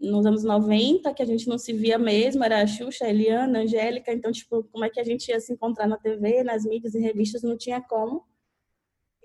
nos 0.00 0.24
anos 0.24 0.44
90, 0.44 1.12
que 1.14 1.22
a 1.22 1.26
gente 1.26 1.48
não 1.48 1.58
se 1.58 1.72
via 1.72 1.98
mesmo, 1.98 2.44
era 2.44 2.62
a 2.62 2.66
Xuxa, 2.66 3.04
a 3.06 3.08
Eliana, 3.08 3.58
a 3.58 3.62
Angélica, 3.62 4.12
então, 4.12 4.30
tipo, 4.30 4.62
como 4.64 4.84
é 4.84 4.90
que 4.90 5.00
a 5.00 5.04
gente 5.04 5.28
ia 5.28 5.40
se 5.40 5.52
encontrar 5.52 5.88
na 5.88 5.96
TV, 5.98 6.44
nas 6.44 6.64
mídias 6.64 6.94
e 6.94 7.00
revistas, 7.00 7.42
não 7.42 7.56
tinha 7.56 7.80
como. 7.80 8.24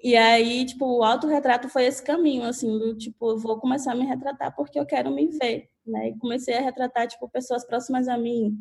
E 0.02 0.16
aí, 0.16 0.66
tipo, 0.66 0.86
o 0.86 1.04
autorretrato 1.04 1.68
foi 1.70 1.86
esse 1.86 2.02
caminho, 2.02 2.44
assim, 2.44 2.80
do 2.80 2.98
tipo, 2.98 3.32
eu 3.32 3.38
vou 3.38 3.60
começar 3.60 3.92
a 3.92 3.96
me 3.96 4.06
retratar 4.06 4.56
porque 4.56 4.80
eu 4.80 4.86
quero 4.86 5.12
me 5.12 5.28
ver, 5.28 5.70
né? 5.86 6.10
E 6.10 6.18
comecei 6.18 6.56
a 6.56 6.62
retratar, 6.62 7.08
tipo, 7.08 7.30
pessoas 7.30 7.66
próximas 7.66 8.08
a 8.08 8.18
mim, 8.18 8.58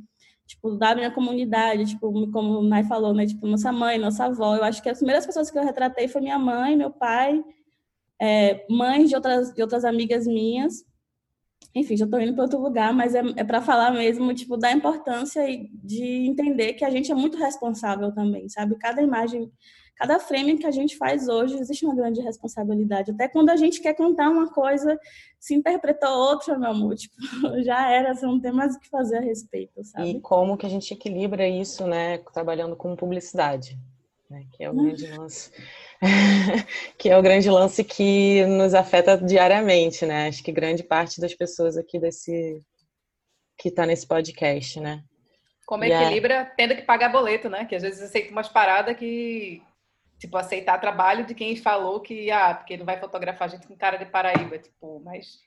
tipo, 0.49 0.77
da 0.77 0.95
minha 0.95 1.11
comunidade, 1.11 1.85
tipo, 1.85 2.31
como 2.33 2.61
o 2.61 2.63
Nai 2.63 2.83
falou, 2.85 3.13
né? 3.15 3.27
Tipo, 3.27 3.47
nossa 3.47 3.71
mãe, 3.71 3.99
nossa 3.99 4.25
avó. 4.25 4.57
Eu 4.57 4.65
acho 4.65 4.83
que 4.83 4.89
as 4.89 4.99
primeiras 4.99 5.27
pessoas 5.27 5.51
que 5.51 5.59
eu 5.59 5.63
retratei 5.63 6.09
foi 6.09 6.23
minha 6.23 6.39
mãe, 6.39 6.75
meu 6.75 6.91
pai, 6.91 7.45
é, 8.21 8.67
mães 8.69 9.11
de 9.11 9.15
outras, 9.15 9.53
de 9.53 9.63
outras 9.63 9.85
amigas 9.85 10.27
minhas, 10.27 10.85
enfim, 11.75 11.97
já 11.97 12.07
estou 12.07 12.21
indo 12.21 12.35
para 12.35 12.45
outro 12.45 12.61
lugar, 12.61 12.93
mas 12.95 13.15
é, 13.15 13.23
é 13.37 13.45
para 13.45 13.61
falar 13.61 13.91
mesmo, 13.93 14.33
tipo, 14.35 14.57
da 14.57 14.73
importância 14.73 15.45
de 15.85 16.27
entender 16.27 16.73
que 16.73 16.85
a 16.85 16.91
gente 16.91 17.13
é 17.13 17.15
muito 17.15 17.37
responsável 17.37 18.13
também, 18.15 18.49
sabe? 18.49 18.77
Cada 18.79 19.03
imagem, 19.03 19.53
cada 19.99 20.21
frame 20.21 20.57
que 20.57 20.67
a 20.67 20.71
gente 20.71 20.97
faz 20.97 21.29
hoje, 21.29 21.59
existe 21.59 21.85
uma 21.85 21.95
grande 21.95 22.21
responsabilidade. 22.21 23.11
Até 23.11 23.27
quando 23.27 23.51
a 23.51 23.57
gente 23.57 23.81
quer 23.81 23.95
contar 23.95 24.31
uma 24.31 24.49
coisa, 24.49 24.97
se 25.41 25.55
interpretou 25.55 26.09
outra, 26.09 26.57
meu 26.57 26.71
amor, 26.71 26.95
tipo, 26.95 27.17
já 27.65 27.91
era, 27.91 28.15
você 28.15 28.25
não 28.25 28.41
tem 28.41 28.53
mais 28.53 28.77
o 28.77 28.81
que 28.81 28.89
fazer 28.89 29.19
a 29.19 29.21
respeito, 29.21 29.83
sabe? 29.83 30.11
E 30.11 30.21
como 30.21 30.57
que 30.57 30.65
a 30.65 30.69
gente 30.69 30.95
equilibra 30.95 31.49
isso, 31.49 31.85
né, 31.85 32.19
trabalhando 32.33 32.77
com 32.77 32.95
publicidade, 32.95 33.77
né, 34.31 34.45
que 34.53 34.63
é 34.63 34.71
o 34.71 34.75
grande 34.75 35.07
lance. 35.09 35.51
que 36.97 37.09
é 37.09 37.19
o 37.19 37.23
grande 37.23 37.51
lance 37.51 37.83
que 37.83 38.47
nos 38.47 38.75
afeta 38.75 39.17
diariamente, 39.19 40.07
né? 40.07 40.29
Acho 40.29 40.45
que 40.45 40.53
grande 40.53 40.85
parte 40.85 41.21
das 41.21 41.35
pessoas 41.35 41.77
aqui 41.77 41.99
desse 41.99 42.63
que 43.59 43.69
está 43.69 43.85
nesse 43.85 44.07
podcast, 44.07 44.79
né? 44.79 45.03
Como 45.67 45.83
equilibra 45.83 46.45
tendo 46.57 46.77
que 46.77 46.83
pagar 46.83 47.11
boleto, 47.11 47.51
né? 47.51 47.65
Que 47.65 47.75
às 47.75 47.83
vezes 47.83 48.01
aceita 48.01 48.31
umas 48.31 48.49
paradas 48.49 48.97
que 48.97 49.61
tipo 50.19 50.37
aceitar 50.37 50.81
trabalho 50.81 51.25
de 51.25 51.35
quem 51.35 51.57
falou 51.57 52.01
que 52.01 52.31
ah, 52.31 52.55
porque 52.55 52.77
não 52.77 52.85
vai 52.85 52.99
fotografar 52.99 53.49
a 53.49 53.51
gente 53.51 53.67
com 53.67 53.77
cara 53.77 53.97
de 53.97 54.07
Paraíba, 54.07 54.59
tipo, 54.59 55.01
mas 55.05 55.41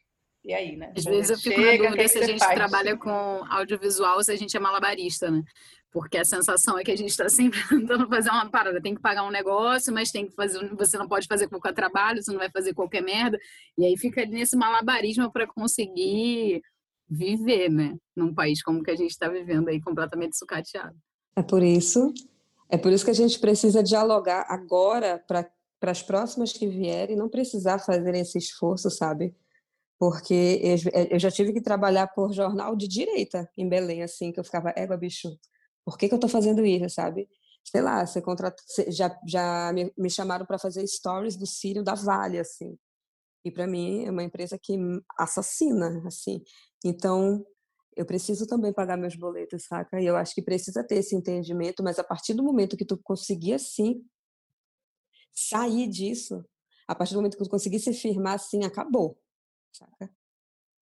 e 0.44 0.54
aí, 0.54 0.76
né? 0.76 0.92
Às 0.98 1.04
vezes 1.04 1.30
eu 1.30 1.38
fico 1.38 1.62
Chega, 1.62 1.84
na 1.84 1.90
dúvida 1.90 2.08
se 2.08 2.18
a 2.18 2.26
gente 2.26 2.40
faz? 2.40 2.56
trabalha 2.56 2.98
com 2.98 3.10
audiovisual, 3.50 4.24
se 4.24 4.32
a 4.32 4.36
gente 4.36 4.58
é 4.58 4.60
malabarista, 4.60 5.30
né? 5.30 5.44
Porque 5.92 6.18
a 6.18 6.26
sensação 6.26 6.80
é 6.80 6.84
que 6.84 6.92
a 6.92 6.96
gente 6.96 7.10
está 7.10 7.30
sempre 7.30 7.60
tentando 7.70 8.08
fazer 8.08 8.30
uma 8.30 8.50
parada. 8.50 8.82
Tem 8.82 8.96
que 8.96 9.02
pagar 9.02 9.24
um 9.24 9.30
negócio, 9.30 9.94
mas 9.94 10.10
tem 10.10 10.26
que 10.26 10.34
fazer. 10.34 10.68
Você 10.76 10.98
não 10.98 11.08
pode 11.08 11.28
fazer 11.28 11.48
qualquer 11.48 11.74
trabalho, 11.74 12.24
você 12.24 12.32
não 12.32 12.40
vai 12.40 12.50
fazer 12.50 12.74
qualquer 12.74 13.02
merda. 13.04 13.38
E 13.78 13.86
aí 13.86 13.96
fica 13.98 14.26
nesse 14.26 14.56
malabarismo 14.56 15.32
para 15.32 15.46
conseguir 15.46 16.62
viver, 17.08 17.70
né? 17.70 17.96
Num 18.16 18.34
país 18.34 18.64
como 18.64 18.82
que 18.82 18.90
a 18.90 18.96
gente 18.96 19.12
está 19.12 19.28
vivendo 19.28 19.68
aí, 19.68 19.80
completamente 19.82 20.38
sucateado. 20.38 20.96
É 21.36 21.44
por 21.44 21.62
isso, 21.62 22.14
é 22.72 22.78
por 22.78 22.92
isso 22.92 23.04
que 23.04 23.12
a 23.12 23.16
gente 23.16 23.38
precisa 23.38 23.84
dialogar 23.84 24.46
agora 24.48 25.22
para 25.28 25.92
as 25.92 26.02
próximas 26.02 26.54
que 26.54 26.66
vierem 26.66 27.18
não 27.18 27.28
precisar 27.28 27.80
fazer 27.80 28.16
esse 28.16 28.38
esforço, 28.38 28.90
sabe? 28.90 29.36
Porque 30.00 30.62
eu 31.12 31.20
já 31.20 31.30
tive 31.30 31.52
que 31.52 31.62
trabalhar 31.62 32.08
por 32.08 32.34
jornal 32.34 32.76
de 32.76 32.88
direita 32.88 33.48
em 33.58 33.68
Belém, 33.68 34.02
assim, 34.02 34.32
que 34.32 34.40
eu 34.40 34.44
ficava, 34.44 34.74
égua, 34.76 34.96
bicho, 34.96 35.38
por 35.86 35.98
que, 35.98 36.08
que 36.08 36.14
eu 36.14 36.18
estou 36.18 36.30
fazendo 36.30 36.66
isso, 36.66 36.96
sabe? 36.96 37.28
Sei 37.64 37.82
lá, 37.82 38.06
você 38.06 38.22
contrata, 38.22 38.64
já, 38.88 39.16
já 39.28 39.72
me, 39.74 39.92
me 39.98 40.10
chamaram 40.10 40.46
para 40.46 40.58
fazer 40.58 40.88
stories 40.88 41.36
do 41.36 41.46
Sírio 41.46 41.84
da 41.84 41.94
Vale, 41.94 42.40
assim. 42.40 42.78
E 43.44 43.52
para 43.52 43.68
mim 43.68 44.06
é 44.06 44.12
uma 44.12 44.24
empresa 44.24 44.58
que 44.58 44.78
assassina, 45.18 46.02
assim. 46.08 46.42
Então, 46.86 47.46
eu 47.96 48.06
preciso 48.06 48.48
também 48.48 48.72
pagar 48.74 48.98
meus 48.98 49.16
boletos, 49.16 49.66
saca? 49.66 50.00
E 50.02 50.06
eu 50.06 50.16
acho 50.16 50.34
que 50.34 50.42
precisa 50.42 50.84
ter 50.84 50.96
esse 50.96 51.16
entendimento, 51.16 51.84
mas 51.84 52.00
a 52.00 52.04
partir 52.04 52.34
do 52.34 52.44
momento 52.44 52.78
que 52.78 52.86
tu 52.86 52.98
conseguir, 52.98 53.54
assim, 53.54 54.06
sair 55.34 55.88
disso, 55.88 56.44
a 56.88 56.96
partir 56.96 57.14
do 57.14 57.18
momento 57.18 57.38
que 57.38 57.44
tu 57.44 57.50
conseguir 57.50 57.80
se 57.80 57.94
firmar, 57.94 58.36
assim, 58.36 58.64
acabou, 58.64 59.18
saca? 59.72 60.10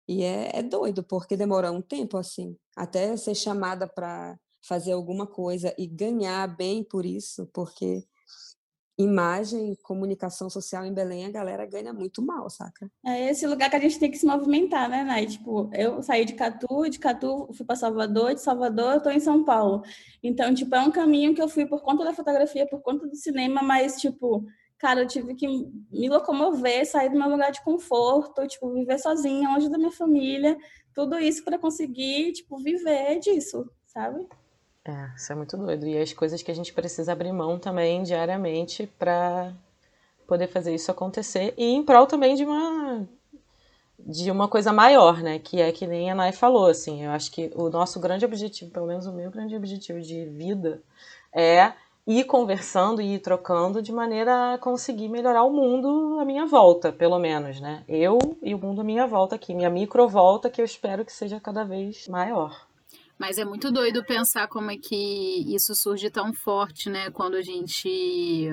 E 0.07 0.23
é, 0.23 0.59
é 0.59 0.63
doido, 0.63 1.03
porque 1.03 1.35
demora 1.35 1.71
um 1.71 1.81
tempo, 1.81 2.17
assim, 2.17 2.57
até 2.75 3.15
ser 3.17 3.35
chamada 3.35 3.87
para 3.87 4.39
fazer 4.61 4.93
alguma 4.93 5.27
coisa 5.27 5.73
e 5.77 5.85
ganhar 5.85 6.47
bem 6.47 6.83
por 6.83 7.05
isso, 7.05 7.47
porque 7.53 8.05
imagem, 8.97 9.77
comunicação 9.83 10.49
social 10.49 10.83
em 10.83 10.93
Belém, 10.93 11.25
a 11.25 11.31
galera 11.31 11.65
ganha 11.65 11.93
muito 11.93 12.21
mal, 12.21 12.49
saca? 12.49 12.89
É 13.05 13.29
esse 13.29 13.45
lugar 13.45 13.69
que 13.69 13.75
a 13.75 13.79
gente 13.79 13.99
tem 13.99 14.09
que 14.09 14.17
se 14.17 14.25
movimentar, 14.25 14.89
né, 14.89 15.03
Nai? 15.03 15.27
Tipo, 15.27 15.69
eu 15.73 16.01
saí 16.01 16.25
de 16.25 16.33
Catu, 16.33 16.89
de 16.89 16.97
Catu 16.97 17.47
fui 17.53 17.65
para 17.65 17.75
Salvador, 17.75 18.33
de 18.33 18.41
Salvador 18.41 18.95
eu 18.95 19.01
tô 19.01 19.11
em 19.11 19.19
São 19.19 19.43
Paulo. 19.43 19.83
Então, 20.23 20.53
tipo, 20.53 20.73
é 20.75 20.81
um 20.81 20.91
caminho 20.91 21.35
que 21.35 21.41
eu 21.41 21.47
fui 21.47 21.65
por 21.67 21.81
conta 21.83 22.03
da 22.03 22.13
fotografia, 22.13 22.67
por 22.67 22.81
conta 22.81 23.05
do 23.07 23.15
cinema, 23.15 23.61
mas, 23.61 24.01
tipo, 24.01 24.43
cara, 24.79 25.01
eu 25.01 25.07
tive 25.07 25.35
que 25.35 25.47
me 25.47 26.09
locomover, 26.09 26.85
sair 26.85 27.09
do 27.09 27.17
meu 27.17 27.29
lugar 27.29 27.51
de 27.51 27.63
conforto, 27.63 28.47
tipo, 28.47 28.73
viver 28.73 28.97
sozinha, 28.97 29.49
longe 29.49 29.69
da 29.69 29.77
minha 29.77 29.91
família, 29.91 30.57
tudo 30.95 31.19
isso 31.19 31.43
para 31.43 31.59
conseguir, 31.59 32.31
tipo, 32.31 32.57
viver 32.57 33.19
disso, 33.19 33.69
sabe? 33.85 34.27
É, 34.87 35.09
isso 35.17 35.33
é 35.33 35.35
muito 35.35 35.57
doido. 35.57 35.85
E 35.85 35.97
as 35.97 36.13
coisas 36.13 36.41
que 36.41 36.49
a 36.49 36.55
gente 36.55 36.71
precisa 36.71 37.11
abrir 37.11 37.33
mão 37.33 37.59
também 37.59 38.03
diariamente 38.03 38.87
para 38.97 39.51
poder 40.25 40.47
fazer 40.47 40.73
isso 40.73 40.89
acontecer 40.89 41.53
e 41.57 41.65
em 41.65 41.83
prol 41.83 42.07
também 42.07 42.35
de 42.35 42.45
uma 42.45 43.07
de 43.99 44.31
uma 44.31 44.47
coisa 44.47 44.71
maior, 44.71 45.21
né? 45.21 45.39
Que 45.39 45.59
é 45.59 45.71
que 45.71 45.85
nem 45.87 46.09
a 46.09 46.15
Nai 46.15 46.31
falou, 46.31 46.67
assim. 46.67 47.03
Eu 47.03 47.11
acho 47.11 47.31
que 47.31 47.51
o 47.55 47.69
nosso 47.69 47.99
grande 47.99 48.23
objetivo, 48.23 48.71
pelo 48.71 48.87
menos 48.87 49.05
o 49.07 49.11
meu 49.11 49.29
grande 49.29 49.55
objetivo 49.55 49.99
de 49.99 50.25
vida, 50.25 50.81
é 51.33 51.73
ir 52.05 52.23
conversando 52.23 53.01
e 53.01 53.15
ir 53.15 53.19
trocando 53.19 53.81
de 53.81 53.91
maneira 53.91 54.53
a 54.53 54.57
conseguir 54.57 55.09
melhorar 55.09 55.43
o 55.43 55.51
mundo 55.51 56.19
à 56.21 56.25
minha 56.25 56.45
volta, 56.45 56.91
pelo 56.93 57.19
menos, 57.19 57.59
né? 57.59 57.83
Eu 57.89 58.17
e 58.41 58.55
o 58.55 58.57
mundo 58.57 58.81
à 58.81 58.83
minha 58.83 59.05
volta 59.05 59.35
aqui, 59.35 59.53
minha 59.53 59.69
micro 59.69 60.07
volta 60.07 60.49
que 60.49 60.61
eu 60.61 60.65
espero 60.65 61.03
que 61.03 61.11
seja 61.11 61.39
cada 61.39 61.65
vez 61.65 62.07
maior. 62.07 62.66
Mas 63.17 63.37
é 63.37 63.45
muito 63.45 63.71
doido 63.71 64.03
pensar 64.03 64.47
como 64.47 64.69
é 64.69 64.77
que 64.77 65.53
isso 65.53 65.73
surge 65.73 66.09
tão 66.09 66.33
forte, 66.33 66.89
né? 66.89 67.09
Quando 67.09 67.35
a 67.35 67.41
gente 67.41 68.49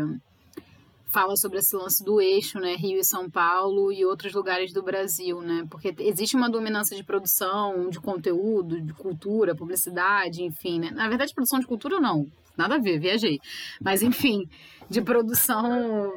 fala 1.14 1.36
sobre 1.36 1.58
esse 1.58 1.76
lance 1.76 2.02
do 2.02 2.20
eixo, 2.20 2.58
né, 2.58 2.74
Rio 2.74 2.98
e 2.98 3.04
São 3.04 3.30
Paulo 3.30 3.92
e 3.92 4.04
outros 4.04 4.34
lugares 4.34 4.72
do 4.72 4.82
Brasil, 4.82 5.40
né? 5.40 5.64
Porque 5.70 5.94
existe 6.00 6.34
uma 6.34 6.50
dominância 6.50 6.96
de 6.96 7.04
produção, 7.04 7.88
de 7.88 8.00
conteúdo, 8.00 8.80
de 8.80 8.92
cultura, 8.94 9.54
publicidade, 9.54 10.42
enfim, 10.42 10.80
né? 10.80 10.90
Na 10.90 11.08
verdade, 11.08 11.32
produção 11.32 11.60
de 11.60 11.66
cultura 11.66 12.00
não, 12.00 12.26
nada 12.56 12.74
a 12.74 12.80
ver, 12.80 12.98
viajei. 12.98 13.38
Mas 13.80 14.02
enfim, 14.02 14.48
de 14.90 15.00
produção 15.00 16.12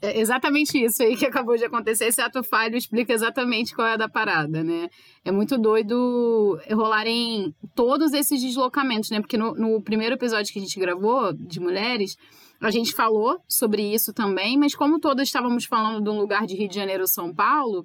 é 0.00 0.20
exatamente 0.20 0.82
isso 0.82 1.02
aí 1.02 1.16
que 1.16 1.26
acabou 1.26 1.56
de 1.56 1.64
acontecer. 1.64 2.06
Esse 2.06 2.20
ato 2.20 2.42
falho 2.42 2.76
explica 2.76 3.12
exatamente 3.12 3.74
qual 3.74 3.88
é 3.88 3.94
a 3.94 3.96
da 3.96 4.08
parada, 4.08 4.62
né? 4.62 4.88
É 5.24 5.32
muito 5.32 5.58
doido 5.58 6.58
rolarem 6.70 7.54
todos 7.74 8.12
esses 8.12 8.40
deslocamentos, 8.40 9.10
né? 9.10 9.20
Porque 9.20 9.36
no, 9.36 9.54
no 9.54 9.82
primeiro 9.82 10.14
episódio 10.14 10.52
que 10.52 10.58
a 10.58 10.62
gente 10.62 10.78
gravou, 10.78 11.32
de 11.32 11.58
mulheres, 11.58 12.16
a 12.60 12.70
gente 12.70 12.94
falou 12.94 13.40
sobre 13.48 13.82
isso 13.82 14.12
também, 14.12 14.56
mas 14.56 14.74
como 14.74 15.00
todas 15.00 15.28
estávamos 15.28 15.64
falando 15.64 16.02
de 16.02 16.08
um 16.08 16.18
lugar 16.18 16.46
de 16.46 16.54
Rio 16.54 16.68
de 16.68 16.74
Janeiro 16.74 17.02
ou 17.02 17.08
São 17.08 17.34
Paulo, 17.34 17.84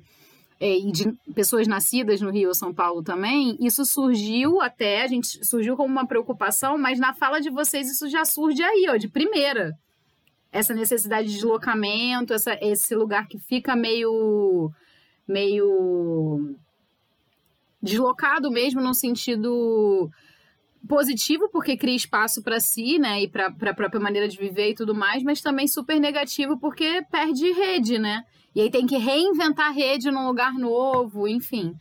é, 0.59 0.77
e 0.77 0.91
de 0.91 1.11
pessoas 1.33 1.67
nascidas 1.67 2.21
no 2.21 2.29
Rio 2.29 2.49
ou 2.49 2.53
São 2.53 2.71
Paulo 2.71 3.01
também, 3.01 3.57
isso 3.59 3.83
surgiu 3.83 4.61
até, 4.61 5.01
a 5.01 5.07
gente 5.07 5.43
surgiu 5.43 5.75
como 5.75 5.89
uma 5.89 6.05
preocupação, 6.05 6.77
mas 6.77 6.99
na 6.99 7.15
fala 7.15 7.41
de 7.41 7.49
vocês 7.49 7.89
isso 7.89 8.07
já 8.07 8.23
surge 8.23 8.61
aí, 8.61 8.85
ó, 8.87 8.95
de 8.95 9.09
primeira 9.09 9.73
essa 10.51 10.73
necessidade 10.73 11.27
de 11.27 11.35
deslocamento, 11.35 12.33
essa, 12.33 12.57
esse 12.61 12.93
lugar 12.95 13.27
que 13.27 13.39
fica 13.39 13.75
meio 13.75 14.71
meio 15.27 16.55
deslocado 17.81 18.51
mesmo 18.51 18.81
no 18.81 18.93
sentido 18.93 20.11
positivo 20.87 21.47
porque 21.49 21.77
cria 21.77 21.95
espaço 21.95 22.41
para 22.41 22.59
si, 22.59 22.99
né, 22.99 23.21
e 23.21 23.27
para 23.27 23.47
a 23.47 23.73
própria 23.73 23.99
maneira 23.99 24.27
de 24.27 24.37
viver 24.37 24.71
e 24.71 24.75
tudo 24.75 24.93
mais, 24.93 25.23
mas 25.23 25.41
também 25.41 25.67
super 25.67 25.99
negativo 25.99 26.57
porque 26.57 27.03
perde 27.11 27.51
rede, 27.51 27.97
né? 27.97 28.23
E 28.53 28.61
aí 28.61 28.69
tem 28.69 28.85
que 28.85 28.97
reinventar 28.97 29.73
rede 29.73 30.11
num 30.11 30.27
lugar 30.27 30.53
novo, 30.53 31.27
enfim. 31.27 31.73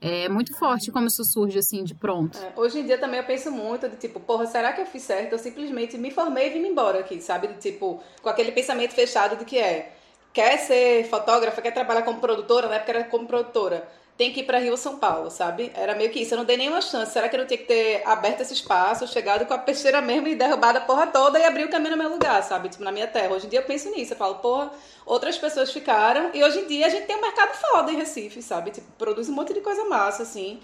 É 0.00 0.28
muito 0.28 0.56
forte 0.56 0.92
como 0.92 1.08
isso 1.08 1.24
surge 1.24 1.58
assim 1.58 1.82
de 1.82 1.94
pronto. 1.94 2.38
É, 2.38 2.52
hoje 2.54 2.78
em 2.78 2.86
dia 2.86 2.98
também 2.98 3.18
eu 3.18 3.26
penso 3.26 3.50
muito 3.50 3.88
de 3.88 3.96
tipo, 3.96 4.20
porra, 4.20 4.46
será 4.46 4.72
que 4.72 4.80
eu 4.80 4.86
fiz 4.86 5.02
certo? 5.02 5.32
Eu 5.32 5.38
simplesmente 5.38 5.98
me 5.98 6.10
formei 6.10 6.48
e 6.48 6.50
vim 6.50 6.68
embora 6.68 7.00
aqui, 7.00 7.20
sabe? 7.20 7.48
De, 7.48 7.54
tipo, 7.54 8.00
com 8.22 8.28
aquele 8.28 8.52
pensamento 8.52 8.92
fechado 8.92 9.36
de 9.36 9.44
que 9.44 9.58
é, 9.58 9.92
quer 10.32 10.56
ser 10.58 11.08
fotógrafa, 11.08 11.60
quer 11.60 11.72
trabalhar 11.72 12.02
como 12.02 12.20
produtora, 12.20 12.68
né? 12.68 12.78
Porque 12.78 12.92
era 12.92 13.04
como 13.04 13.26
produtora 13.26 13.88
tem 14.18 14.32
que 14.32 14.40
ir 14.40 14.42
para 14.42 14.58
Rio 14.58 14.76
São 14.76 14.98
Paulo, 14.98 15.30
sabe? 15.30 15.70
Era 15.76 15.94
meio 15.94 16.10
que 16.10 16.18
isso, 16.20 16.34
eu 16.34 16.38
não 16.38 16.44
dei 16.44 16.56
nenhuma 16.56 16.80
chance. 16.80 17.12
Será 17.12 17.28
que 17.28 17.36
eu 17.36 17.38
não 17.38 17.46
tinha 17.46 17.56
que 17.56 17.66
ter 17.66 18.02
aberto 18.04 18.40
esse 18.40 18.52
espaço, 18.52 19.06
chegado 19.06 19.46
com 19.46 19.54
a 19.54 19.58
peixeira 19.58 20.02
mesmo 20.02 20.26
e 20.26 20.34
derrubado 20.34 20.78
a 20.78 20.80
porra 20.80 21.06
toda 21.06 21.38
e 21.38 21.44
abrir 21.44 21.64
o 21.64 21.70
caminho 21.70 21.92
no 21.92 21.96
meu 21.96 22.10
lugar, 22.10 22.42
sabe? 22.42 22.68
Tipo, 22.68 22.82
na 22.82 22.90
minha 22.90 23.06
terra. 23.06 23.32
Hoje 23.32 23.46
em 23.46 23.48
dia 23.48 23.60
eu 23.60 23.64
penso 23.64 23.88
nisso, 23.92 24.14
eu 24.14 24.16
falo, 24.16 24.34
porra, 24.36 24.72
outras 25.06 25.38
pessoas 25.38 25.72
ficaram 25.72 26.32
e 26.34 26.42
hoje 26.42 26.58
em 26.58 26.66
dia 26.66 26.86
a 26.86 26.88
gente 26.88 27.06
tem 27.06 27.14
um 27.14 27.20
mercado 27.20 27.54
foda 27.54 27.92
em 27.92 27.96
Recife, 27.96 28.42
sabe? 28.42 28.72
Tipo, 28.72 28.88
produz 28.98 29.28
um 29.28 29.32
monte 29.32 29.54
de 29.54 29.60
coisa 29.60 29.84
massa, 29.84 30.24
assim. 30.24 30.58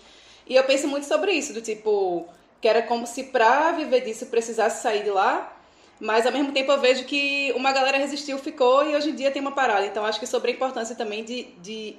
E 0.49 0.57
eu 0.57 0.65
penso 0.65 0.89
muito 0.89 1.07
sobre 1.07 1.31
isso, 1.31 1.53
do 1.53 1.63
tipo, 1.63 2.27
que 2.61 2.67
era 2.67 2.83
como 2.83 3.07
se 3.07 3.23
pra 3.23 3.71
viver 3.71 4.01
disso 4.01 4.27
precisasse 4.27 4.83
sair 4.83 5.05
de 5.05 5.11
lá, 5.11 5.57
mas 6.01 6.27
ao 6.27 6.33
mesmo 6.33 6.51
tempo 6.51 6.73
eu 6.73 6.81
vejo 6.81 7.05
que 7.05 7.53
uma 7.55 7.71
galera 7.71 7.99
resistiu, 7.99 8.37
ficou 8.37 8.85
e 8.85 8.97
hoje 8.97 9.11
em 9.11 9.15
dia 9.15 9.31
tem 9.31 9.41
uma 9.41 9.53
parada. 9.53 9.87
Então 9.87 10.05
acho 10.05 10.19
que 10.19 10.27
sobre 10.27 10.51
a 10.51 10.55
importância 10.55 10.97
também 10.97 11.23
de, 11.23 11.45
de 11.63 11.97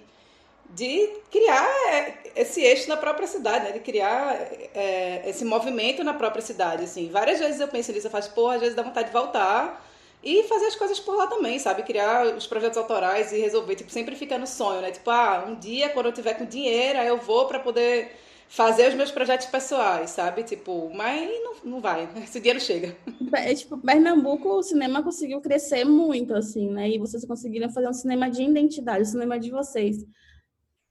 de 0.69 1.07
criar 1.31 1.65
é, 1.91 2.31
esse 2.35 2.61
eixo 2.61 2.89
na 2.89 2.97
própria 2.97 3.27
cidade, 3.27 3.65
né? 3.65 3.71
de 3.71 3.79
criar 3.79 4.35
é, 4.73 5.29
esse 5.29 5.45
movimento 5.45 6.03
na 6.03 6.13
própria 6.13 6.41
cidade. 6.41 6.83
Assim. 6.83 7.09
Várias 7.09 7.39
vezes 7.39 7.59
eu 7.61 7.67
penso 7.67 7.91
nisso, 7.91 8.07
eu 8.07 8.11
faço, 8.11 8.33
pô, 8.33 8.49
às 8.49 8.59
vezes 8.59 8.75
dá 8.75 8.83
vontade 8.83 9.07
de 9.07 9.13
voltar 9.13 9.85
E 10.23 10.43
fazer 10.45 10.65
as 10.67 10.75
coisas 10.75 10.99
por 10.99 11.15
lá 11.15 11.27
também, 11.27 11.59
sabe? 11.59 11.83
Criar 11.83 12.35
os 12.35 12.47
projetos 12.47 12.77
autorais 12.77 13.31
e 13.31 13.39
resolver, 13.39 13.75
tipo, 13.75 13.91
sempre 13.91 14.15
fica 14.15 14.37
no 14.39 14.47
sonho, 14.47 14.81
né? 14.81 14.91
Tipo, 14.91 15.09
ah, 15.11 15.45
um 15.47 15.55
dia 15.59 15.89
quando 15.91 16.07
eu 16.07 16.13
tiver 16.13 16.33
com 16.35 16.45
dinheiro, 16.45 16.99
aí 16.99 17.07
eu 17.07 17.19
vou 17.19 17.47
para 17.47 17.59
poder 17.59 18.11
fazer 18.47 18.89
os 18.89 18.95
meus 18.95 19.11
projetos 19.11 19.47
pessoais, 19.47 20.11
sabe? 20.11 20.43
Tipo, 20.43 20.89
mas 20.93 21.29
não, 21.43 21.55
não 21.75 21.81
vai, 21.81 22.09
esse 22.23 22.39
dinheiro 22.39 22.59
chega. 22.59 22.97
É, 23.33 23.53
tipo, 23.53 23.77
Pernambuco, 23.77 24.49
o 24.49 24.63
cinema 24.63 25.03
conseguiu 25.03 25.41
crescer 25.41 25.83
muito, 25.85 26.33
assim, 26.33 26.69
né? 26.71 26.89
E 26.89 26.99
vocês 26.99 27.25
conseguiram 27.25 27.69
fazer 27.69 27.89
um 27.89 27.93
cinema 27.93 28.29
de 28.29 28.43
identidade, 28.43 29.03
o 29.03 29.05
cinema 29.05 29.39
de 29.39 29.51
vocês. 29.51 29.97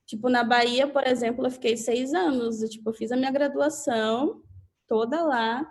Tipo, 0.07 0.29
na 0.29 0.45
Bahia, 0.45 0.87
por 0.87 1.07
exemplo, 1.07 1.47
eu 1.47 1.51
fiquei 1.51 1.77
seis 1.77 2.13
anos, 2.13 2.63
eu, 2.63 2.69
tipo, 2.69 2.91
eu 2.91 2.95
fiz 2.95 3.11
a 3.11 3.17
minha 3.17 3.31
graduação 3.31 4.43
toda 4.87 5.23
lá, 5.23 5.67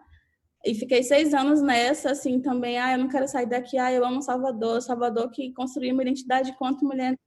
e 0.65 0.73
fiquei 0.73 1.03
seis 1.03 1.33
anos 1.33 1.61
nessa, 1.61 2.11
assim, 2.11 2.41
também, 2.41 2.79
ah, 2.79 2.93
eu 2.93 2.97
não 2.97 3.09
quero 3.09 3.27
sair 3.27 3.45
daqui, 3.45 3.77
ah, 3.77 3.91
eu 3.91 4.05
amo 4.05 4.21
Salvador, 4.21 4.81
Salvador 4.81 5.29
que 5.29 5.51
construiu 5.53 5.93
uma 5.93 6.03
identidade 6.03 6.55
quanto 6.57 6.85
mulher. 6.85 7.17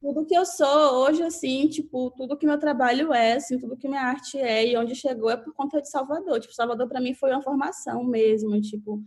Tudo 0.00 0.24
que 0.24 0.34
eu 0.34 0.46
sou 0.46 1.04
hoje, 1.04 1.22
assim, 1.22 1.68
tipo, 1.68 2.10
tudo 2.12 2.38
que 2.38 2.46
meu 2.46 2.58
trabalho 2.58 3.12
é, 3.12 3.34
assim, 3.34 3.58
tudo 3.58 3.76
que 3.76 3.88
minha 3.88 4.00
arte 4.00 4.38
é 4.38 4.66
e 4.66 4.76
onde 4.76 4.94
chegou 4.94 5.28
é 5.28 5.36
por 5.36 5.52
conta 5.52 5.82
de 5.82 5.90
Salvador. 5.90 6.40
Tipo, 6.40 6.54
Salvador 6.54 6.88
para 6.88 7.00
mim 7.00 7.14
foi 7.14 7.32
uma 7.32 7.42
formação 7.42 8.02
mesmo, 8.04 8.58
tipo, 8.60 9.02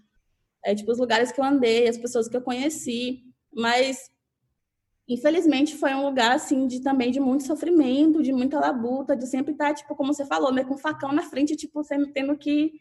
é, 0.64 0.76
tipo, 0.76 0.92
os 0.92 1.00
lugares 1.00 1.32
que 1.32 1.40
eu 1.42 1.46
andei, 1.46 1.88
as 1.88 1.98
pessoas 1.98 2.28
que 2.28 2.38
eu 2.38 2.42
conheci, 2.42 3.24
mas 3.52 4.12
infelizmente 5.14 5.76
foi 5.76 5.94
um 5.94 6.06
lugar 6.06 6.34
assim 6.34 6.68
de 6.68 6.82
também 6.82 7.12
de 7.12 7.20
muito 7.20 7.44
sofrimento, 7.46 8.22
de 8.22 8.32
muita 8.32 8.60
labuta, 8.60 9.16
de 9.16 9.28
sempre 9.28 9.54
estar 9.54 9.74
tipo 9.74 9.96
como 9.96 10.14
você 10.14 10.26
falou, 10.26 10.52
né, 10.52 10.64
com 10.64 10.76
um 10.76 10.78
facão 10.78 11.12
na 11.12 11.24
frente, 11.24 11.56
tipo, 11.56 11.84
sempre 11.84 12.12
tendo 12.12 12.38
que 12.38 12.72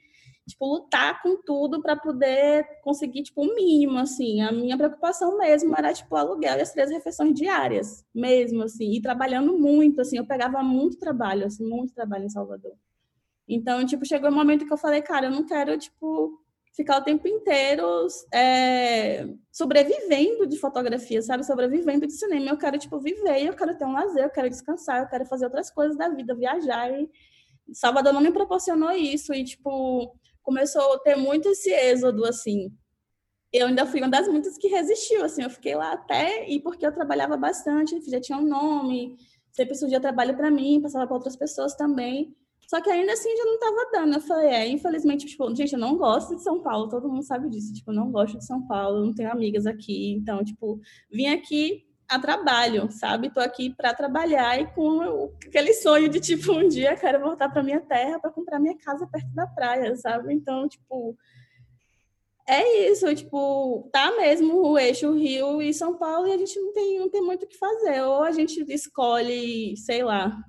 tipo, 0.50 0.66
lutar 0.66 1.22
com 1.22 1.36
tudo 1.42 1.80
para 1.80 1.96
poder 1.96 2.66
conseguir, 2.82 3.22
tipo, 3.22 3.40
o 3.40 3.44
um 3.50 3.54
mínimo, 3.54 3.98
assim. 3.98 4.40
A 4.42 4.52
minha 4.52 4.76
preocupação 4.76 5.38
mesmo 5.38 5.74
era, 5.76 5.92
tipo, 5.92 6.14
o 6.14 6.18
aluguel 6.18 6.58
e 6.58 6.60
as 6.60 6.72
três 6.72 6.90
refeições 6.90 7.34
diárias, 7.34 8.04
mesmo, 8.14 8.62
assim. 8.62 8.92
E 8.92 9.00
trabalhando 9.00 9.56
muito, 9.58 10.00
assim, 10.00 10.18
eu 10.18 10.26
pegava 10.26 10.62
muito 10.62 10.98
trabalho, 10.98 11.46
assim, 11.46 11.64
muito 11.66 11.94
trabalho 11.94 12.24
em 12.24 12.30
Salvador. 12.30 12.72
Então, 13.48 13.84
tipo, 13.86 14.04
chegou 14.06 14.30
um 14.30 14.34
momento 14.34 14.66
que 14.66 14.72
eu 14.72 14.78
falei, 14.78 15.02
cara, 15.02 15.26
eu 15.26 15.30
não 15.30 15.44
quero, 15.44 15.76
tipo, 15.78 16.40
ficar 16.72 16.98
o 16.98 17.04
tempo 17.04 17.26
inteiro 17.26 18.06
é, 18.32 19.28
sobrevivendo 19.50 20.46
de 20.46 20.58
fotografia, 20.58 21.20
sabe? 21.22 21.44
Sobrevivendo 21.44 22.06
de 22.06 22.12
cinema. 22.12 22.50
Eu 22.50 22.58
quero, 22.58 22.78
tipo, 22.78 22.98
viver, 23.00 23.46
eu 23.46 23.54
quero 23.54 23.76
ter 23.76 23.84
um 23.84 23.92
lazer, 23.92 24.24
eu 24.24 24.30
quero 24.30 24.48
descansar, 24.48 25.02
eu 25.02 25.08
quero 25.08 25.26
fazer 25.26 25.46
outras 25.46 25.70
coisas 25.70 25.96
da 25.96 26.08
vida, 26.08 26.34
viajar. 26.34 26.90
E 26.90 27.08
Salvador 27.72 28.12
não 28.12 28.20
me 28.20 28.32
proporcionou 28.32 28.92
isso. 28.92 29.34
E, 29.34 29.44
tipo, 29.44 30.14
começou 30.42 30.94
a 30.94 30.98
ter 31.00 31.16
muito 31.16 31.48
esse 31.48 31.70
êxodo, 31.70 32.24
assim. 32.24 32.72
Eu 33.52 33.66
ainda 33.66 33.84
fui 33.84 34.00
uma 34.00 34.08
das 34.08 34.28
muitas 34.28 34.56
que 34.56 34.68
resistiu, 34.68 35.24
assim, 35.24 35.42
eu 35.42 35.50
fiquei 35.50 35.74
lá 35.74 35.92
até, 35.92 36.48
e 36.48 36.60
porque 36.60 36.86
eu 36.86 36.94
trabalhava 36.94 37.36
bastante, 37.36 38.00
já 38.08 38.20
tinha 38.20 38.38
um 38.38 38.46
nome, 38.46 39.16
sempre 39.50 39.74
surgia 39.74 40.00
trabalho 40.00 40.36
para 40.36 40.50
mim, 40.52 40.80
passava 40.80 41.04
para 41.04 41.16
outras 41.16 41.34
pessoas 41.34 41.74
também. 41.74 42.32
Só 42.70 42.80
que 42.80 42.88
ainda 42.88 43.14
assim 43.14 43.36
já 43.36 43.44
não 43.44 43.54
estava 43.54 43.90
dando. 43.92 44.14
Eu 44.14 44.20
falei, 44.20 44.48
é, 44.48 44.68
infelizmente, 44.68 45.26
tipo, 45.26 45.52
gente, 45.56 45.72
eu 45.72 45.78
não 45.78 45.96
gosto 45.96 46.36
de 46.36 46.42
São 46.44 46.62
Paulo, 46.62 46.88
todo 46.88 47.08
mundo 47.08 47.24
sabe 47.24 47.50
disso. 47.50 47.72
Tipo, 47.72 47.90
eu 47.90 47.96
não 47.96 48.12
gosto 48.12 48.38
de 48.38 48.46
São 48.46 48.64
Paulo, 48.64 49.04
não 49.04 49.12
tenho 49.12 49.28
amigas 49.28 49.66
aqui. 49.66 50.12
Então, 50.12 50.44
tipo, 50.44 50.80
vim 51.10 51.26
aqui 51.26 51.84
a 52.08 52.16
trabalho, 52.16 52.88
sabe? 52.92 53.28
Tô 53.34 53.40
aqui 53.40 53.74
para 53.74 53.92
trabalhar 53.92 54.60
e 54.60 54.72
com 54.72 55.32
aquele 55.44 55.74
sonho 55.74 56.08
de 56.08 56.20
tipo 56.20 56.52
um 56.52 56.68
dia 56.68 56.94
quero 56.96 57.18
voltar 57.20 57.48
para 57.48 57.60
minha 57.60 57.80
terra 57.80 58.20
para 58.20 58.30
comprar 58.30 58.60
minha 58.60 58.78
casa 58.78 59.04
perto 59.04 59.34
da 59.34 59.48
praia, 59.48 59.96
sabe? 59.96 60.32
Então, 60.32 60.68
tipo, 60.68 61.16
é 62.48 62.88
isso, 62.88 63.12
tipo, 63.16 63.88
tá 63.92 64.16
mesmo 64.16 64.62
o 64.62 64.78
eixo 64.78 65.12
Rio 65.12 65.60
e 65.60 65.74
São 65.74 65.96
Paulo 65.98 66.28
e 66.28 66.32
a 66.32 66.38
gente 66.38 66.56
não 66.60 66.72
tem, 66.72 67.00
não 67.00 67.10
tem 67.10 67.20
muito 67.20 67.46
o 67.46 67.48
que 67.48 67.58
fazer. 67.58 68.00
Ou 68.02 68.22
a 68.22 68.30
gente 68.30 68.64
escolhe, 68.72 69.76
sei 69.76 70.04
lá, 70.04 70.40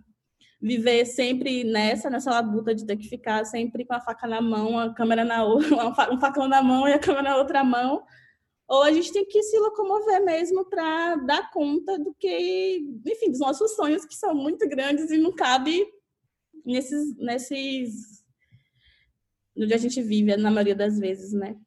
viver 0.62 1.06
sempre 1.06 1.64
nessa, 1.64 2.10
nessa 2.10 2.30
labuta 2.30 2.76
de 2.76 2.86
ter 2.86 2.96
que 2.96 3.10
ficar 3.10 3.44
sempre 3.46 3.84
com 3.84 3.94
a 3.96 4.00
faca 4.00 4.28
na 4.28 4.42
mão, 4.42 4.78
a 4.78 4.94
câmera 4.94 5.26
na 5.26 5.44
outra, 5.44 5.68
um 6.14 6.20
facão 6.20 6.48
na 6.48 6.62
mão 6.62 6.88
e 6.88 6.94
a 6.94 7.00
câmera 7.00 7.24
na 7.24 7.38
outra 7.38 7.64
mão, 7.64 8.04
ou 8.68 8.84
a 8.84 8.92
gente 8.92 9.12
tem 9.12 9.26
que 9.26 9.42
se 9.42 9.58
locomover 9.58 10.24
mesmo 10.24 10.64
para 10.70 11.16
dar 11.16 11.52
conta 11.52 11.98
do 11.98 12.14
que, 12.14 12.80
enfim, 13.06 13.32
dos 13.32 13.40
nossos 13.40 13.76
sonhos 13.76 14.06
que 14.06 14.16
são 14.16 14.36
muito 14.36 14.68
grandes 14.70 15.10
e 15.10 15.18
não 15.18 15.34
cabe 15.34 15.84
nesses, 16.64 17.18
nesses 17.18 18.24
onde 19.58 19.74
a 19.74 19.78
gente 19.78 20.02
vive 20.02 20.38
na 20.38 20.52
maioria 20.52 20.76
das 20.76 20.98
vezes, 21.00 21.34
né? 21.34 21.58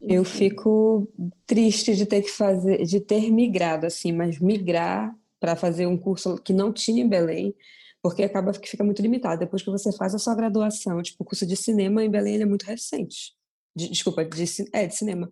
Eu 0.00 0.24
fico 0.24 1.10
triste 1.46 1.94
de 1.94 2.06
ter 2.06 2.22
que 2.22 2.30
fazer, 2.30 2.84
de 2.84 3.00
ter 3.00 3.30
migrado 3.30 3.86
assim, 3.86 4.12
mas 4.12 4.38
migrar 4.38 5.14
para 5.40 5.56
fazer 5.56 5.86
um 5.86 5.96
curso 5.96 6.36
que 6.36 6.52
não 6.52 6.72
tinha 6.72 7.02
em 7.02 7.08
Belém, 7.08 7.54
porque 8.02 8.22
acaba 8.22 8.52
que 8.52 8.68
fica 8.68 8.84
muito 8.84 9.02
limitado. 9.02 9.40
Depois 9.40 9.62
que 9.62 9.70
você 9.70 9.90
faz 9.92 10.14
a 10.14 10.18
sua 10.18 10.34
graduação, 10.34 11.02
tipo, 11.02 11.24
o 11.24 11.26
curso 11.26 11.46
de 11.46 11.56
cinema 11.56 12.04
em 12.04 12.10
Belém 12.10 12.40
é 12.40 12.46
muito 12.46 12.64
recente. 12.64 13.34
De, 13.74 13.88
desculpa, 13.88 14.24
de, 14.24 14.44
é, 14.72 14.86
de 14.86 14.94
cinema 14.94 15.28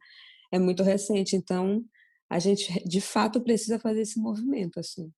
é 0.50 0.58
muito 0.58 0.82
recente. 0.82 1.36
Então, 1.36 1.84
a 2.28 2.38
gente 2.38 2.82
de 2.86 3.00
fato 3.00 3.40
precisa 3.40 3.78
fazer 3.78 4.00
esse 4.00 4.18
movimento 4.18 4.80
assim. 4.80 5.12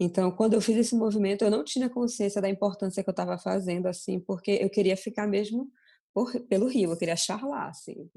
Então, 0.00 0.30
quando 0.30 0.54
eu 0.54 0.60
fiz 0.60 0.76
esse 0.76 0.94
movimento, 0.94 1.42
eu 1.42 1.50
não 1.50 1.64
tinha 1.64 1.90
consciência 1.90 2.40
da 2.40 2.48
importância 2.48 3.02
que 3.02 3.10
eu 3.10 3.12
estava 3.12 3.36
fazendo 3.36 3.86
assim, 3.86 4.20
porque 4.20 4.52
eu 4.52 4.70
queria 4.70 4.96
ficar 4.96 5.26
mesmo 5.26 5.70
por, 6.14 6.40
pelo 6.46 6.68
Rio, 6.68 6.92
eu 6.92 6.96
queria 6.96 7.14
achar 7.14 7.44
lá 7.44 7.68
assim. 7.68 8.08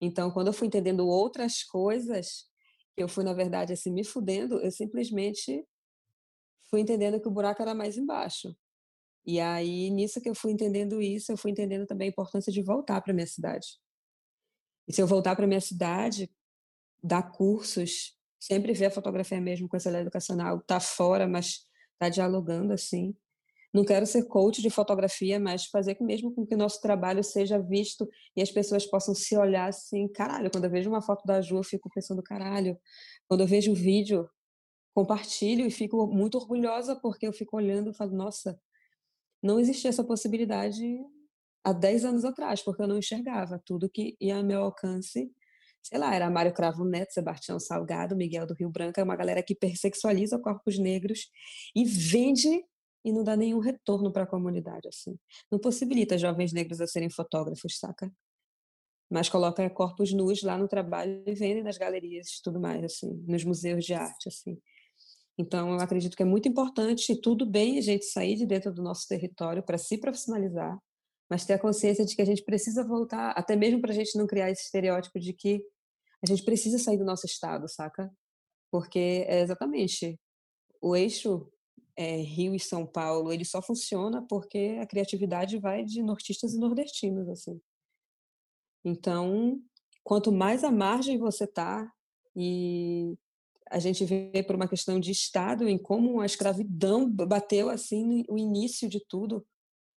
Então, 0.00 0.30
quando 0.30 0.48
eu 0.48 0.52
fui 0.52 0.68
entendendo 0.68 1.06
outras 1.06 1.64
coisas, 1.64 2.44
eu 2.96 3.08
fui 3.08 3.24
na 3.24 3.32
verdade 3.32 3.72
assim 3.72 3.92
me 3.92 4.04
fudendo, 4.04 4.60
eu 4.60 4.70
simplesmente 4.70 5.66
fui 6.70 6.80
entendendo 6.80 7.20
que 7.20 7.28
o 7.28 7.30
buraco 7.30 7.62
era 7.62 7.74
mais 7.74 7.96
embaixo. 7.96 8.56
E 9.24 9.40
aí, 9.40 9.90
nisso 9.90 10.20
que 10.20 10.28
eu 10.28 10.34
fui 10.34 10.52
entendendo 10.52 11.02
isso, 11.02 11.32
eu 11.32 11.36
fui 11.36 11.50
entendendo 11.50 11.86
também 11.86 12.08
a 12.08 12.10
importância 12.10 12.52
de 12.52 12.62
voltar 12.62 13.00
para 13.00 13.12
minha 13.12 13.26
cidade. 13.26 13.66
E 14.86 14.92
se 14.92 15.02
eu 15.02 15.06
voltar 15.06 15.34
para 15.34 15.46
minha 15.46 15.60
cidade, 15.60 16.30
dar 17.02 17.32
cursos, 17.32 18.16
sempre 18.38 18.72
ver 18.72 18.86
a 18.86 18.90
fotografia 18.90 19.40
mesmo 19.40 19.68
com 19.68 19.76
essa 19.76 19.90
educacional, 19.98 20.60
tá 20.60 20.78
fora, 20.78 21.26
mas 21.26 21.66
tá 21.98 22.08
dialogando 22.08 22.72
assim. 22.72 23.16
Não 23.72 23.84
quero 23.84 24.06
ser 24.06 24.24
coach 24.24 24.62
de 24.62 24.70
fotografia, 24.70 25.38
mas 25.38 25.66
fazer 25.66 25.96
mesmo 26.00 26.32
com 26.34 26.46
que 26.46 26.54
o 26.54 26.58
nosso 26.58 26.80
trabalho 26.80 27.22
seja 27.22 27.58
visto 27.58 28.08
e 28.34 28.42
as 28.42 28.50
pessoas 28.50 28.86
possam 28.86 29.14
se 29.14 29.36
olhar 29.36 29.68
assim, 29.68 30.08
caralho, 30.08 30.50
quando 30.50 30.64
eu 30.64 30.70
vejo 30.70 30.88
uma 30.88 31.02
foto 31.02 31.26
da 31.26 31.40
Ju, 31.40 31.58
eu 31.58 31.64
fico 31.64 31.90
pensando, 31.90 32.22
caralho. 32.22 32.78
Quando 33.28 33.42
eu 33.42 33.46
vejo 33.46 33.72
um 33.72 33.74
vídeo, 33.74 34.28
compartilho 34.94 35.66
e 35.66 35.70
fico 35.70 36.06
muito 36.06 36.38
orgulhosa 36.38 36.96
porque 36.96 37.26
eu 37.26 37.32
fico 37.32 37.56
olhando 37.56 37.90
e 37.90 37.94
falo, 37.94 38.12
nossa, 38.12 38.58
não 39.42 39.60
existia 39.60 39.90
essa 39.90 40.02
possibilidade 40.02 40.82
há 41.62 41.72
10 41.72 42.04
anos 42.04 42.24
atrás, 42.24 42.62
porque 42.62 42.80
eu 42.80 42.86
não 42.86 42.96
enxergava 42.96 43.60
tudo 43.64 43.90
que 43.90 44.16
ia 44.20 44.36
ao 44.36 44.44
meu 44.44 44.62
alcance. 44.62 45.30
Sei 45.82 45.98
lá, 45.98 46.14
era 46.14 46.30
Mário 46.30 46.54
Cravo 46.54 46.84
Neto, 46.84 47.12
Sebastião 47.12 47.60
Salgado, 47.60 48.16
Miguel 48.16 48.46
do 48.46 48.54
Rio 48.54 48.70
Branco, 48.70 48.98
é 48.98 49.02
uma 49.02 49.16
galera 49.16 49.42
que 49.42 49.54
persexualiza 49.54 50.38
corpos 50.38 50.78
negros 50.78 51.28
e 51.74 51.84
vende 51.84 52.64
e 53.06 53.12
não 53.12 53.22
dá 53.22 53.36
nenhum 53.36 53.60
retorno 53.60 54.12
para 54.12 54.24
a 54.24 54.26
comunidade, 54.26 54.88
assim. 54.88 55.16
Não 55.48 55.60
possibilita 55.60 56.18
jovens 56.18 56.52
negros 56.52 56.80
a 56.80 56.88
serem 56.88 57.08
fotógrafos, 57.08 57.78
saca? 57.78 58.12
Mas 59.08 59.28
coloca 59.28 59.70
corpos 59.70 60.12
nus 60.12 60.42
lá 60.42 60.58
no 60.58 60.66
trabalho 60.66 61.22
e 61.24 61.32
vendem 61.32 61.62
nas 61.62 61.78
galerias 61.78 62.26
e 62.26 62.42
tudo 62.42 62.58
mais, 62.58 62.82
assim, 62.82 63.14
nos 63.28 63.44
museus 63.44 63.84
de 63.84 63.94
arte, 63.94 64.28
assim. 64.28 64.60
Então, 65.38 65.70
eu 65.70 65.78
acredito 65.78 66.16
que 66.16 66.22
é 66.24 66.26
muito 66.26 66.48
importante 66.48 67.12
e 67.12 67.20
tudo 67.20 67.46
bem 67.46 67.78
a 67.78 67.80
gente 67.80 68.04
sair 68.06 68.34
de 68.34 68.44
dentro 68.44 68.74
do 68.74 68.82
nosso 68.82 69.06
território 69.06 69.62
para 69.62 69.78
se 69.78 69.96
profissionalizar, 69.98 70.76
mas 71.30 71.44
ter 71.44 71.52
a 71.52 71.58
consciência 71.60 72.04
de 72.04 72.16
que 72.16 72.22
a 72.22 72.26
gente 72.26 72.42
precisa 72.42 72.82
voltar, 72.82 73.30
até 73.36 73.54
mesmo 73.54 73.80
para 73.80 73.92
a 73.92 73.94
gente 73.94 74.18
não 74.18 74.26
criar 74.26 74.50
esse 74.50 74.64
estereótipo 74.64 75.20
de 75.20 75.32
que 75.32 75.62
a 76.24 76.26
gente 76.26 76.44
precisa 76.44 76.76
sair 76.76 76.98
do 76.98 77.04
nosso 77.04 77.24
estado, 77.24 77.68
saca? 77.68 78.10
Porque 78.68 79.24
é 79.28 79.42
exatamente 79.42 80.18
o 80.82 80.96
eixo 80.96 81.48
é, 81.96 82.16
Rio 82.16 82.54
e 82.54 82.60
São 82.60 82.86
Paulo, 82.86 83.32
ele 83.32 83.44
só 83.44 83.62
funciona 83.62 84.22
porque 84.28 84.78
a 84.80 84.86
criatividade 84.86 85.58
vai 85.58 85.84
de 85.84 86.02
nortistas 86.02 86.54
e 86.54 86.58
nordestinos, 86.58 87.28
assim. 87.28 87.60
Então, 88.84 89.60
quanto 90.04 90.30
mais 90.30 90.62
à 90.62 90.70
margem 90.70 91.18
você 91.18 91.46
tá 91.46 91.90
e 92.34 93.16
a 93.70 93.78
gente 93.78 94.04
vê 94.04 94.44
por 94.46 94.54
uma 94.54 94.68
questão 94.68 95.00
de 95.00 95.10
estado 95.10 95.68
em 95.68 95.76
como 95.76 96.20
a 96.20 96.26
escravidão 96.26 97.10
bateu 97.10 97.68
assim 97.68 98.24
o 98.28 98.38
início 98.38 98.88
de 98.88 99.00
tudo 99.08 99.44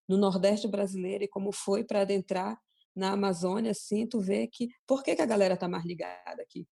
no 0.08 0.18
Nordeste 0.18 0.68
brasileiro 0.68 1.24
e 1.24 1.28
como 1.28 1.52
foi 1.52 1.84
para 1.84 2.02
adentrar 2.02 2.60
na 2.96 3.12
Amazônia, 3.12 3.72
assim, 3.72 4.08
tu 4.08 4.20
vê 4.20 4.48
que 4.48 4.70
por 4.88 5.04
que, 5.04 5.16
que 5.16 5.22
a 5.22 5.26
galera 5.26 5.54
está 5.54 5.68
mais 5.68 5.86
ligada 5.86 6.42
aqui? 6.42 6.68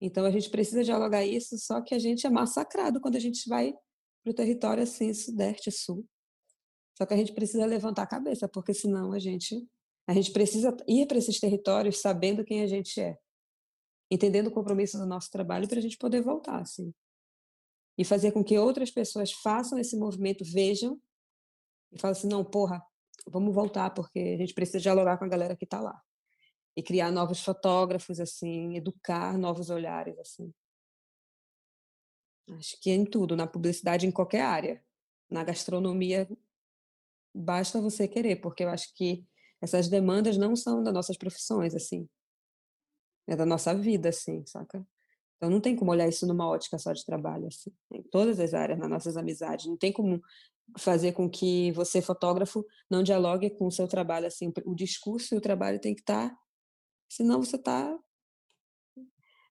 Então 0.00 0.24
a 0.24 0.30
gente 0.30 0.48
precisa 0.50 0.82
dialogar 0.82 1.24
isso, 1.24 1.58
só 1.58 1.80
que 1.82 1.94
a 1.94 1.98
gente 1.98 2.26
é 2.26 2.30
massacrado 2.30 3.00
quando 3.00 3.16
a 3.16 3.20
gente 3.20 3.48
vai 3.48 3.72
para 4.22 4.30
o 4.30 4.34
território 4.34 4.82
assim, 4.82 5.12
sudeste, 5.12 5.70
sul. 5.70 6.06
Só 6.96 7.06
que 7.06 7.14
a 7.14 7.16
gente 7.16 7.32
precisa 7.32 7.66
levantar 7.66 8.02
a 8.02 8.06
cabeça, 8.06 8.48
porque 8.48 8.74
senão 8.74 9.12
a 9.12 9.18
gente 9.18 9.66
A 10.06 10.12
gente 10.14 10.32
precisa 10.32 10.76
ir 10.88 11.06
para 11.06 11.18
esses 11.18 11.38
territórios 11.38 12.00
sabendo 12.00 12.44
quem 12.44 12.62
a 12.62 12.66
gente 12.66 13.00
é, 13.00 13.16
entendendo 14.10 14.48
o 14.48 14.50
compromisso 14.50 14.98
do 14.98 15.06
nosso 15.06 15.30
trabalho 15.30 15.68
para 15.68 15.78
a 15.78 15.82
gente 15.82 15.96
poder 15.96 16.20
voltar, 16.20 16.60
assim. 16.60 16.92
E 17.96 18.04
fazer 18.04 18.32
com 18.32 18.42
que 18.42 18.58
outras 18.58 18.90
pessoas 18.90 19.30
façam 19.30 19.78
esse 19.78 19.96
movimento, 19.96 20.44
vejam 20.44 21.00
e 21.92 21.98
falem 22.00 22.16
assim: 22.16 22.28
não, 22.28 22.44
porra, 22.44 22.82
vamos 23.28 23.54
voltar, 23.54 23.90
porque 23.90 24.18
a 24.18 24.38
gente 24.38 24.54
precisa 24.54 24.80
dialogar 24.80 25.16
com 25.18 25.26
a 25.26 25.28
galera 25.28 25.56
que 25.56 25.64
está 25.64 25.80
lá. 25.80 26.02
E 26.80 26.82
criar 26.82 27.10
novos 27.12 27.44
fotógrafos, 27.44 28.18
assim, 28.20 28.74
educar 28.74 29.36
novos 29.36 29.68
olhares, 29.68 30.18
assim. 30.18 30.50
Acho 32.52 32.80
que 32.80 32.88
é 32.88 32.94
em 32.94 33.04
tudo, 33.04 33.36
na 33.36 33.46
publicidade, 33.46 34.06
em 34.06 34.10
qualquer 34.10 34.40
área. 34.40 34.82
Na 35.28 35.44
gastronomia, 35.44 36.26
basta 37.34 37.82
você 37.82 38.08
querer, 38.08 38.36
porque 38.36 38.64
eu 38.64 38.70
acho 38.70 38.94
que 38.94 39.26
essas 39.60 39.90
demandas 39.90 40.38
não 40.38 40.56
são 40.56 40.82
das 40.82 40.94
nossas 40.94 41.18
profissões, 41.18 41.74
assim. 41.74 42.08
É 43.28 43.36
da 43.36 43.44
nossa 43.44 43.74
vida, 43.74 44.08
assim, 44.08 44.42
saca? 44.46 44.82
Então 45.36 45.50
não 45.50 45.60
tem 45.60 45.76
como 45.76 45.90
olhar 45.90 46.08
isso 46.08 46.26
numa 46.26 46.48
ótica 46.48 46.78
só 46.78 46.94
de 46.94 47.04
trabalho, 47.04 47.46
assim. 47.46 47.70
Em 47.92 48.02
todas 48.04 48.40
as 48.40 48.54
áreas, 48.54 48.78
nas 48.78 48.88
nossas 48.88 49.18
amizades. 49.18 49.66
Não 49.66 49.76
tem 49.76 49.92
como 49.92 50.22
fazer 50.78 51.12
com 51.12 51.28
que 51.28 51.72
você, 51.72 52.00
fotógrafo, 52.00 52.64
não 52.88 53.02
dialogue 53.02 53.50
com 53.50 53.66
o 53.66 53.70
seu 53.70 53.86
trabalho, 53.86 54.26
assim. 54.26 54.50
O 54.64 54.74
discurso 54.74 55.34
e 55.34 55.36
o 55.36 55.42
trabalho 55.42 55.78
tem 55.78 55.94
que 55.94 56.00
estar... 56.00 56.34
Senão 57.10 57.42
você 57.42 57.56
está 57.56 57.98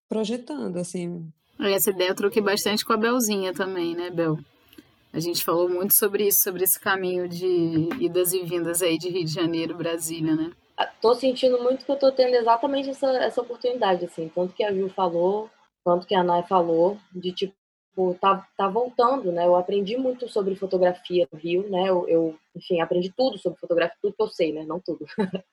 projetando, 0.08 0.78
assim. 0.78 1.30
Essa 1.60 1.90
ideia 1.90 2.10
eu 2.10 2.16
troquei 2.16 2.42
bastante 2.42 2.86
com 2.86 2.94
a 2.94 2.98
Belzinha 2.98 3.54
também, 3.54 3.94
né, 3.96 4.10
Bel? 4.10 4.38
A 5.12 5.20
gente 5.20 5.44
falou 5.44 5.68
muito 5.68 5.94
sobre 5.94 6.26
isso, 6.26 6.42
sobre 6.42 6.64
esse 6.64 6.80
caminho 6.80 7.28
de 7.28 7.90
idas 8.00 8.32
e 8.32 8.44
vindas 8.44 8.82
aí 8.82 8.98
de 8.98 9.10
Rio 9.10 9.26
de 9.26 9.34
Janeiro, 9.34 9.76
Brasília, 9.76 10.36
né? 10.36 10.54
Ah, 10.78 10.88
tô 11.02 11.14
sentindo 11.14 11.62
muito 11.62 11.84
que 11.84 11.92
eu 11.92 11.98
tô 11.98 12.10
tendo 12.14 12.34
exatamente 12.36 12.92
essa, 12.92 13.08
essa 13.18 13.42
oportunidade, 13.42 14.06
assim, 14.06 14.32
tanto 14.34 14.54
que 14.54 14.64
a 14.64 14.74
Ju 14.74 14.88
falou, 14.90 15.50
tanto 15.84 16.08
que 16.08 16.16
a 16.16 16.24
Nay 16.24 16.44
falou, 16.48 16.98
de 17.12 17.34
tipo, 17.34 17.54
tá, 18.22 18.48
tá 18.56 18.70
voltando, 18.70 19.34
né? 19.34 19.46
Eu 19.46 19.58
aprendi 19.58 19.98
muito 19.98 20.30
sobre 20.30 20.56
fotografia 20.56 21.28
no 21.30 21.38
Rio, 21.38 21.70
né? 21.70 21.90
Eu, 21.90 22.08
eu 22.08 22.40
enfim, 22.56 22.80
aprendi 22.80 23.12
tudo 23.12 23.38
sobre 23.38 23.60
fotografia, 23.60 23.98
tudo 24.02 24.16
que 24.16 24.24
eu 24.24 24.30
sei, 24.30 24.54
né? 24.54 24.64
Não 24.64 24.80
tudo. 24.80 25.06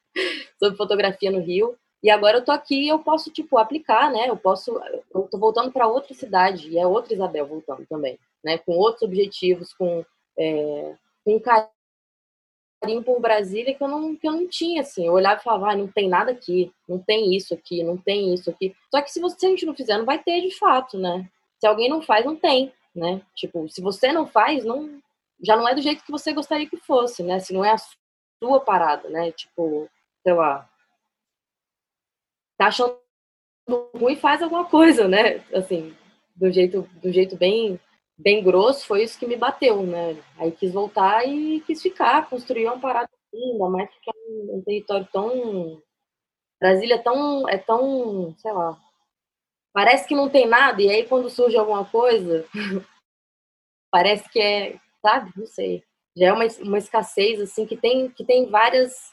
sobre 0.63 0.77
fotografia 0.77 1.33
no 1.33 1.41
Rio. 1.41 1.77
E 2.03 2.11
agora 2.11 2.39
eu 2.39 2.45
tô 2.45 2.53
aqui 2.53 2.85
e 2.85 2.89
eu 2.89 2.99
posso, 2.99 3.31
tipo, 3.31 3.59
aplicar, 3.59 4.11
né? 4.13 4.29
Eu 4.29 4.37
posso. 4.37 4.81
Eu 5.15 5.23
tô 5.31 5.39
voltando 5.39 5.73
para 5.73 5.89
outra 5.89 6.15
cidade, 6.15 6.69
e 6.69 6.79
é 6.79 6.87
outra 6.87 7.15
Isabel 7.15 7.47
voltando 7.47 7.85
também 7.87 8.19
né, 8.47 8.59
com 8.59 8.73
outros 8.73 9.03
objetivos, 9.03 9.75
com, 9.75 10.07
é, 10.39 10.95
com 11.25 11.41
carinho 11.41 13.03
por 13.03 13.21
Brasília 13.21 13.75
que 13.75 13.83
eu 13.83 13.89
não, 13.89 14.15
que 14.15 14.29
eu 14.29 14.33
não 14.33 14.47
tinha, 14.47 14.83
assim. 14.83 15.05
Eu 15.05 15.15
olhava 15.15 15.41
e 15.41 15.43
falava, 15.43 15.73
ah, 15.73 15.77
não 15.77 15.89
tem 15.89 16.09
nada 16.09 16.31
aqui, 16.31 16.73
não 16.89 17.01
tem 17.01 17.35
isso 17.35 17.53
aqui, 17.53 17.83
não 17.83 17.97
tem 17.97 18.33
isso 18.33 18.49
aqui. 18.49 18.73
Só 18.89 19.03
que 19.03 19.11
se, 19.11 19.21
você, 19.21 19.41
se 19.41 19.47
a 19.47 19.49
gente 19.49 19.67
não 19.67 19.75
fizer, 19.75 19.99
não 19.99 20.05
vai 20.05 20.23
ter 20.23 20.41
de 20.43 20.57
fato, 20.57 20.97
né? 20.97 21.29
Se 21.59 21.67
alguém 21.67 21.89
não 21.89 22.01
faz, 22.01 22.25
não 22.25 22.37
tem, 22.37 22.73
né? 22.95 23.21
Tipo, 23.35 23.69
se 23.69 23.81
você 23.81 24.13
não 24.13 24.29
faz, 24.29 24.65
não, 24.65 25.01
já 25.43 25.57
não 25.57 25.69
é 25.69 25.75
do 25.75 25.83
jeito 25.83 26.05
que 26.05 26.13
você 26.13 26.33
gostaria 26.33 26.69
que 26.71 26.77
fosse, 26.77 27.25
né? 27.25 27.41
Se 27.41 27.53
não 27.53 27.65
é 27.65 27.73
a 27.73 27.79
sua 28.39 28.61
parada, 28.61 29.09
né? 29.09 29.33
Tipo, 29.33 29.89
sei 30.23 30.35
lá, 30.35 30.71
tá 32.59 32.67
achando 32.67 32.99
ruim, 33.95 34.17
faz 34.17 34.43
alguma 34.43 34.65
coisa, 34.65 35.09
né? 35.09 35.45
Assim, 35.53 35.95
do 36.35 36.51
jeito, 36.51 36.89
do 37.03 37.13
jeito 37.13 37.37
bem 37.37 37.81
bem 38.19 38.43
grosso, 38.43 38.87
foi 38.87 39.03
isso 39.03 39.19
que 39.19 39.27
me 39.27 39.37
bateu, 39.37 39.83
né? 39.83 40.17
Aí 40.39 40.51
quis 40.53 40.73
voltar 40.73 41.27
e 41.29 41.61
quis 41.63 41.83
ficar, 41.83 42.29
construir 42.31 42.67
uma 42.67 42.81
parada 42.81 43.11
assim, 43.13 43.53
ainda 43.53 43.69
mais 43.69 43.91
que 43.91 44.11
é 44.11 44.13
um, 44.31 44.57
um 44.57 44.63
território 44.63 45.07
tão. 45.13 45.83
Brasília 46.61 46.95
é 46.95 46.99
tão, 46.99 47.49
é 47.49 47.59
tão, 47.59 48.35
sei 48.39 48.53
lá, 48.53 48.79
parece 49.75 50.09
que 50.09 50.15
não 50.15 50.31
tem 50.31 50.47
nada, 50.47 50.81
e 50.81 50.89
aí 50.89 51.07
quando 51.07 51.29
surge 51.29 51.57
alguma 51.59 51.85
coisa, 51.85 52.47
parece 53.93 54.27
que 54.31 54.41
é, 54.41 54.81
sabe? 55.03 55.33
Não 55.37 55.47
sei. 55.47 55.85
Já 56.17 56.29
é 56.29 56.33
uma, 56.33 56.47
uma 56.63 56.79
escassez, 56.79 57.41
assim, 57.41 57.67
que 57.67 57.77
tem, 57.77 58.09
que 58.11 58.25
tem 58.25 58.47
várias. 58.47 59.13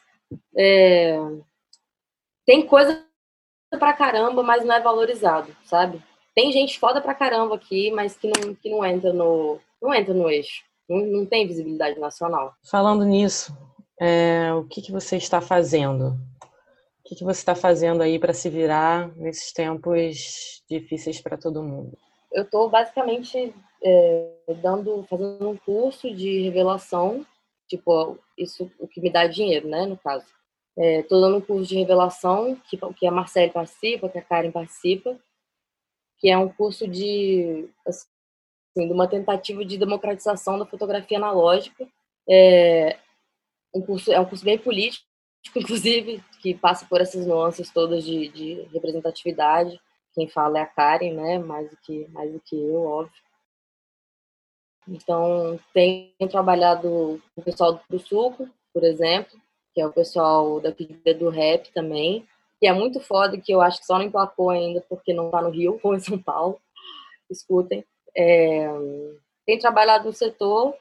É, 0.58 1.18
tem 2.46 2.66
coisa 2.66 3.06
pra 3.78 3.94
caramba, 3.94 4.44
mas 4.44 4.66
não 4.66 4.76
é 4.76 4.80
valorizado, 4.80 5.56
sabe? 5.64 6.02
Tem 6.36 6.52
gente 6.52 6.80
foda 6.80 7.00
pra 7.02 7.14
caramba 7.14 7.56
aqui, 7.56 7.92
mas 7.92 8.16
que 8.16 8.28
não, 8.28 8.56
que 8.56 8.70
não 8.70 8.84
entra 8.86 9.14
no 9.14 9.60
não 9.82 9.94
entra 9.94 10.14
no 10.14 10.30
eixo. 10.30 10.64
Não, 10.90 11.06
não 11.06 11.26
tem 11.26 11.48
visibilidade 11.48 12.00
nacional. 12.00 12.54
Falando 12.64 13.04
nisso, 13.04 13.56
é, 14.00 14.54
o 14.54 14.64
que, 14.64 14.82
que 14.82 14.92
você 14.92 15.18
está 15.18 15.42
fazendo? 15.42 16.18
O 17.00 17.10
que, 17.10 17.16
que 17.16 17.24
você 17.24 17.40
está 17.40 17.54
fazendo 17.54 18.02
aí 18.02 18.18
para 18.18 18.34
se 18.34 18.50
virar 18.50 19.14
nesses 19.18 19.52
tempos 19.52 20.64
difíceis 20.70 21.22
para 21.22 21.38
todo 21.38 21.62
mundo? 21.62 21.98
Eu 22.32 22.44
estou 22.44 22.70
basicamente 22.70 23.54
é, 23.84 24.30
dando, 24.62 25.06
fazendo 25.10 25.50
um 25.50 25.58
curso 25.58 26.14
de 26.14 26.44
revelação, 26.44 27.26
tipo 27.68 28.18
isso 28.38 28.72
o 28.80 28.88
que 28.88 29.02
me 29.02 29.12
dá 29.12 29.28
dinheiro, 29.28 29.68
né, 29.68 29.86
no 29.86 29.98
caso. 29.98 30.26
Estou 30.76 31.20
é, 31.20 31.22
dando 31.22 31.38
um 31.38 31.42
curso 31.42 31.70
de 31.70 31.78
revelação 31.78 32.56
que, 32.68 32.78
que 32.96 33.06
a 33.06 33.12
Marcele 33.12 33.52
participa, 33.52 34.10
que 34.10 34.18
a 34.18 34.24
Karen 34.24 34.52
participa, 34.52 35.20
que 36.18 36.30
é 36.30 36.38
um 36.38 36.50
curso 36.50 36.88
de, 36.88 37.70
assim, 37.86 38.08
de 38.76 38.92
uma 38.92 39.08
tentativa 39.08 39.64
de 39.64 39.78
democratização 39.78 40.58
da 40.58 40.66
fotografia 40.66 41.18
analógica. 41.18 41.88
É 42.28 42.98
um 43.74 43.82
curso, 43.82 44.12
é 44.12 44.20
um 44.20 44.26
curso 44.26 44.44
bem 44.44 44.58
político, 44.58 45.06
inclusive, 45.56 46.24
que 46.42 46.56
passa 46.56 46.86
por 46.86 47.02
essas 47.02 47.26
nuances 47.26 47.70
todas 47.72 48.04
de, 48.04 48.30
de 48.30 48.62
representatividade. 48.74 49.80
Quem 50.14 50.28
fala 50.28 50.60
é 50.60 50.62
a 50.62 50.66
Karen, 50.66 51.14
né? 51.14 51.38
Mais 51.40 51.70
do 51.70 51.78
que, 51.78 52.08
mais 52.10 52.32
do 52.32 52.40
que 52.40 52.56
eu, 52.56 52.84
óbvio. 52.84 53.22
Então, 54.88 55.60
tenho 55.74 56.30
trabalhado 56.30 57.22
com 57.36 57.42
o 57.42 57.44
pessoal 57.44 57.80
do 57.90 58.00
Suco, 58.00 58.50
por 58.74 58.84
exemplo, 58.84 59.40
que 59.74 59.82
é 59.82 59.88
o 59.88 59.92
pessoal 59.92 60.60
daqui 60.60 60.86
do 60.86 61.30
rap 61.30 61.72
também, 61.74 62.28
que 62.60 62.68
é 62.68 62.74
muito 62.74 63.00
foda, 63.00 63.38
que 63.38 63.52
eu 63.52 63.62
acho 63.62 63.80
que 63.80 63.86
só 63.86 63.98
não 63.98 64.06
emplacou 64.06 64.50
ainda 64.50 64.82
porque 64.88 65.14
não 65.14 65.26
está 65.26 65.42
no 65.42 65.50
Rio 65.50 65.80
ou 65.84 65.96
em 65.96 66.00
São 66.00 66.18
Paulo. 66.18 66.60
Escutem. 67.30 67.84
É, 68.16 68.68
tenho 69.46 69.60
trabalhado 69.60 70.06
no 70.06 70.14
setor, 70.14 70.76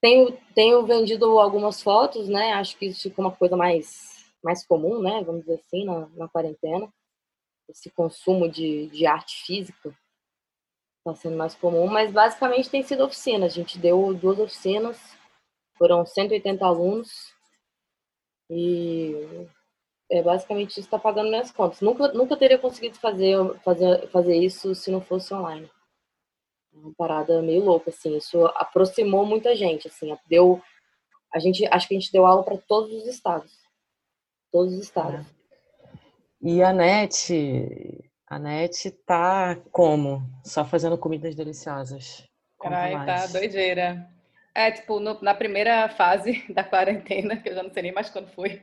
tenho, 0.00 0.36
tenho 0.54 0.86
vendido 0.86 1.38
algumas 1.38 1.82
fotos, 1.82 2.28
né? 2.28 2.52
Acho 2.52 2.76
que 2.78 2.86
isso 2.86 3.02
ficou 3.02 3.24
uma 3.24 3.34
coisa 3.34 3.56
mais, 3.56 4.24
mais 4.42 4.64
comum, 4.64 5.00
né? 5.00 5.22
Vamos 5.24 5.42
dizer 5.42 5.60
assim, 5.66 5.84
na, 5.84 6.08
na 6.14 6.28
quarentena. 6.28 6.88
Esse 7.68 7.90
consumo 7.90 8.48
de, 8.48 8.86
de 8.86 9.06
arte 9.06 9.44
física 9.44 9.92
está 10.98 11.14
sendo 11.14 11.36
mais 11.36 11.54
comum, 11.54 11.86
mas 11.86 12.12
basicamente 12.12 12.70
tem 12.70 12.82
sido 12.82 13.04
oficina. 13.04 13.46
A 13.46 13.50
gente 13.50 13.78
deu 13.78 14.14
duas 14.14 14.38
oficinas, 14.38 14.98
foram 15.76 16.06
180 16.06 16.64
alunos, 16.64 17.35
e 18.50 19.48
é 20.10 20.22
basicamente 20.22 20.70
isso 20.70 20.80
está 20.80 20.98
pagando 20.98 21.28
minhas 21.28 21.50
contas. 21.50 21.80
Nunca, 21.80 22.08
nunca 22.12 22.36
teria 22.36 22.58
conseguido 22.58 22.98
fazer, 22.98 23.36
fazer, 23.64 24.08
fazer 24.08 24.36
isso 24.36 24.74
se 24.74 24.90
não 24.90 25.00
fosse 25.00 25.34
online. 25.34 25.68
É 26.72 26.78
uma 26.78 26.92
parada 26.96 27.42
meio 27.42 27.64
louca, 27.64 27.90
assim. 27.90 28.16
Isso 28.16 28.44
aproximou 28.54 29.24
muita 29.26 29.56
gente, 29.56 29.88
assim. 29.88 30.16
Deu, 30.28 30.62
a 31.32 31.38
gente, 31.38 31.66
acho 31.66 31.88
que 31.88 31.94
a 31.96 31.98
gente 31.98 32.12
deu 32.12 32.24
aula 32.24 32.44
para 32.44 32.56
todos 32.56 32.92
os 32.92 33.06
estados. 33.06 33.52
Todos 34.52 34.74
os 34.74 34.80
estados. 34.80 35.26
É. 35.26 35.36
E 36.42 36.62
a 36.62 36.72
NET, 36.72 38.10
a 38.28 38.38
NET 38.38 38.90
tá 39.04 39.56
como? 39.72 40.22
Só 40.44 40.64
fazendo 40.64 40.96
comidas 40.96 41.34
deliciosas. 41.34 42.24
Ai, 42.62 42.92
tá 43.06 43.26
doideira. 43.26 44.15
É, 44.56 44.70
tipo, 44.70 44.98
no, 44.98 45.20
na 45.20 45.34
primeira 45.34 45.86
fase 45.90 46.42
da 46.48 46.64
quarentena, 46.64 47.36
que 47.36 47.50
eu 47.50 47.54
já 47.54 47.62
não 47.62 47.70
sei 47.70 47.82
nem 47.82 47.92
mais 47.92 48.08
quando 48.08 48.28
foi, 48.28 48.62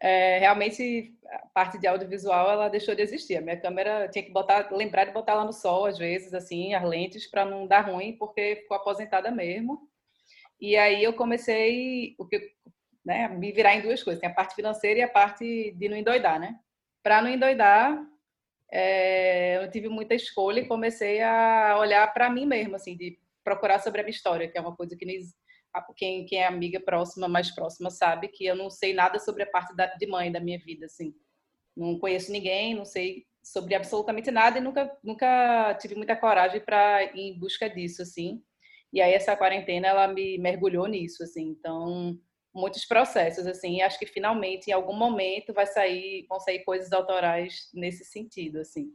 é, 0.00 0.40
realmente 0.40 1.14
a 1.30 1.46
parte 1.54 1.78
de 1.78 1.86
audiovisual 1.86 2.50
ela 2.50 2.68
deixou 2.68 2.92
de 2.92 3.02
existir. 3.02 3.36
A 3.36 3.40
minha 3.40 3.56
câmera 3.56 4.08
tinha 4.08 4.24
que 4.24 4.32
botar, 4.32 4.68
lembrar 4.72 5.04
de 5.04 5.12
botar 5.12 5.34
lá 5.34 5.44
no 5.44 5.52
sol 5.52 5.86
às 5.86 5.96
vezes, 5.96 6.34
assim, 6.34 6.74
as 6.74 6.82
lentes 6.82 7.28
para 7.30 7.44
não 7.44 7.68
dar 7.68 7.82
ruim, 7.82 8.16
porque 8.16 8.56
ficou 8.62 8.76
aposentada 8.76 9.30
mesmo. 9.30 9.88
E 10.60 10.76
aí 10.76 11.04
eu 11.04 11.12
comecei 11.12 12.16
o 12.18 12.26
que, 12.26 12.52
né, 13.04 13.28
me 13.28 13.52
virar 13.52 13.76
em 13.76 13.82
duas 13.82 14.02
coisas, 14.02 14.20
tem 14.20 14.28
a 14.28 14.34
parte 14.34 14.56
financeira 14.56 14.98
e 14.98 15.02
a 15.04 15.08
parte 15.08 15.70
de 15.76 15.88
não 15.88 15.96
endoidar, 15.96 16.40
né? 16.40 16.58
Para 17.00 17.22
não 17.22 17.30
endoidar, 17.30 17.96
é, 18.72 19.62
eu 19.62 19.70
tive 19.70 19.88
muita 19.88 20.16
escolha 20.16 20.60
e 20.60 20.66
comecei 20.66 21.22
a 21.22 21.76
olhar 21.78 22.12
para 22.12 22.28
mim 22.28 22.44
mesmo, 22.44 22.74
assim, 22.74 22.96
de 22.96 23.21
procurar 23.44 23.78
sobre 23.80 24.00
a 24.00 24.04
minha 24.04 24.14
história, 24.14 24.48
que 24.48 24.56
é 24.56 24.60
uma 24.60 24.74
coisa 24.74 24.96
que 24.96 25.04
quem, 25.96 26.26
quem 26.26 26.38
é 26.38 26.46
amiga 26.46 26.80
próxima, 26.80 27.28
mais 27.28 27.54
próxima, 27.54 27.90
sabe 27.90 28.28
que 28.28 28.44
eu 28.44 28.54
não 28.54 28.68
sei 28.68 28.92
nada 28.92 29.18
sobre 29.18 29.42
a 29.42 29.46
parte 29.46 29.74
da, 29.74 29.86
de 29.86 30.06
mãe 30.06 30.30
da 30.30 30.40
minha 30.40 30.58
vida, 30.58 30.86
assim. 30.86 31.14
Não 31.76 31.98
conheço 31.98 32.30
ninguém, 32.30 32.74
não 32.74 32.84
sei 32.84 33.24
sobre 33.42 33.74
absolutamente 33.74 34.30
nada 34.30 34.58
e 34.58 34.60
nunca, 34.60 34.96
nunca 35.02 35.74
tive 35.80 35.94
muita 35.94 36.14
coragem 36.14 36.60
para 36.60 37.02
ir 37.14 37.32
em 37.32 37.38
busca 37.38 37.68
disso, 37.68 38.02
assim. 38.02 38.42
E 38.92 39.00
aí 39.00 39.14
essa 39.14 39.36
quarentena, 39.36 39.88
ela 39.88 40.06
me 40.06 40.38
mergulhou 40.38 40.86
nisso, 40.86 41.22
assim. 41.22 41.48
Então, 41.48 42.18
muitos 42.54 42.84
processos, 42.84 43.46
assim, 43.46 43.76
e 43.76 43.82
acho 43.82 43.98
que 43.98 44.06
finalmente, 44.06 44.68
em 44.68 44.72
algum 44.72 44.94
momento, 44.94 45.54
vai 45.54 45.66
sair, 45.66 46.26
vão 46.28 46.38
sair 46.38 46.62
coisas 46.64 46.92
autorais 46.92 47.70
nesse 47.72 48.04
sentido, 48.04 48.60
assim, 48.60 48.92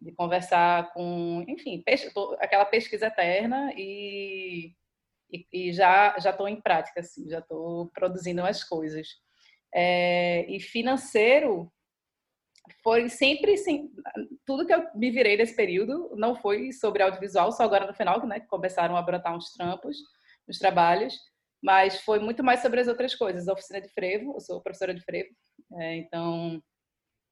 de 0.00 0.12
conversar 0.12 0.92
com, 0.92 1.44
enfim, 1.48 1.82
aquela 2.38 2.64
pesquisa 2.64 3.06
eterna 3.06 3.72
e, 3.76 4.72
e, 5.30 5.46
e 5.52 5.72
já 5.72 6.16
já 6.18 6.30
estou 6.30 6.48
em 6.48 6.60
prática, 6.60 7.00
assim, 7.00 7.28
já 7.28 7.40
estou 7.40 7.88
produzindo 7.88 8.44
as 8.44 8.62
coisas. 8.62 9.08
É, 9.74 10.46
e 10.48 10.60
financeiro 10.60 11.70
foi 12.82 13.08
sempre 13.08 13.56
sim, 13.56 13.90
tudo 14.46 14.66
que 14.66 14.74
eu 14.74 14.86
me 14.94 15.10
virei 15.10 15.36
nesse 15.36 15.56
período 15.56 16.14
não 16.16 16.34
foi 16.34 16.72
sobre 16.72 17.02
audiovisual, 17.02 17.52
só 17.52 17.62
agora 17.64 17.86
no 17.86 17.94
final, 17.94 18.24
né, 18.26 18.40
que 18.40 18.46
começaram 18.46 18.96
a 18.96 19.02
brotar 19.02 19.34
uns 19.34 19.52
trampos, 19.52 19.96
uns 20.48 20.58
trabalhos, 20.58 21.14
mas 21.62 22.00
foi 22.02 22.18
muito 22.18 22.44
mais 22.44 22.60
sobre 22.60 22.80
as 22.80 22.88
outras 22.88 23.14
coisas. 23.14 23.48
A 23.48 23.52
oficina 23.52 23.80
de 23.80 23.88
frevo, 23.88 24.34
eu 24.34 24.40
sou 24.40 24.62
professora 24.62 24.94
de 24.94 25.02
frevo, 25.02 25.30
é, 25.74 25.96
então 25.96 26.62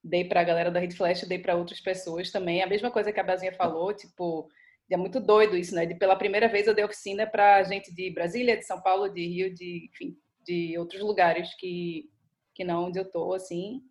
dei 0.07 0.24
para 0.24 0.40
a 0.40 0.44
galera 0.44 0.70
da 0.70 0.80
Rede 0.80 0.96
Flash, 0.96 1.22
dei 1.22 1.38
para 1.38 1.57
outras 1.57 1.80
pessoas 1.80 2.30
também. 2.30 2.62
A 2.62 2.66
mesma 2.66 2.90
coisa 2.90 3.12
que 3.12 3.20
a 3.20 3.24
Bazinha 3.24 3.52
falou, 3.52 3.92
tipo, 3.92 4.48
é 4.90 4.96
muito 4.96 5.20
doido 5.20 5.57
isso, 5.57 5.74
né? 5.74 5.84
De 5.84 5.94
pela 5.94 6.16
primeira 6.16 6.48
vez 6.48 6.66
eu 6.66 6.74
dei 6.74 6.84
oficina 6.84 7.26
para 7.26 7.62
gente 7.64 7.94
de 7.94 8.11
Brasília, 8.11 8.57
de 8.57 8.64
São 8.64 8.80
Paulo, 8.80 9.09
de 9.09 9.26
Rio, 9.26 9.52
de, 9.52 9.90
enfim, 9.92 10.16
de 10.44 10.78
outros 10.78 11.02
lugares 11.02 11.54
que 11.54 12.09
que 12.54 12.64
não 12.64 12.86
onde 12.86 12.98
eu 12.98 13.04
tô, 13.04 13.34
assim. 13.34 13.82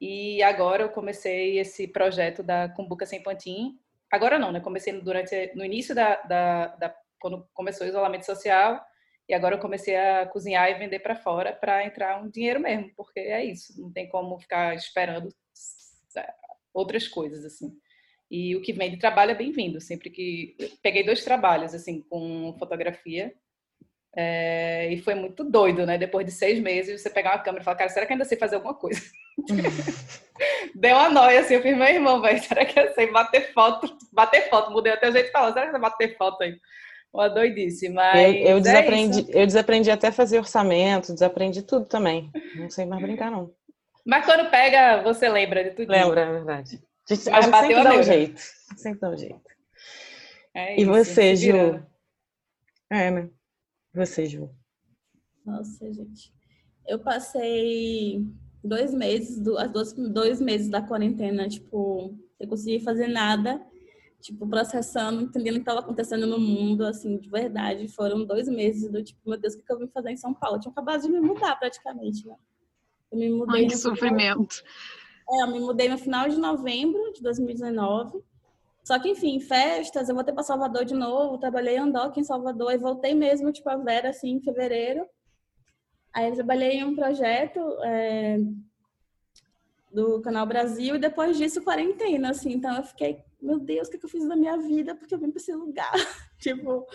E 0.00 0.42
agora 0.42 0.84
eu 0.84 0.88
comecei 0.88 1.58
esse 1.58 1.86
projeto 1.86 2.42
da 2.42 2.66
Cumbuca 2.66 3.04
Sem 3.04 3.22
Pantin. 3.22 3.78
Agora 4.10 4.38
não, 4.38 4.50
né? 4.50 4.60
Comecei 4.60 4.98
durante 5.02 5.52
no 5.54 5.62
início 5.62 5.94
da, 5.94 6.16
da, 6.22 6.66
da 6.76 6.94
quando 7.20 7.46
começou 7.52 7.86
o 7.86 7.90
isolamento 7.90 8.24
social 8.24 8.80
e 9.28 9.34
agora 9.34 9.56
eu 9.56 9.60
comecei 9.60 9.96
a 9.96 10.26
cozinhar 10.26 10.70
e 10.70 10.78
vender 10.78 11.00
para 11.00 11.16
fora 11.16 11.52
para 11.52 11.84
entrar 11.84 12.22
um 12.22 12.30
dinheiro 12.30 12.60
mesmo, 12.60 12.90
porque 12.96 13.20
é 13.20 13.44
isso, 13.44 13.80
não 13.80 13.92
tem 13.92 14.08
como 14.08 14.38
ficar 14.38 14.74
esperando 14.74 15.28
outras 16.72 17.08
coisas 17.08 17.44
assim. 17.44 17.72
E 18.30 18.56
o 18.56 18.62
que 18.62 18.72
vem 18.72 18.90
de 18.90 18.98
trabalho 18.98 19.30
é 19.30 19.34
bem-vindo, 19.34 19.80
sempre 19.80 20.10
que 20.10 20.56
peguei 20.82 21.04
dois 21.04 21.24
trabalhos 21.24 21.74
assim 21.74 22.02
com 22.02 22.54
fotografia 22.58 23.32
é, 24.18 24.88
e 24.90 24.98
foi 25.02 25.14
muito 25.14 25.44
doido, 25.44 25.84
né? 25.84 25.98
Depois 25.98 26.24
de 26.24 26.32
seis 26.32 26.58
meses, 26.58 27.02
você 27.02 27.10
pegar 27.10 27.32
uma 27.32 27.42
câmera 27.42 27.60
e 27.60 27.64
falar, 27.64 27.76
cara, 27.76 27.90
será 27.90 28.06
que 28.06 28.14
ainda 28.14 28.24
sei 28.24 28.38
fazer 28.38 28.54
alguma 28.56 28.72
coisa? 28.72 29.02
Deu 30.74 30.96
uma 30.96 31.10
noia, 31.10 31.40
assim, 31.40 31.54
eu 31.54 31.62
fiz, 31.62 31.76
meu 31.76 31.86
irmão, 31.86 32.22
velho, 32.22 32.42
será 32.42 32.64
que 32.64 32.80
eu 32.80 32.94
sei 32.94 33.12
bater 33.12 33.52
foto? 33.52 33.94
Bater 34.10 34.48
foto, 34.48 34.70
mudei 34.70 34.92
até 34.92 35.10
o 35.10 35.12
jeito 35.12 35.26
de 35.26 35.32
falar, 35.32 35.52
será 35.52 35.66
que 35.66 35.68
eu 35.68 35.72
sei 35.72 35.80
bater 35.80 36.16
foto 36.16 36.42
aí? 36.42 36.58
Uma 37.12 37.28
doidice, 37.28 37.90
mas. 37.90 38.16
Eu, 38.16 38.32
eu 38.32 38.56
é 38.56 38.60
desaprendi, 38.60 39.26
eu 39.28 39.46
desaprendi 39.46 39.90
até 39.90 40.10
fazer 40.10 40.38
orçamento, 40.38 41.12
desaprendi 41.12 41.62
tudo 41.62 41.86
também. 41.86 42.30
Não 42.54 42.70
sei 42.70 42.86
mais 42.86 43.02
brincar, 43.02 43.30
não. 43.30 43.50
Mas 44.06 44.24
quando 44.24 44.48
pega, 44.50 45.02
você 45.02 45.28
lembra 45.28 45.64
de 45.64 45.70
tudo. 45.70 45.90
Lembra, 45.90 46.20
é 46.20 46.32
verdade. 46.32 46.80
A 47.10 47.14
gente, 47.14 47.28
a 47.28 47.40
gente 47.40 47.56
sempre 47.56 47.82
dá 47.82 47.94
um 47.94 48.02
jeito. 48.02 48.40
Sempre 48.76 49.00
dá 49.00 49.10
um 49.10 49.16
jeito. 49.16 49.50
É 50.54 50.80
e 50.80 50.84
você, 50.84 51.34
Ju? 51.34 51.82
É, 52.90 53.10
né? 53.10 53.30
Você, 53.94 54.26
Ju? 54.26 54.50
Nossa, 55.44 55.92
gente. 55.92 56.32
Eu 56.86 57.00
passei 57.00 58.24
dois 58.62 58.94
meses, 58.94 59.40
dois, 59.40 59.92
dois 59.92 60.40
meses 60.40 60.68
da 60.68 60.82
quarentena, 60.82 61.48
tipo, 61.48 62.14
eu 62.38 62.48
consegui 62.48 62.80
fazer 62.80 63.08
nada, 63.08 63.64
tipo, 64.20 64.46
processando, 64.46 65.22
entendendo 65.22 65.54
o 65.54 65.58
que 65.58 65.62
estava 65.62 65.80
acontecendo 65.80 66.26
no 66.26 66.38
mundo, 66.38 66.84
assim, 66.84 67.18
de 67.18 67.28
verdade. 67.28 67.88
Foram 67.88 68.24
dois 68.24 68.48
meses 68.48 68.90
do 68.90 69.02
tipo, 69.02 69.20
meu 69.28 69.38
Deus, 69.38 69.54
o 69.54 69.62
que 69.62 69.72
eu 69.72 69.78
vim 69.78 69.88
fazer 69.88 70.10
em 70.10 70.16
São 70.16 70.32
Paulo? 70.34 70.56
Eu 70.56 70.60
tinha 70.60 70.72
acabado 70.72 71.02
de 71.02 71.08
me 71.08 71.20
mudar 71.20 71.56
praticamente, 71.56 72.26
né? 72.26 72.36
Eu 73.16 73.30
me 73.30 73.30
mudei. 73.30 73.62
Ai, 73.62 73.66
que 73.68 73.76
sofrimento. 73.76 74.56
Final... 74.56 75.40
É, 75.40 75.42
eu 75.42 75.52
me 75.52 75.60
mudei 75.60 75.88
no 75.88 75.98
final 75.98 76.28
de 76.28 76.36
novembro 76.36 77.12
de 77.12 77.22
2019. 77.22 78.22
Só 78.84 78.98
que, 79.00 79.08
enfim, 79.08 79.40
festas, 79.40 80.08
eu 80.08 80.14
voltei 80.14 80.32
para 80.32 80.44
Salvador 80.44 80.84
de 80.84 80.94
novo, 80.94 81.38
trabalhei 81.38 81.76
em 81.76 81.80
Andoca, 81.80 82.20
em 82.20 82.24
Salvador, 82.24 82.72
e 82.72 82.78
voltei 82.78 83.14
mesmo, 83.14 83.50
tipo, 83.50 83.68
a 83.68 83.76
Vera, 83.76 84.10
assim, 84.10 84.30
em 84.30 84.40
fevereiro. 84.40 85.04
Aí 86.14 86.28
eu 86.28 86.34
trabalhei 86.34 86.74
em 86.74 86.84
um 86.84 86.94
projeto 86.94 87.58
é, 87.82 88.38
do 89.90 90.20
Canal 90.20 90.46
Brasil, 90.46 90.94
e 90.94 91.00
depois 91.00 91.36
disso, 91.36 91.64
quarentena, 91.64 92.30
assim. 92.30 92.52
Então 92.52 92.76
eu 92.76 92.84
fiquei, 92.84 93.24
meu 93.40 93.58
Deus, 93.58 93.88
o 93.88 93.90
que, 93.90 94.04
eu 94.04 94.08
fiz 94.08 94.26
da 94.26 94.36
minha 94.36 94.56
vida? 94.56 94.94
Porque 94.94 95.14
eu 95.14 95.18
vim 95.18 95.30
para 95.30 95.40
esse 95.40 95.54
lugar. 95.54 95.92
tipo, 96.40 96.86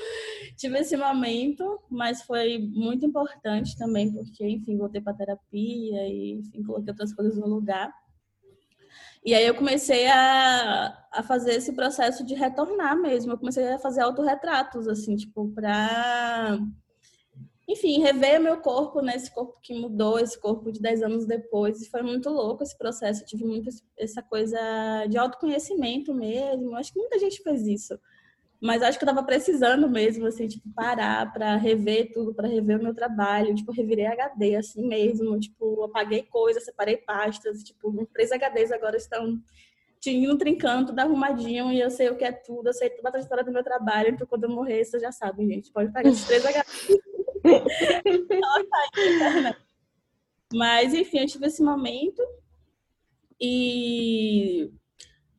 tive 0.57 0.79
esse 0.79 0.97
momento, 0.97 1.79
mas 1.89 2.21
foi 2.23 2.57
muito 2.57 3.05
importante 3.05 3.77
também, 3.77 4.11
porque, 4.11 4.45
enfim, 4.45 4.77
voltei 4.77 5.01
para 5.01 5.13
terapia 5.13 6.07
e, 6.07 6.39
enfim, 6.39 6.63
coloquei 6.63 6.91
outras 6.91 7.13
coisas 7.13 7.37
no 7.37 7.47
lugar. 7.47 7.93
E 9.23 9.35
aí 9.35 9.45
eu 9.45 9.53
comecei 9.53 10.07
a, 10.07 11.07
a 11.11 11.23
fazer 11.23 11.53
esse 11.53 11.73
processo 11.73 12.25
de 12.25 12.33
retornar 12.33 12.99
mesmo. 12.99 13.31
Eu 13.31 13.37
comecei 13.37 13.67
a 13.67 13.79
fazer 13.79 14.01
autorretratos, 14.01 14.87
assim, 14.87 15.15
tipo, 15.15 15.49
pra, 15.49 16.57
enfim, 17.71 18.01
rever 18.01 18.39
meu 18.39 18.57
corpo, 18.57 19.01
né? 19.01 19.15
Esse 19.15 19.33
corpo 19.33 19.57
que 19.61 19.73
mudou, 19.73 20.19
esse 20.19 20.39
corpo 20.39 20.71
de 20.71 20.81
10 20.81 21.03
anos 21.03 21.25
depois. 21.25 21.81
E 21.81 21.89
foi 21.89 22.01
muito 22.01 22.29
louco 22.29 22.63
esse 22.63 22.77
processo. 22.77 23.21
Eu 23.21 23.27
tive 23.27 23.45
muito 23.45 23.69
essa 23.97 24.21
coisa 24.21 24.59
de 25.09 25.17
autoconhecimento 25.17 26.13
mesmo. 26.13 26.75
Acho 26.75 26.93
que 26.93 26.99
muita 26.99 27.19
gente 27.19 27.41
fez 27.41 27.65
isso. 27.65 27.99
Mas 28.61 28.83
acho 28.83 28.99
que 28.99 29.03
eu 29.03 29.07
tava 29.07 29.23
precisando 29.23 29.89
mesmo, 29.89 30.27
assim, 30.27 30.47
tipo, 30.47 30.69
parar 30.75 31.33
para 31.33 31.55
rever 31.55 32.11
tudo, 32.13 32.33
para 32.33 32.47
rever 32.47 32.79
o 32.79 32.83
meu 32.83 32.93
trabalho. 32.93 33.55
Tipo, 33.55 33.71
revirei 33.71 34.05
HD, 34.05 34.55
assim 34.55 34.87
mesmo. 34.87 35.39
Tipo, 35.39 35.83
apaguei 35.83 36.23
coisas, 36.23 36.65
separei 36.65 36.97
pastas. 36.97 37.63
Tipo, 37.63 38.07
três 38.13 38.31
HDs 38.31 38.71
agora 38.71 38.97
estão 38.97 39.41
indo 40.09 40.37
trincando, 40.37 40.87
tudo 40.87 40.99
arrumadinho. 40.99 41.71
E 41.71 41.79
eu 41.79 41.89
sei 41.89 42.09
o 42.09 42.17
que 42.17 42.23
é 42.23 42.31
tudo, 42.31 42.69
eu 42.69 42.73
sei 42.73 42.89
toda 42.89 43.17
a 43.17 43.21
história 43.21 43.43
do 43.43 43.51
meu 43.51 43.63
trabalho. 43.63 44.09
Então, 44.09 44.27
quando 44.27 44.45
eu 44.45 44.49
morrer, 44.49 44.83
vocês 44.83 45.01
já 45.01 45.11
sabem, 45.11 45.47
gente. 45.47 45.71
Pode 45.71 45.91
pegar 45.91 46.09
esses 46.09 46.25
três. 46.25 46.43
Mas, 50.53 50.93
enfim, 50.93 51.19
eu 51.19 51.27
tive 51.27 51.47
esse 51.47 51.61
momento. 51.61 52.21
E 53.39 54.71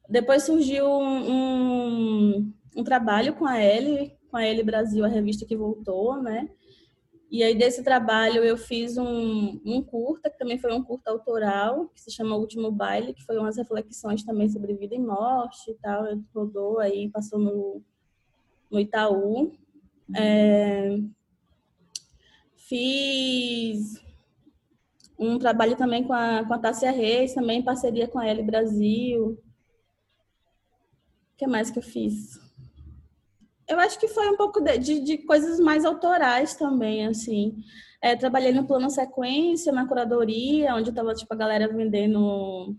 depois 0.09 0.43
surgiu 0.43 0.87
um, 0.87 1.31
um 1.31 2.53
um 2.77 2.85
trabalho 2.85 3.35
com 3.35 3.47
a 3.47 3.59
L, 3.59 4.17
com 4.31 4.37
a 4.37 4.45
L 4.45 4.63
Brasil, 4.63 5.05
a 5.05 5.09
revista 5.09 5.47
que 5.47 5.57
voltou, 5.57 6.23
né? 6.23 6.49
E 7.33 7.43
aí 7.43 7.55
desse 7.55 7.83
trabalho 7.83 8.45
eu 8.45 8.59
fiz 8.59 8.99
um, 8.99 9.59
um 9.65 9.83
curta, 9.83 10.29
que 10.29 10.39
também 10.39 10.59
foi 10.59 10.71
um 10.71 10.85
curta 10.85 11.11
autoral, 11.11 11.89
que 11.89 11.99
se 11.99 12.11
chama 12.11 12.37
Último 12.37 12.71
Baile, 12.71 13.15
que 13.15 13.25
foi 13.25 13.39
umas 13.39 13.57
reflexões 13.57 14.23
também 14.23 14.51
sobre 14.51 14.75
vida 14.75 14.95
e 14.95 14.99
morte 14.99 15.71
e 15.71 15.75
tal. 15.77 16.07
Ele 16.07 16.23
rodou 16.35 16.79
aí, 16.79 17.09
passou 17.09 17.39
no, 17.39 17.83
no 18.71 18.79
Itaú. 18.79 19.51
É, 20.15 20.99
fiz 22.55 23.99
um 25.19 25.39
trabalho 25.39 25.75
também 25.75 26.05
com 26.05 26.13
a, 26.13 26.45
com 26.45 26.53
a 26.53 26.59
Tássia 26.59 26.91
Reis, 26.91 27.33
também 27.33 27.61
em 27.61 27.65
parceria 27.65 28.07
com 28.07 28.19
a 28.19 28.27
L 28.27 28.43
Brasil. 28.43 29.39
O 31.33 31.37
que 31.39 31.47
mais 31.47 31.71
que 31.71 31.79
eu 31.79 31.83
fiz? 31.83 32.39
Eu 33.69 33.79
acho 33.81 33.99
que 33.99 34.09
foi 34.09 34.29
um 34.29 34.37
pouco 34.37 34.61
de, 34.61 34.79
de, 34.79 35.01
de 35.01 35.19
coisas 35.19 35.61
mais 35.61 35.85
autorais 35.85 36.55
também, 36.55 37.07
assim. 37.07 37.57
É, 38.01 38.17
trabalhei 38.17 38.53
no 38.53 38.67
plano 38.67 38.91
sequência, 38.91 39.73
na 39.73 39.87
curadoria, 39.87 40.75
onde 40.75 40.91
estava 40.91 41.15
tipo, 41.15 41.33
a 41.33 41.37
galera 41.37 41.73
vendendo, 41.73 42.77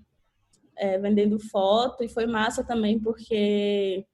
é, 0.76 1.00
vendendo 1.00 1.40
foto, 1.40 2.04
e 2.04 2.10
foi 2.10 2.26
massa 2.26 2.64
também, 2.64 3.00
porque, 3.00 4.06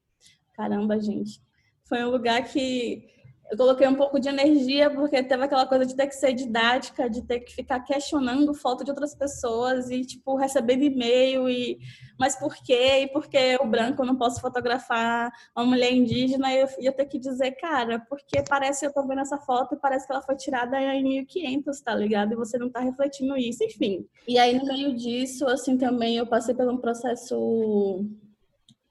caramba, 0.53 0.99
gente, 0.99 1.41
foi 1.83 2.03
um 2.03 2.11
lugar 2.11 2.43
que 2.43 3.18
eu 3.51 3.57
coloquei 3.57 3.87
um 3.87 3.95
pouco 3.95 4.19
de 4.19 4.29
energia, 4.29 4.91
porque 4.91 5.23
teve 5.23 5.43
aquela 5.43 5.65
coisa 5.65 5.85
de 5.85 5.95
ter 5.95 6.05
que 6.05 6.15
ser 6.15 6.33
didática, 6.33 7.09
de 7.09 7.23
ter 7.23 7.39
que 7.39 7.51
ficar 7.51 7.79
questionando 7.79 8.53
foto 8.53 8.83
de 8.83 8.91
outras 8.91 9.15
pessoas 9.15 9.89
e, 9.89 10.01
tipo, 10.01 10.35
recebendo 10.35 10.83
e-mail 10.83 11.49
e 11.49 11.79
mas 12.19 12.35
por 12.35 12.53
quê? 12.53 13.03
E 13.03 13.07
por 13.07 13.27
que 13.29 13.57
o 13.61 13.65
branco 13.65 14.03
não 14.03 14.15
posso 14.17 14.41
fotografar 14.41 15.31
uma 15.55 15.65
mulher 15.65 15.93
indígena? 15.93 16.53
E 16.53 16.59
eu 16.59 16.67
ia 16.79 16.91
ter 16.91 17.05
que 17.05 17.17
dizer, 17.17 17.51
cara, 17.51 17.97
porque 18.09 18.43
parece, 18.47 18.85
eu 18.85 18.93
tô 18.93 19.07
vendo 19.07 19.21
essa 19.21 19.37
foto 19.37 19.73
e 19.73 19.79
parece 19.79 20.05
que 20.05 20.11
ela 20.11 20.21
foi 20.21 20.35
tirada 20.35 20.79
em 20.81 21.01
1500, 21.01 21.79
tá 21.81 21.95
ligado? 21.95 22.33
E 22.33 22.35
você 22.35 22.57
não 22.57 22.69
tá 22.69 22.81
refletindo 22.81 23.37
isso, 23.37 23.63
enfim. 23.63 24.05
E 24.27 24.37
aí, 24.37 24.57
no 24.57 24.65
meio 24.65 24.93
disso, 24.93 25.47
assim, 25.47 25.77
também 25.77 26.17
eu 26.17 26.27
passei 26.27 26.53
por 26.53 26.67
um 26.67 26.77
processo 26.77 28.05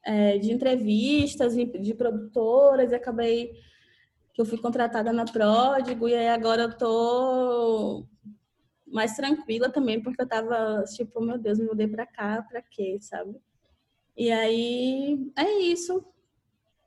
é, 0.05 0.39
de 0.39 0.51
entrevistas, 0.51 1.55
de 1.55 1.95
produtoras, 1.95 2.91
e 2.91 2.95
acabei 2.95 3.53
que 4.39 4.43
eu 4.43 4.47
fui 4.47 4.59
contratada 4.59 5.13
na 5.13 5.25
Pródigo 5.25 6.09
e 6.09 6.15
aí 6.15 6.29
agora 6.29 6.63
eu 6.63 6.79
tô 6.79 8.07
mais 8.87 9.17
tranquila 9.17 9.69
também, 9.69 10.01
porque 10.01 10.23
eu 10.23 10.29
tava 10.29 10.85
tipo, 10.95 11.21
meu 11.21 11.37
Deus, 11.37 11.59
me 11.59 11.67
mudei 11.67 11.89
pra 11.89 12.07
cá, 12.07 12.41
pra 12.49 12.63
quê, 12.63 12.99
sabe? 13.01 13.35
E 14.17 14.31
aí 14.31 15.29
é 15.37 15.59
isso. 15.63 16.05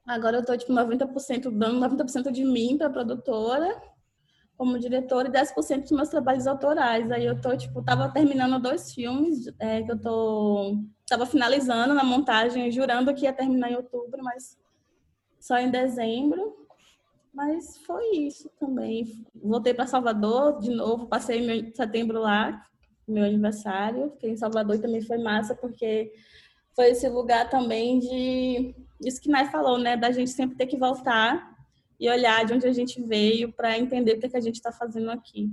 Agora 0.08 0.38
eu 0.38 0.46
tô 0.46 0.56
tipo 0.56 0.72
90% 0.72 1.52
dando 1.52 1.78
90% 1.82 2.32
de 2.32 2.46
mim 2.46 2.78
pra 2.78 2.90
produtora, 2.90 3.82
como 4.56 4.80
diretora 4.80 5.28
e 5.28 5.32
10% 5.32 5.82
dos 5.82 5.92
meus 5.92 6.08
trabalhos 6.08 6.48
autorais. 6.48 7.12
Aí 7.12 7.26
eu 7.26 7.42
tô, 7.42 7.58
tipo, 7.58 7.84
tava 7.84 8.10
terminando 8.14 8.62
dois 8.62 8.94
filmes 8.94 9.52
é, 9.60 9.84
que 9.84 9.92
eu 9.92 10.00
tô 10.00 10.78
tava 11.06 11.26
finalizando 11.26 11.94
na 11.94 12.04
montagem, 12.06 12.72
jurando 12.72 13.14
que 13.14 13.26
ia 13.26 13.34
terminar 13.34 13.70
em 13.70 13.76
outubro, 13.76 14.24
mas 14.24 14.58
só 15.38 15.58
em 15.58 15.70
dezembro. 15.70 16.61
Mas 17.34 17.78
foi 17.86 18.18
isso 18.18 18.50
também. 18.60 19.26
Voltei 19.34 19.74
para 19.74 19.88
Salvador 19.88 20.60
de 20.60 20.70
novo, 20.72 21.08
passei 21.08 21.46
meu 21.46 21.74
setembro 21.74 22.20
lá, 22.20 22.66
meu 23.08 23.24
aniversário. 23.24 24.12
Fiquei 24.12 24.32
em 24.32 24.38
Salvador 24.38 24.76
e 24.76 24.82
também 24.82 25.02
foi 25.02 25.18
massa, 25.18 25.56
porque 25.56 26.14
foi 26.76 26.90
esse 26.90 27.08
lugar 27.08 27.50
também 27.50 28.00
de. 28.00 28.76
Isso 29.00 29.22
que 29.22 29.30
Nai 29.30 29.50
falou, 29.50 29.78
né? 29.78 29.96
Da 29.96 30.12
gente 30.12 30.30
sempre 30.30 30.58
ter 30.58 30.68
que 30.68 30.78
voltar 30.78 31.56
e 32.00 32.10
olhar 32.10 32.46
de 32.46 32.54
onde 32.54 32.68
a 32.68 32.74
gente 32.74 33.02
veio 33.02 33.52
para 33.54 33.78
entender 33.78 34.14
o 34.14 34.20
que, 34.20 34.26
é 34.26 34.30
que 34.30 34.38
a 34.38 34.42
gente 34.42 34.56
está 34.56 34.72
fazendo 34.72 35.10
aqui. 35.10 35.50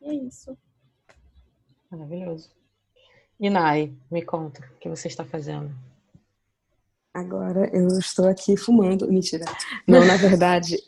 E 0.00 0.08
é 0.08 0.14
isso. 0.14 0.56
Maravilhoso. 1.90 2.50
E 3.38 3.50
Nai, 3.50 3.92
me 4.10 4.22
conta, 4.22 4.60
o 4.74 4.78
que 4.78 4.88
você 4.88 5.08
está 5.08 5.24
fazendo? 5.24 5.74
Agora 7.14 7.70
eu 7.72 7.86
estou 7.98 8.26
aqui 8.26 8.56
fumando. 8.56 9.06
Mentira. 9.08 9.44
Não, 9.86 10.04
na 10.04 10.16
verdade, 10.16 10.78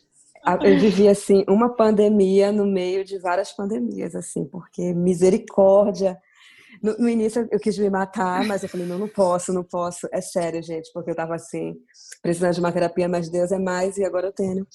eu 0.63 0.79
vivi 0.79 1.09
assim 1.09 1.45
uma 1.49 1.75
pandemia 1.75 2.53
no 2.53 2.67
meio 2.67 3.05
de 3.05 3.19
várias 3.19 3.53
pandemias, 3.53 4.15
assim, 4.15 4.45
porque 4.47 4.95
misericórdia. 4.95 6.19
No, 6.83 6.97
no, 6.99 7.09
início 7.09 7.49
eu 7.51 7.59
quis 7.59 7.79
me 7.79 7.89
matar, 7.89 8.45
mas 8.45 8.63
eu 8.63 8.69
falei, 8.69 8.87
não, 8.87 8.99
não 8.99 9.09
posso, 9.09 9.53
não 9.53 9.63
posso. 9.63 10.09
É 10.13 10.21
sério, 10.21 10.63
gente, 10.63 10.91
porque 10.93 11.11
eu 11.11 11.15
tava 11.15 11.35
assim, 11.35 11.75
precisando 12.21 12.53
de 12.53 12.61
uma 12.61 12.73
terapia, 12.73 13.09
mas 13.09 13.31
Deus 13.31 13.53
é 13.53 13.59
mais 13.59 13.97
e 13.97 14.05
agora 14.05 14.27
eu 14.27 14.33
tenho. 14.33 14.67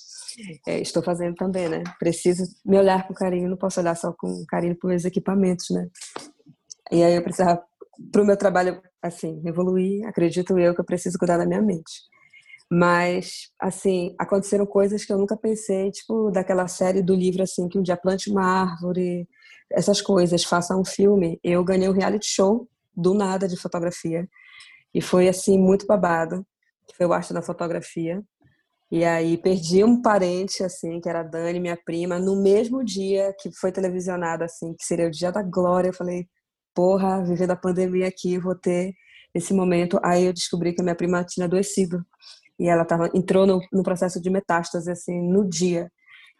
É, 0.67 0.79
estou 0.79 1.03
fazendo 1.03 1.35
também, 1.35 1.67
né? 1.67 1.83
Preciso 1.99 2.43
me 2.65 2.77
olhar 2.77 3.07
com 3.07 3.13
carinho, 3.13 3.49
não 3.49 3.57
posso 3.57 3.79
olhar 3.79 3.95
só 3.95 4.11
com 4.13 4.43
carinho 4.47 4.75
para 4.75 4.95
os 4.95 5.05
equipamentos, 5.05 5.69
né? 5.69 5.87
E 6.91 7.03
aí 7.03 7.15
eu 7.15 7.21
precisava 7.21 7.61
para 8.11 8.21
o 8.21 8.25
meu 8.25 8.37
trabalho, 8.37 8.81
assim, 9.01 9.41
evoluir, 9.45 10.07
acredito 10.07 10.57
eu 10.57 10.73
que 10.73 10.81
eu 10.81 10.85
preciso 10.85 11.17
cuidar 11.17 11.37
da 11.37 11.45
minha 11.45 11.61
mente. 11.61 11.91
Mas, 12.71 13.49
assim, 13.59 14.15
aconteceram 14.19 14.65
coisas 14.65 15.03
que 15.03 15.11
eu 15.11 15.17
nunca 15.17 15.35
pensei, 15.35 15.89
tipo, 15.91 16.29
daquela 16.31 16.67
série 16.67 17.01
do 17.01 17.15
livro, 17.15 17.41
assim, 17.41 17.67
que 17.67 17.79
um 17.79 17.81
dia 17.81 17.97
plante 17.97 18.29
uma 18.29 18.43
árvore, 18.45 19.27
essas 19.71 20.01
coisas, 20.01 20.43
faça 20.43 20.77
um 20.77 20.85
filme. 20.85 21.39
Eu 21.43 21.63
ganhei 21.63 21.89
um 21.89 21.93
reality 21.93 22.27
show 22.27 22.67
do 22.95 23.13
nada 23.15 23.47
de 23.47 23.57
fotografia. 23.57 24.27
E 24.93 25.01
foi, 25.01 25.27
assim, 25.27 25.57
muito 25.57 25.87
babado. 25.87 26.45
Foi 26.95 27.05
o 27.07 27.13
Arte 27.13 27.33
da 27.33 27.41
Fotografia. 27.41 28.23
E 28.91 29.05
aí 29.05 29.37
perdi 29.37 29.83
um 29.83 30.01
parente, 30.01 30.63
assim, 30.63 30.99
que 30.99 31.07
era 31.09 31.21
a 31.21 31.23
Dani, 31.23 31.59
minha 31.59 31.77
prima, 31.77 32.19
no 32.19 32.41
mesmo 32.41 32.83
dia 32.83 33.33
que 33.39 33.51
foi 33.59 33.71
televisionado, 33.71 34.43
assim, 34.43 34.73
que 34.73 34.83
seria 34.83 35.07
o 35.07 35.11
dia 35.11 35.31
da 35.31 35.43
glória. 35.43 35.89
Eu 35.89 35.93
falei, 35.93 36.27
porra, 36.73 37.23
vivendo 37.23 37.51
a 37.51 37.55
pandemia 37.55 38.07
aqui, 38.07 38.37
vou 38.37 38.55
ter 38.55 38.93
esse 39.33 39.53
momento. 39.53 39.99
Aí 40.03 40.25
eu 40.25 40.33
descobri 40.33 40.73
que 40.73 40.81
a 40.81 40.83
minha 40.83 40.95
prima 40.95 41.23
tinha 41.23 41.45
adoecido. 41.45 42.05
E 42.59 42.67
ela 42.67 42.85
tava, 42.85 43.09
entrou 43.13 43.45
no, 43.45 43.61
no 43.71 43.83
processo 43.83 44.21
de 44.21 44.29
metástase, 44.29 44.91
assim, 44.91 45.21
no 45.21 45.47
dia. 45.47 45.91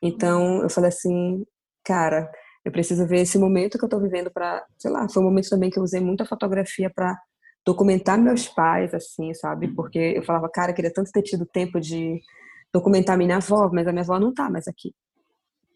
Então, 0.02 0.62
eu 0.62 0.70
falei 0.70 0.90
assim, 0.90 1.46
cara, 1.84 2.30
eu 2.64 2.72
preciso 2.72 3.08
ver 3.08 3.22
esse 3.22 3.38
momento 3.38 3.78
que 3.78 3.86
eu 3.86 3.90
tô 3.90 4.00
vivendo 4.00 4.30
para, 4.32 4.66
sei 4.78 4.92
lá, 4.92 5.08
foi 5.10 5.22
um 5.24 5.26
momento 5.26 5.50
também 5.50 5.70
que 5.70 5.80
eu 5.80 5.84
usei 5.84 6.02
muita 6.02 6.26
fotografia 6.26 6.90
para 6.94 7.18
documentar 7.66 8.18
meus 8.20 8.48
pais, 8.48 8.94
assim, 8.94 9.34
sabe? 9.34 9.74
Porque 9.74 10.00
eu 10.16 10.24
falava, 10.24 10.50
cara, 10.50 10.72
eu 10.72 10.76
queria 10.76 10.94
tanto 10.94 11.12
ter 11.12 11.22
tido 11.22 11.46
tempo 11.46 11.80
de 11.80 12.20
documentar 12.74 13.18
minha 13.18 13.38
avó, 13.38 13.70
mas 13.74 13.88
a 13.88 13.92
minha 13.92 14.04
avó 14.04 14.20
não 14.20 14.34
tá 14.34 14.50
mais 14.50 14.68
aqui. 14.68 14.94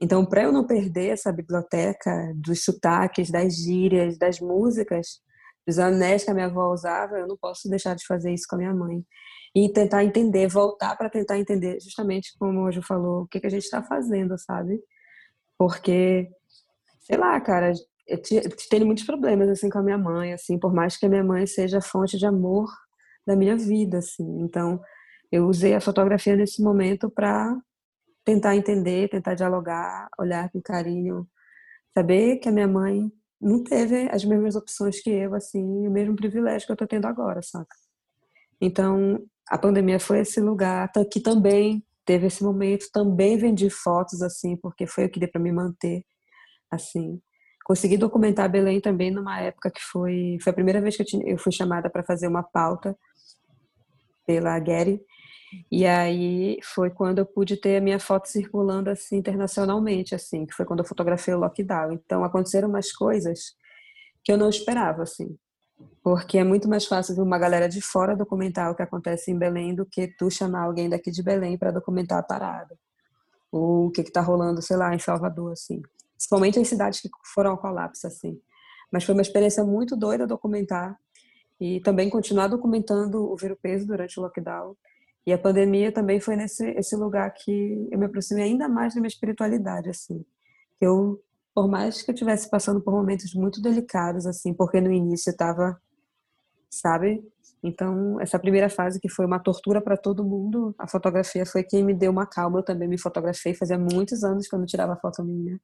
Então, 0.02 0.26
para 0.26 0.44
eu 0.44 0.52
não 0.52 0.66
perder 0.66 1.10
essa 1.10 1.32
biblioteca 1.32 2.34
dos 2.36 2.64
sotaques, 2.64 3.32
das 3.32 3.56
gírias, 3.56 4.18
das 4.18 4.40
músicas, 4.40 5.22
dos 5.66 5.80
anéis 5.80 6.24
que 6.24 6.32
a 6.32 6.34
minha 6.34 6.48
avó 6.48 6.72
usava, 6.72 7.18
eu 7.18 7.28
não 7.28 7.38
posso 7.38 7.70
deixar 7.70 7.96
de 7.96 8.06
fazer 8.06 8.34
isso 8.34 8.46
com 8.50 8.56
a 8.56 8.60
minha 8.60 8.74
mãe. 8.74 9.04
E 9.56 9.72
tentar 9.72 10.04
entender, 10.04 10.48
voltar 10.48 10.96
para 10.98 11.10
tentar 11.10 11.38
entender, 11.38 11.80
justamente 11.80 12.34
como 12.40 12.66
o 12.66 12.72
Ju 12.72 12.82
falou, 12.82 13.22
o 13.24 13.28
que, 13.28 13.40
que 13.40 13.48
a 13.48 13.50
gente 13.50 13.64
está 13.64 13.84
fazendo, 13.84 14.38
sabe? 14.38 14.82
Porque, 15.58 16.30
sei 17.02 17.18
lá, 17.18 17.40
cara, 17.40 17.72
eu 18.08 18.22
tenho 18.70 18.86
muitos 18.86 19.06
problemas 19.06 19.48
assim 19.50 19.70
com 19.70 19.80
a 19.80 19.84
minha 19.84 19.98
mãe, 19.98 20.34
assim, 20.34 20.60
por 20.60 20.74
mais 20.74 20.98
que 20.98 21.06
a 21.06 21.10
minha 21.10 21.24
mãe 21.24 21.46
seja 21.46 21.80
fonte 21.82 22.18
de 22.18 22.26
amor 22.26 22.68
da 23.26 23.36
minha 23.36 23.56
vida, 23.56 24.00
assim. 24.00 24.42
Então, 24.42 24.82
eu 25.32 25.48
usei 25.48 25.74
a 25.74 25.82
fotografia 25.82 26.36
nesse 26.36 26.62
momento 26.62 27.10
para 27.10 27.56
tentar 28.24 28.56
entender, 28.56 29.10
tentar 29.10 29.36
dialogar, 29.36 30.08
olhar 30.18 30.50
com 30.50 30.62
carinho, 30.62 31.28
saber 31.94 32.38
que 32.38 32.50
a 32.50 32.52
minha 32.52 32.68
mãe 32.68 33.12
não 33.40 33.64
teve 33.64 34.10
as 34.12 34.24
mesmas 34.24 34.56
opções 34.56 35.02
que 35.02 35.10
eu, 35.10 35.36
assim, 35.36 35.64
o 35.88 35.92
mesmo 35.92 36.16
privilégio 36.16 36.66
que 36.66 36.72
eu 36.72 36.78
tô 36.78 36.88
tendo 36.88 37.06
agora, 37.06 37.42
saca? 37.42 37.76
Então, 38.62 39.20
a 39.50 39.58
pandemia 39.58 40.00
foi 40.00 40.20
esse 40.20 40.40
lugar 40.40 40.90
que 41.12 41.20
também 41.20 41.84
teve 42.06 42.28
esse 42.28 42.44
momento, 42.44 42.88
também 42.92 43.38
vendi 43.38 43.70
fotos, 43.70 44.22
assim, 44.22 44.56
porque 44.58 44.88
foi 44.88 45.06
o 45.06 45.10
que 45.10 45.20
deu 45.20 45.30
para 45.30 45.42
me 45.42 45.52
manter, 45.52 46.04
assim. 46.72 47.22
Consegui 47.66 47.98
documentar 47.98 48.50
Belém 48.50 48.80
também 48.82 49.12
numa 49.12 49.40
época 49.40 49.72
que 49.72 49.82
foi, 49.82 50.38
foi 50.42 50.52
a 50.52 50.54
primeira 50.54 50.82
vez 50.82 50.96
que 50.96 51.02
eu, 51.02 51.06
tinha, 51.06 51.26
eu 51.26 51.38
fui 51.38 51.52
chamada 51.52 51.90
para 51.90 52.04
fazer 52.04 52.28
uma 52.28 52.44
pauta 52.44 52.98
pela 54.26 54.58
Gary, 54.60 55.02
e 55.72 55.86
aí 55.86 56.60
foi 56.64 56.90
quando 56.90 57.20
eu 57.20 57.26
pude 57.26 57.58
ter 57.58 57.78
a 57.78 57.82
minha 57.82 58.00
foto 58.00 58.28
circulando 58.28 58.90
assim 58.90 59.18
internacionalmente, 59.18 60.16
assim, 60.16 60.46
que 60.46 60.54
foi 60.54 60.66
quando 60.66 60.80
eu 60.80 60.86
fotografei 60.86 61.34
o 61.34 61.40
lockdown. 61.40 61.94
Então 61.94 62.24
aconteceram 62.24 62.70
umas 62.70 62.92
coisas 62.92 63.56
que 64.24 64.32
eu 64.32 64.38
não 64.38 64.50
esperava, 64.50 65.04
assim. 65.04 65.38
Porque 66.04 66.38
é 66.38 66.44
muito 66.44 66.70
mais 66.70 66.86
fácil 66.86 67.22
uma 67.22 67.38
galera 67.38 67.68
de 67.68 67.82
fora 67.82 68.16
documentar 68.16 68.72
o 68.72 68.76
que 68.76 68.82
acontece 68.82 69.32
em 69.32 69.38
Belém 69.38 69.76
do 69.76 69.86
que 69.86 70.08
tu 70.08 70.30
chamar 70.30 70.64
alguém 70.64 70.90
daqui 70.90 71.12
de 71.12 71.24
Belém 71.24 71.58
para 71.58 71.72
documentar 71.72 72.20
a 72.20 72.24
parada. 72.24 72.78
Ou 73.52 73.88
o 73.88 73.92
que 73.92 74.02
está 74.02 74.22
rolando, 74.22 74.62
sei 74.62 74.78
lá, 74.78 74.94
em 74.94 75.00
Salvador, 75.00 75.54
assim. 75.54 75.82
Principalmente 76.16 76.60
em 76.60 76.64
cidades 76.64 77.02
que 77.02 77.10
foram 77.34 77.52
ao 77.52 77.58
colapso, 77.58 78.08
assim. 78.08 78.40
Mas 78.92 79.04
foi 79.04 79.14
uma 79.14 79.22
experiência 79.22 79.64
muito 79.64 79.96
doida 79.96 80.28
documentar 80.28 80.98
e 81.60 81.80
também 81.82 82.10
continuar 82.10 82.48
documentando 82.48 83.32
o 83.32 83.36
Viro 83.36 83.58
Peso 83.62 83.88
durante 83.88 84.20
o 84.20 84.24
lockdown 84.24 84.76
e 85.26 85.32
a 85.32 85.38
pandemia 85.38 85.92
também 85.92 86.20
foi 86.20 86.36
nesse 86.36 86.70
esse 86.72 86.96
lugar 86.96 87.34
que 87.34 87.88
eu 87.92 87.98
me 87.98 88.06
aproximei 88.06 88.46
ainda 88.46 88.68
mais 88.68 88.94
da 88.94 89.02
minha 89.02 89.08
espiritualidade, 89.08 89.90
assim. 89.90 90.26
Eu, 90.82 91.22
por 91.56 91.68
mais 91.68 92.02
que 92.02 92.12
eu 92.12 92.14
estivesse 92.14 92.50
passando 92.50 92.82
por 92.82 92.94
momentos 92.94 93.34
muito 93.34 93.62
delicados, 93.62 94.26
assim, 94.26 94.54
porque 94.54 94.82
no 94.82 94.92
início 94.92 95.30
eu 95.30 95.34
estava, 95.34 95.80
sabe? 96.70 97.24
Então, 97.64 98.20
essa 98.20 98.38
primeira 98.38 98.70
fase 98.70 99.00
que 99.00 99.08
foi 99.08 99.26
uma 99.26 99.40
tortura 99.40 99.82
para 99.82 99.96
todo 99.96 100.26
mundo, 100.26 100.76
a 100.78 100.88
fotografia 100.88 101.46
foi 101.46 101.64
quem 101.64 101.84
me 101.84 101.94
deu 101.94 102.12
uma 102.12 102.26
calma. 102.26 102.60
Eu 102.60 102.64
também 102.64 102.90
me 102.90 102.98
fotografei, 102.98 103.54
fazia 103.54 103.78
muitos 103.80 104.24
anos 104.24 104.48
que 104.48 104.54
eu 104.54 104.60
não 104.60 104.66
tirava 104.66 104.98
foto 104.98 105.24
minha. 105.24 105.58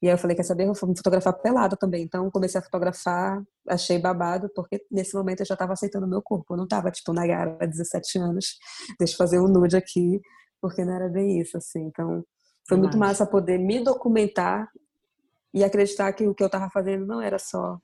E 0.00 0.08
aí 0.08 0.14
eu 0.14 0.18
falei, 0.18 0.36
quer 0.36 0.42
saber, 0.42 0.64
eu 0.66 0.72
vou 0.72 0.88
me 0.88 0.96
fotografar 0.96 1.32
pelada 1.34 1.76
também. 1.76 2.02
Então 2.02 2.30
comecei 2.30 2.60
a 2.60 2.64
fotografar, 2.64 3.42
achei 3.68 3.98
babado, 3.98 4.50
porque 4.54 4.84
nesse 4.90 5.14
momento 5.14 5.40
eu 5.40 5.46
já 5.46 5.54
estava 5.54 5.72
aceitando 5.72 6.06
o 6.06 6.08
meu 6.08 6.22
corpo. 6.22 6.54
Eu 6.54 6.56
não 6.58 6.64
estava 6.64 6.90
tipo, 6.90 7.12
na 7.12 7.26
gara, 7.26 7.56
17 7.66 8.18
anos, 8.18 8.58
deixa 8.98 9.14
eu 9.14 9.18
fazer 9.18 9.40
um 9.40 9.48
nude 9.48 9.76
aqui, 9.76 10.20
porque 10.60 10.84
não 10.84 10.94
era 10.94 11.08
bem 11.08 11.40
isso, 11.40 11.56
assim. 11.56 11.86
Então 11.86 12.24
foi 12.68 12.78
muito 12.78 12.96
massa 12.96 13.26
poder 13.26 13.58
me 13.58 13.82
documentar 13.82 14.68
e 15.52 15.62
acreditar 15.62 16.12
que 16.12 16.26
o 16.26 16.34
que 16.34 16.42
eu 16.42 16.46
estava 16.46 16.68
fazendo 16.70 17.06
não 17.06 17.20
era 17.20 17.38
só 17.38 17.78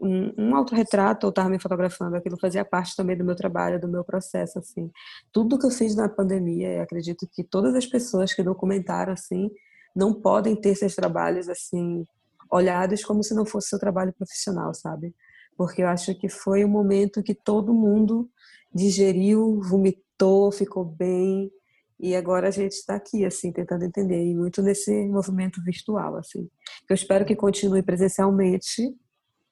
um, 0.00 0.32
um 0.38 0.56
autorretrato 0.56 1.26
ou 1.26 1.30
estava 1.30 1.48
me 1.48 1.58
fotografando, 1.58 2.16
aquilo 2.16 2.38
fazia 2.38 2.64
parte 2.64 2.94
também 2.94 3.16
do 3.16 3.24
meu 3.24 3.34
trabalho, 3.34 3.80
do 3.80 3.88
meu 3.88 4.04
processo, 4.04 4.58
assim. 4.58 4.90
Tudo 5.32 5.58
que 5.58 5.66
eu 5.66 5.70
fiz 5.70 5.96
na 5.96 6.08
pandemia, 6.08 6.82
acredito 6.82 7.28
que 7.32 7.42
todas 7.42 7.74
as 7.74 7.86
pessoas 7.86 8.32
que 8.32 8.42
documentaram, 8.42 9.12
assim, 9.12 9.50
não 9.94 10.12
podem 10.12 10.56
ter 10.56 10.74
seus 10.74 10.94
trabalhos 10.94 11.48
assim 11.48 12.04
olhados 12.50 13.04
como 13.04 13.22
se 13.22 13.34
não 13.34 13.46
fosse 13.46 13.68
seu 13.68 13.78
trabalho 13.78 14.12
profissional, 14.12 14.74
sabe? 14.74 15.14
Porque 15.56 15.82
eu 15.82 15.88
acho 15.88 16.14
que 16.18 16.28
foi 16.28 16.64
um 16.64 16.68
momento 16.68 17.22
que 17.22 17.34
todo 17.34 17.72
mundo 17.72 18.28
digeriu, 18.72 19.60
vomitou, 19.62 20.50
ficou 20.50 20.84
bem 20.84 21.50
e 21.98 22.14
agora 22.16 22.48
a 22.48 22.50
gente 22.50 22.72
está 22.72 22.96
aqui 22.96 23.24
assim 23.24 23.52
tentando 23.52 23.84
entender 23.84 24.24
e 24.24 24.34
muito 24.34 24.60
nesse 24.62 25.06
movimento 25.06 25.62
virtual 25.62 26.16
assim. 26.16 26.48
Eu 26.88 26.94
espero 26.94 27.24
que 27.24 27.36
continue 27.36 27.82
presencialmente 27.82 28.82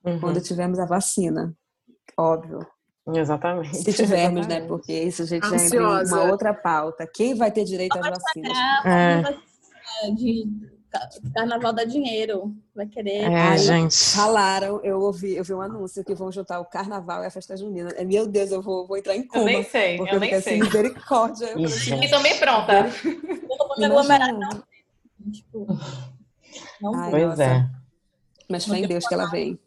uhum. 0.05 0.21
quando 0.21 0.41
tivermos 0.41 0.79
a 0.79 0.87
vacina, 0.87 1.55
óbvio. 2.19 2.67
Exatamente. 3.15 3.79
Se 3.79 3.93
tivermos, 3.93 4.47
né? 4.47 4.65
Porque 4.65 4.93
isso 4.93 5.23
a 5.23 5.27
gente 5.27 5.45
já 5.45 5.57
em 5.57 5.79
uma 6.07 6.31
outra 6.31 6.55
pauta. 6.55 7.05
Quem 7.13 7.35
vai 7.35 7.51
ter 7.51 7.65
direito 7.65 7.99
às 7.99 8.09
vacinas? 8.09 8.57
É 8.85 9.52
de 10.15 10.47
Carnaval 11.35 11.73
dá 11.73 11.85
dinheiro, 11.85 12.55
vai 12.75 12.87
querer. 12.87 13.23
É, 13.23 13.35
Aí, 13.35 13.59
gente. 13.59 13.97
Ralaram, 14.15 14.81
eu 14.83 15.01
ouvi, 15.01 15.35
eu 15.35 15.45
vi 15.45 15.55
um 15.55 15.61
anúncio 15.63 16.05
que 16.05 16.15
vão 16.15 16.31
juntar 16.31 16.61
o 16.61 16.67
Carnaval 16.67 17.23
e 17.23 17.27
a 17.27 17.31
festa 17.31 17.57
junina. 17.57 17.91
É, 17.97 18.05
meu 18.05 18.27
Deus, 18.27 18.51
eu 18.51 18.61
vou, 18.61 18.87
vou 18.87 18.97
entrar 18.97 19.17
em 19.17 19.27
coma. 19.27 19.43
Eu 19.43 19.47
nem 19.47 19.65
sei, 19.65 19.99
eu, 19.99 20.21
nem 20.21 20.41
sei. 20.41 20.61
Misericórdia. 20.61 21.55
E 21.57 22.11
também 22.11 22.39
pronta. 22.39 22.91
Eu 23.05 23.59
não 23.59 23.69
vou 23.69 23.79
me 23.79 23.85
aglomerar, 23.85 24.33
não. 24.35 24.63
Tipo, 25.33 25.67
não 26.81 26.95
Ai, 26.95 27.11
pois 27.11 27.29
nossa. 27.29 27.45
é. 27.45 27.71
Mas 28.49 28.67
foi 28.67 28.79
em 28.79 28.87
Deus 28.87 29.07
que 29.07 29.15
ela 29.15 29.27
vem. 29.27 29.59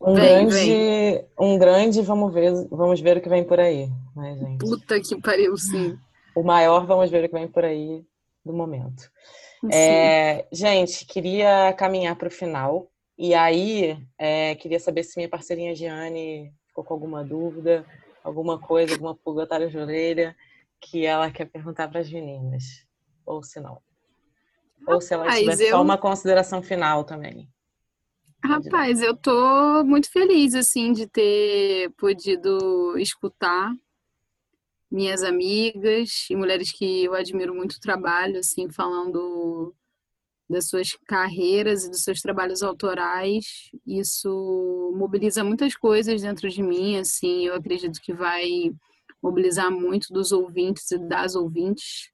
Um 0.00 0.14
vem, 0.14 0.24
grande, 0.24 0.54
vem. 0.54 1.24
um 1.38 1.58
grande, 1.58 2.02
vamos 2.02 2.34
ver, 2.34 2.52
vamos 2.70 3.00
ver 3.00 3.18
o 3.18 3.20
que 3.20 3.28
vem 3.28 3.44
por 3.44 3.60
aí, 3.60 3.88
né, 4.16 4.36
gente? 4.36 4.58
Puta 4.58 5.00
que 5.00 5.20
pariu, 5.20 5.56
sim. 5.56 5.96
O 6.34 6.42
maior, 6.42 6.84
vamos 6.86 7.08
ver 7.08 7.24
o 7.24 7.28
que 7.28 7.34
vem 7.34 7.46
por 7.46 7.64
aí 7.64 8.04
do 8.44 8.52
momento. 8.52 9.08
É, 9.70 10.46
gente, 10.50 11.04
queria 11.06 11.72
caminhar 11.74 12.16
para 12.16 12.28
o 12.28 12.30
final. 12.30 12.90
E 13.16 13.34
aí, 13.34 13.96
é, 14.18 14.54
queria 14.56 14.80
saber 14.80 15.04
se 15.04 15.16
minha 15.16 15.28
parceirinha 15.28 15.74
Giane 15.74 16.52
ficou 16.66 16.82
com 16.82 16.94
alguma 16.94 17.22
dúvida, 17.22 17.84
alguma 18.24 18.58
coisa, 18.58 18.94
alguma 18.94 19.14
pulga 19.14 19.44
atrás 19.44 19.70
de 19.70 19.78
orelha 19.78 20.34
que 20.80 21.06
ela 21.06 21.30
quer 21.30 21.44
perguntar 21.44 21.88
para 21.88 22.00
as 22.00 22.10
meninas. 22.10 22.84
Ou 23.24 23.42
se 23.42 23.60
não. 23.60 23.80
Ou 24.86 25.00
se 25.00 25.14
ela 25.14 25.28
tiver 25.30 25.60
eu... 25.60 25.70
só 25.70 25.82
uma 25.82 25.96
consideração 25.96 26.62
final 26.62 27.04
também. 27.04 27.48
Rapaz, 28.44 29.00
eu 29.00 29.16
tô 29.16 29.84
muito 29.84 30.10
feliz, 30.10 30.56
assim, 30.56 30.92
de 30.92 31.06
ter 31.06 31.90
podido 31.96 32.98
escutar 32.98 33.72
minhas 34.92 35.22
amigas 35.22 36.26
e 36.28 36.36
mulheres 36.36 36.70
que 36.70 37.04
eu 37.04 37.14
admiro 37.14 37.54
muito 37.54 37.72
o 37.72 37.80
trabalho, 37.80 38.38
assim, 38.38 38.70
falando 38.70 39.74
das 40.48 40.68
suas 40.68 40.92
carreiras 41.06 41.84
e 41.84 41.90
dos 41.90 42.02
seus 42.02 42.20
trabalhos 42.20 42.62
autorais. 42.62 43.70
Isso 43.86 44.92
mobiliza 44.94 45.42
muitas 45.42 45.74
coisas 45.74 46.20
dentro 46.20 46.48
de 46.50 46.62
mim, 46.62 46.98
assim, 46.98 47.46
eu 47.46 47.54
acredito 47.54 48.00
que 48.02 48.12
vai 48.12 48.70
mobilizar 49.22 49.70
muito 49.70 50.12
dos 50.12 50.30
ouvintes 50.30 50.90
e 50.90 50.98
das 50.98 51.34
ouvintes 51.34 52.10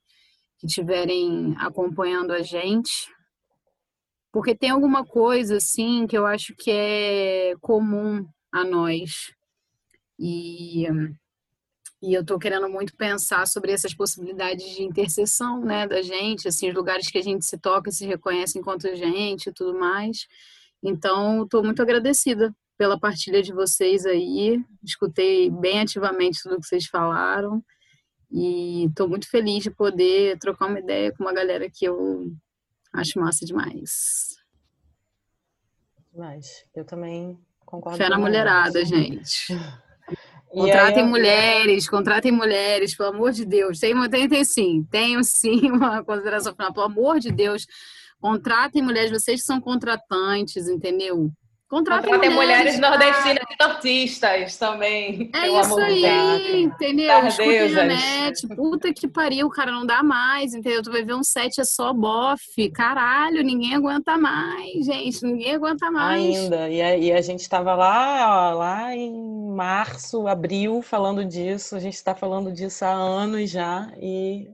que 0.58 0.66
estiverem 0.68 1.56
acompanhando 1.58 2.32
a 2.32 2.42
gente. 2.42 3.12
Porque 4.32 4.54
tem 4.54 4.70
alguma 4.70 5.04
coisa, 5.04 5.56
assim, 5.56 6.06
que 6.06 6.16
eu 6.16 6.26
acho 6.26 6.54
que 6.54 6.70
é 6.70 7.54
comum 7.60 8.24
a 8.52 8.62
nós. 8.62 9.32
E, 10.18 10.86
e 12.00 12.14
eu 12.14 12.20
estou 12.20 12.38
querendo 12.38 12.68
muito 12.68 12.94
pensar 12.96 13.46
sobre 13.46 13.72
essas 13.72 13.92
possibilidades 13.92 14.64
de 14.76 14.84
interseção, 14.84 15.60
né, 15.60 15.86
da 15.86 16.00
gente, 16.00 16.46
assim, 16.46 16.68
os 16.68 16.74
lugares 16.74 17.10
que 17.10 17.18
a 17.18 17.22
gente 17.22 17.44
se 17.44 17.58
toca, 17.58 17.90
se 17.90 18.06
reconhece 18.06 18.58
enquanto 18.58 18.94
gente 18.94 19.48
e 19.48 19.52
tudo 19.52 19.78
mais. 19.78 20.26
Então, 20.82 21.42
estou 21.42 21.64
muito 21.64 21.82
agradecida 21.82 22.54
pela 22.76 22.98
partilha 22.98 23.42
de 23.42 23.52
vocês 23.52 24.06
aí. 24.06 24.62
Escutei 24.84 25.50
bem 25.50 25.80
ativamente 25.80 26.40
tudo 26.40 26.60
que 26.60 26.66
vocês 26.66 26.86
falaram. 26.86 27.62
E 28.30 28.84
estou 28.86 29.08
muito 29.08 29.28
feliz 29.28 29.64
de 29.64 29.70
poder 29.70 30.38
trocar 30.38 30.66
uma 30.66 30.78
ideia 30.78 31.12
com 31.12 31.24
uma 31.24 31.32
galera 31.32 31.68
que 31.68 31.84
eu 31.84 32.30
acho 32.92 33.18
massa 33.18 33.44
demais. 33.44 34.36
Demais. 36.12 36.64
Eu 36.74 36.84
também 36.84 37.36
concordo. 37.66 37.98
Fé 37.98 38.08
na 38.08 38.18
mulherada, 38.18 38.84
gente. 38.84 39.48
contratem 40.48 41.02
aí, 41.02 41.08
mulheres, 41.08 41.88
contratem 41.88 42.32
mulheres, 42.32 42.96
pelo 42.96 43.10
amor 43.10 43.32
de 43.32 43.44
Deus. 43.44 43.78
Tem, 43.78 43.94
tem, 44.08 44.28
tem 44.28 44.44
sim, 44.44 44.86
tenho 44.90 45.22
sim 45.22 45.70
uma 45.70 46.04
consideração 46.04 46.54
final. 46.54 46.72
Pelo 46.72 46.86
amor 46.86 47.18
de 47.18 47.30
Deus, 47.30 47.66
contratem 48.20 48.82
mulheres, 48.82 49.10
vocês 49.10 49.40
que 49.40 49.46
são 49.46 49.60
contratantes, 49.60 50.68
entendeu? 50.68 51.30
Contratem 51.68 52.14
mulheres, 52.14 52.34
mulheres 52.34 52.78
nordestinas 52.78 53.44
e 53.50 53.62
nortistas 53.62 54.56
também. 54.56 55.30
É 55.34 55.48
isso 55.48 55.78
aí, 55.78 56.62
entendeu? 56.62 57.26
Escutem 57.26 57.78
a 57.78 57.84
net. 57.84 58.48
Puta 58.48 58.90
que 58.94 59.06
pariu, 59.06 59.50
cara, 59.50 59.70
não 59.70 59.84
dá 59.84 60.02
mais, 60.02 60.54
entendeu? 60.54 60.82
Tu 60.82 60.90
vai 60.90 61.04
ver 61.04 61.14
um 61.14 61.22
set 61.22 61.60
é 61.60 61.64
só 61.64 61.92
bofe. 61.92 62.70
Caralho, 62.70 63.42
ninguém 63.42 63.74
aguenta 63.74 64.16
mais, 64.16 64.86
gente. 64.86 65.22
Ninguém 65.22 65.56
aguenta 65.56 65.90
mais. 65.90 66.38
Ainda. 66.38 66.70
E 66.70 66.80
a, 66.80 66.96
e 66.96 67.12
a 67.12 67.20
gente 67.20 67.40
estava 67.40 67.74
lá, 67.74 68.50
ó, 68.50 68.54
lá 68.54 68.96
em 68.96 69.12
março, 69.54 70.26
abril, 70.26 70.80
falando 70.80 71.22
disso. 71.22 71.76
A 71.76 71.80
gente 71.80 71.94
está 71.94 72.14
falando 72.14 72.50
disso 72.50 72.82
há 72.86 72.92
anos 72.92 73.50
já. 73.50 73.92
E 74.00 74.48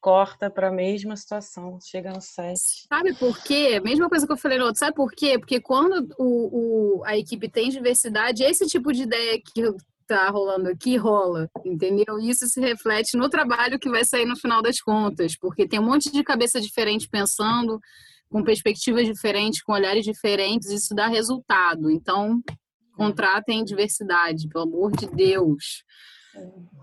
corta 0.00 0.50
para 0.50 0.68
a 0.68 0.72
mesma 0.72 1.16
situação, 1.16 1.78
chega 1.80 2.12
no 2.12 2.20
set. 2.20 2.86
Sabe 2.88 3.14
por 3.14 3.38
quê? 3.42 3.80
Mesma 3.80 4.08
coisa 4.08 4.26
que 4.26 4.32
eu 4.32 4.36
falei 4.36 4.58
no 4.58 4.64
outro, 4.64 4.78
sabe 4.78 4.94
por 4.94 5.12
quê? 5.12 5.38
Porque 5.38 5.60
quando 5.60 6.08
o, 6.18 6.98
o, 6.98 7.04
a 7.04 7.16
equipe 7.16 7.48
tem 7.48 7.68
diversidade, 7.68 8.42
esse 8.42 8.66
tipo 8.66 8.92
de 8.92 9.02
ideia 9.02 9.40
que 9.40 9.62
tá 10.06 10.28
rolando 10.28 10.68
aqui 10.68 10.96
rola, 10.96 11.48
entendeu? 11.64 12.18
Isso 12.18 12.46
se 12.46 12.60
reflete 12.60 13.16
no 13.16 13.28
trabalho 13.28 13.78
que 13.78 13.88
vai 13.88 14.04
sair 14.04 14.24
no 14.24 14.36
final 14.36 14.60
das 14.60 14.80
contas, 14.80 15.36
porque 15.38 15.68
tem 15.68 15.78
um 15.78 15.84
monte 15.84 16.10
de 16.10 16.24
cabeça 16.24 16.60
diferente 16.60 17.08
pensando, 17.08 17.78
com 18.28 18.42
perspectivas 18.42 19.06
diferentes, 19.06 19.62
com 19.62 19.72
olhares 19.72 20.04
diferentes, 20.04 20.70
isso 20.70 20.94
dá 20.94 21.06
resultado. 21.06 21.90
Então, 21.90 22.42
contratem 22.96 23.64
diversidade, 23.64 24.48
pelo 24.48 24.64
amor 24.64 24.92
de 24.92 25.06
Deus. 25.06 25.84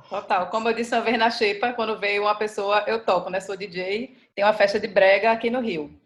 Total. 0.10 0.50
Como 0.50 0.70
eu 0.70 0.74
disse 0.74 0.94
uma 0.96 1.02
vez 1.02 1.18
na 1.18 1.30
Xepa, 1.30 1.74
quando 1.74 2.00
veio 2.00 2.24
uma 2.24 2.36
pessoa, 2.36 2.84
eu 2.88 3.04
toco, 3.04 3.30
né? 3.30 3.40
Sou 3.40 3.58
DJ, 3.58 4.16
tem 4.36 4.44
uma 4.44 4.54
festa 4.54 4.80
de 4.80 4.88
brega 4.88 5.32
aqui 5.32 5.50
no 5.50 5.60
Rio. 5.60 6.00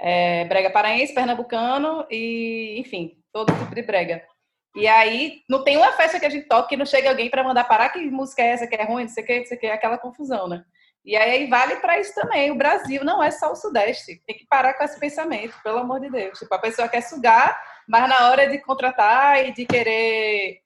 É, 0.00 0.44
brega 0.44 0.70
paraense, 0.70 1.14
pernambucano 1.14 2.06
e, 2.10 2.76
enfim, 2.78 3.18
todo 3.32 3.56
tipo 3.58 3.74
de 3.74 3.82
brega. 3.82 4.22
E 4.74 4.86
aí, 4.86 5.40
não 5.48 5.64
tem 5.64 5.78
uma 5.78 5.92
festa 5.92 6.20
que 6.20 6.26
a 6.26 6.30
gente 6.30 6.46
toca 6.46 6.68
que 6.68 6.76
não 6.76 6.84
chega 6.84 7.08
alguém 7.08 7.30
para 7.30 7.42
mandar 7.42 7.64
parar 7.64 7.88
que 7.88 7.98
música 8.10 8.42
é 8.42 8.48
essa, 8.48 8.66
que 8.66 8.74
é 8.74 8.84
ruim, 8.84 9.04
não 9.04 9.08
sei 9.08 9.24
o 9.24 9.26
que, 9.26 9.38
não 9.38 9.46
sei 9.46 9.56
o 9.56 9.60
que, 9.60 9.66
aquela 9.68 9.96
confusão, 9.96 10.46
né? 10.46 10.62
E 11.02 11.16
aí 11.16 11.46
vale 11.46 11.76
para 11.76 11.98
isso 11.98 12.12
também. 12.14 12.50
O 12.50 12.56
Brasil 12.56 13.04
não 13.04 13.22
é 13.22 13.30
só 13.30 13.52
o 13.52 13.56
Sudeste. 13.56 14.20
Tem 14.26 14.36
que 14.36 14.44
parar 14.46 14.74
com 14.74 14.84
esse 14.84 14.98
pensamento, 14.98 15.54
pelo 15.62 15.78
amor 15.78 16.00
de 16.00 16.10
Deus. 16.10 16.38
Tipo, 16.38 16.54
a 16.54 16.58
pessoa 16.58 16.88
quer 16.88 17.00
sugar, 17.00 17.58
mas 17.88 18.08
na 18.08 18.28
hora 18.28 18.48
de 18.48 18.58
contratar 18.58 19.46
e 19.46 19.52
de 19.52 19.64
querer 19.64 20.60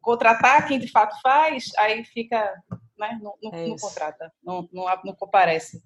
contratar 0.00 0.66
quem 0.66 0.78
de 0.78 0.88
fato 0.88 1.20
faz, 1.20 1.70
aí 1.78 2.04
fica, 2.04 2.54
né, 2.98 3.18
não, 3.22 3.34
não, 3.42 3.52
é 3.52 3.68
não 3.68 3.76
contrata, 3.76 4.32
não, 4.42 4.68
não, 4.72 4.84
não 5.04 5.14
comparece. 5.14 5.82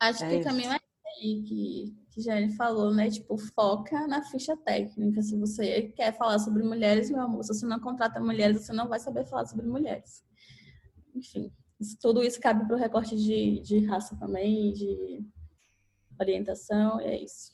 Acho 0.00 0.24
é 0.24 0.28
que 0.28 0.34
isso. 0.36 0.48
também 0.48 0.66
é 0.66 0.70
aí 0.72 1.42
que, 1.42 1.96
que 2.10 2.20
já 2.20 2.36
ele 2.36 2.52
falou, 2.52 2.92
né? 2.92 3.08
Tipo, 3.08 3.38
foca 3.38 4.06
na 4.06 4.22
ficha 4.24 4.56
técnica. 4.56 5.22
Se 5.22 5.38
você 5.38 5.82
quer 5.96 6.12
falar 6.16 6.38
sobre 6.38 6.62
mulheres, 6.62 7.10
meu 7.10 7.22
amor, 7.22 7.44
se 7.44 7.54
você 7.54 7.66
não 7.66 7.78
contrata 7.78 8.20
mulheres, 8.20 8.64
você 8.64 8.72
não 8.72 8.88
vai 8.88 8.98
saber 8.98 9.24
falar 9.26 9.46
sobre 9.46 9.66
mulheres. 9.66 10.24
Enfim, 11.14 11.52
tudo 12.00 12.22
isso 12.22 12.40
cabe 12.40 12.66
para 12.66 12.76
o 12.76 12.78
recorte 12.78 13.16
de, 13.16 13.60
de 13.60 13.84
raça 13.86 14.16
também, 14.16 14.72
de 14.72 15.24
orientação, 16.18 17.00
e 17.00 17.04
é 17.04 17.22
isso. 17.22 17.52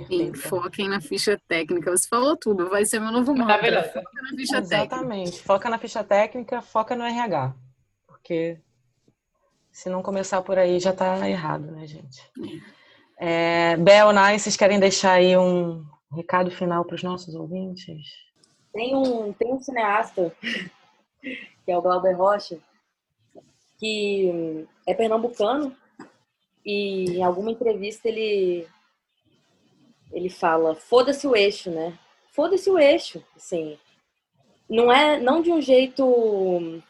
Perfeito. 0.00 0.38
Foquem 0.38 0.88
na 0.88 1.00
ficha 1.00 1.40
técnica. 1.46 1.90
Você 1.90 2.08
falou 2.08 2.36
tudo, 2.36 2.68
vai 2.68 2.84
ser 2.84 2.98
meu 2.98 3.12
novo 3.12 3.32
mantra. 3.32 3.84
Foca 3.84 4.22
na 4.22 4.36
ficha 4.36 4.58
Exatamente. 4.58 5.30
técnica. 5.30 5.46
Foca 5.46 5.70
na 5.70 5.78
ficha 5.78 6.04
técnica, 6.04 6.62
foca 6.62 6.96
no 6.96 7.04
RH. 7.04 7.54
Porque 8.06 8.58
se 9.70 9.88
não 9.88 10.02
começar 10.02 10.42
por 10.42 10.58
aí 10.58 10.80
já 10.80 10.90
está 10.90 11.28
errado, 11.28 11.70
né, 11.70 11.86
gente? 11.86 12.20
É, 13.20 13.76
Bel, 13.76 14.12
Nai, 14.12 14.36
vocês 14.36 14.56
querem 14.56 14.80
deixar 14.80 15.12
aí 15.12 15.36
um 15.36 15.84
recado 16.12 16.50
final 16.50 16.84
para 16.84 16.96
os 16.96 17.02
nossos 17.04 17.34
ouvintes? 17.36 18.08
Tem 18.72 18.96
um, 18.96 19.32
tem 19.32 19.52
um 19.52 19.60
cineasta, 19.60 20.34
que 21.20 21.70
é 21.70 21.78
o 21.78 21.82
Glauber 21.82 22.16
Rocha, 22.16 22.58
que 23.78 24.66
é 24.88 24.92
pernambucano 24.92 25.72
e 26.66 27.18
em 27.18 27.22
alguma 27.22 27.52
entrevista 27.52 28.08
ele 28.08 28.66
ele 30.14 30.30
fala, 30.30 30.76
foda-se 30.76 31.26
o 31.26 31.34
eixo, 31.34 31.70
né? 31.70 31.98
Foda-se 32.30 32.70
o 32.70 32.78
eixo, 32.78 33.22
assim. 33.36 33.76
Não 34.70 34.90
é, 34.90 35.20
não 35.20 35.42
de 35.42 35.50
um 35.50 35.60
jeito 35.60 36.82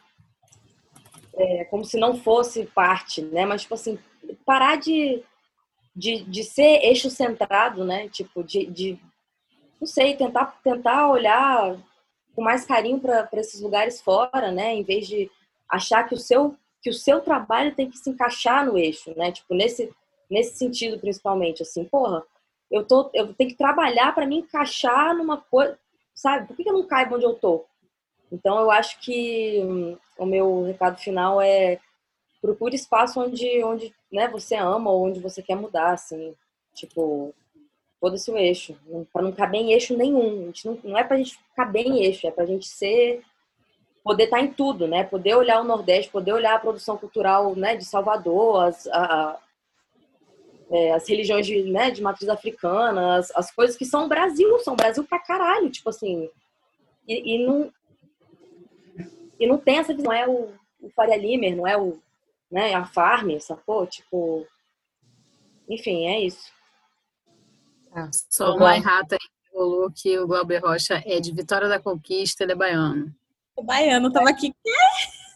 é, 1.33 1.65
como 1.65 1.83
se 1.83 1.97
não 1.97 2.15
fosse 2.15 2.65
parte, 2.67 3.21
né? 3.21 3.45
Mas, 3.45 3.63
tipo 3.63 3.73
assim, 3.73 3.97
parar 4.45 4.77
de, 4.77 5.23
de, 5.95 6.23
de 6.23 6.43
ser 6.43 6.83
eixo 6.83 7.09
centrado, 7.09 7.83
né? 7.83 8.07
Tipo, 8.09 8.43
de, 8.43 8.67
de 8.67 8.99
não 9.81 9.87
sei, 9.87 10.15
tentar, 10.15 10.59
tentar 10.63 11.09
olhar 11.09 11.75
com 12.35 12.43
mais 12.43 12.63
carinho 12.63 12.99
para 12.99 13.27
esses 13.33 13.59
lugares 13.59 13.99
fora, 13.99 14.51
né? 14.51 14.73
Em 14.73 14.83
vez 14.83 15.07
de 15.07 15.29
achar 15.69 16.07
que 16.07 16.13
o 16.13 16.19
seu 16.19 16.55
que 16.81 16.89
o 16.91 16.93
seu 16.93 17.19
trabalho 17.19 17.73
tem 17.73 17.89
que 17.89 17.97
se 17.97 18.11
encaixar 18.11 18.63
no 18.63 18.77
eixo, 18.77 19.11
né? 19.17 19.31
Tipo, 19.31 19.55
nesse, 19.55 19.91
nesse 20.29 20.55
sentido, 20.55 20.99
principalmente, 20.99 21.63
assim, 21.63 21.83
porra, 21.83 22.23
eu, 22.71 22.85
tô, 22.85 23.09
eu 23.13 23.33
tenho 23.33 23.49
que 23.49 23.57
trabalhar 23.57 24.13
para 24.13 24.25
me 24.25 24.37
encaixar 24.37 25.15
numa 25.15 25.37
coisa, 25.37 25.77
sabe? 26.13 26.47
Por 26.47 26.55
que 26.55 26.67
eu 26.67 26.73
não 26.73 26.87
caibo 26.87 27.15
onde 27.15 27.25
eu 27.25 27.33
tô? 27.33 27.65
Então, 28.31 28.59
eu 28.59 28.71
acho 28.71 28.99
que 28.99 29.61
hum, 29.63 29.97
o 30.17 30.25
meu 30.25 30.63
recado 30.63 30.97
final 30.97 31.41
é 31.41 31.79
procure 32.41 32.75
espaço 32.75 33.19
onde, 33.19 33.63
onde 33.63 33.93
né, 34.11 34.27
você 34.27 34.55
ama 34.55 34.91
ou 34.91 35.05
onde 35.07 35.19
você 35.19 35.41
quer 35.41 35.55
mudar, 35.55 35.93
assim. 35.93 36.35
Tipo, 36.73 37.33
foda-se 37.99 38.29
o 38.29 38.37
eixo. 38.37 38.77
para 39.11 39.21
não 39.21 39.31
caber 39.31 39.61
em 39.61 39.73
eixo 39.73 39.97
nenhum. 39.97 40.51
Não, 40.63 40.79
não 40.83 40.97
é 40.97 41.03
pra 41.03 41.17
gente 41.17 41.39
caber 41.55 41.85
em 41.85 42.03
eixo, 42.03 42.27
é 42.27 42.31
pra 42.31 42.45
gente 42.45 42.67
ser 42.67 43.23
poder 44.03 44.25
estar 44.25 44.37
tá 44.37 44.43
em 44.43 44.51
tudo, 44.51 44.87
né? 44.87 45.03
Poder 45.03 45.35
olhar 45.35 45.59
o 45.59 45.63
Nordeste, 45.63 46.11
poder 46.11 46.33
olhar 46.33 46.53
a 46.53 46.59
produção 46.59 46.95
cultural, 46.95 47.55
né, 47.55 47.75
de 47.75 47.83
Salvador, 47.83 48.65
as, 48.65 48.85
a, 48.87 49.39
é, 50.69 50.93
as 50.93 51.07
religiões 51.07 51.45
de, 51.45 51.63
né, 51.63 51.91
de 51.91 52.01
matriz 52.01 52.29
africana, 52.29 53.17
as, 53.17 53.31
as, 53.35 53.51
coisas 53.51 53.75
que 53.75 53.85
são 53.85 54.07
Brasil, 54.07 54.59
são 54.59 54.75
Brasil 54.75 55.03
pra 55.03 55.19
caralho, 55.19 55.69
tipo 55.69 55.89
assim. 55.89 56.29
E, 57.07 57.35
e 57.35 57.45
não, 57.45 57.71
e 59.39 59.47
não 59.47 59.57
tem 59.57 59.77
essa 59.77 59.93
visão, 59.93 60.11
não 60.11 60.13
é 60.13 60.27
o, 60.27 60.49
o 60.81 60.89
Faria 60.95 61.17
Limer, 61.17 61.55
não 61.55 61.67
é 61.67 61.77
o, 61.77 61.99
né, 62.51 62.73
a 62.73 62.85
Farm, 62.85 63.37
sacou? 63.39 63.85
Tipo, 63.85 64.45
enfim, 65.69 66.07
é 66.07 66.21
isso. 66.21 66.51
Ah, 67.93 68.09
só 68.29 68.55
uma 68.55 68.75
errata 68.75 69.15
aí 69.15 69.29
falou 69.53 69.89
que 69.89 70.17
o 70.19 70.27
Glauber 70.27 70.59
Rocha 70.59 71.01
é 71.05 71.19
de 71.19 71.31
Vitória 71.31 71.69
da 71.69 71.79
Conquista, 71.79 72.43
ele 72.43 72.51
é 72.51 72.55
baiano. 72.55 73.13
É 73.57 73.63
baiano, 73.63 74.11
tava 74.11 74.29
aqui. 74.29 74.53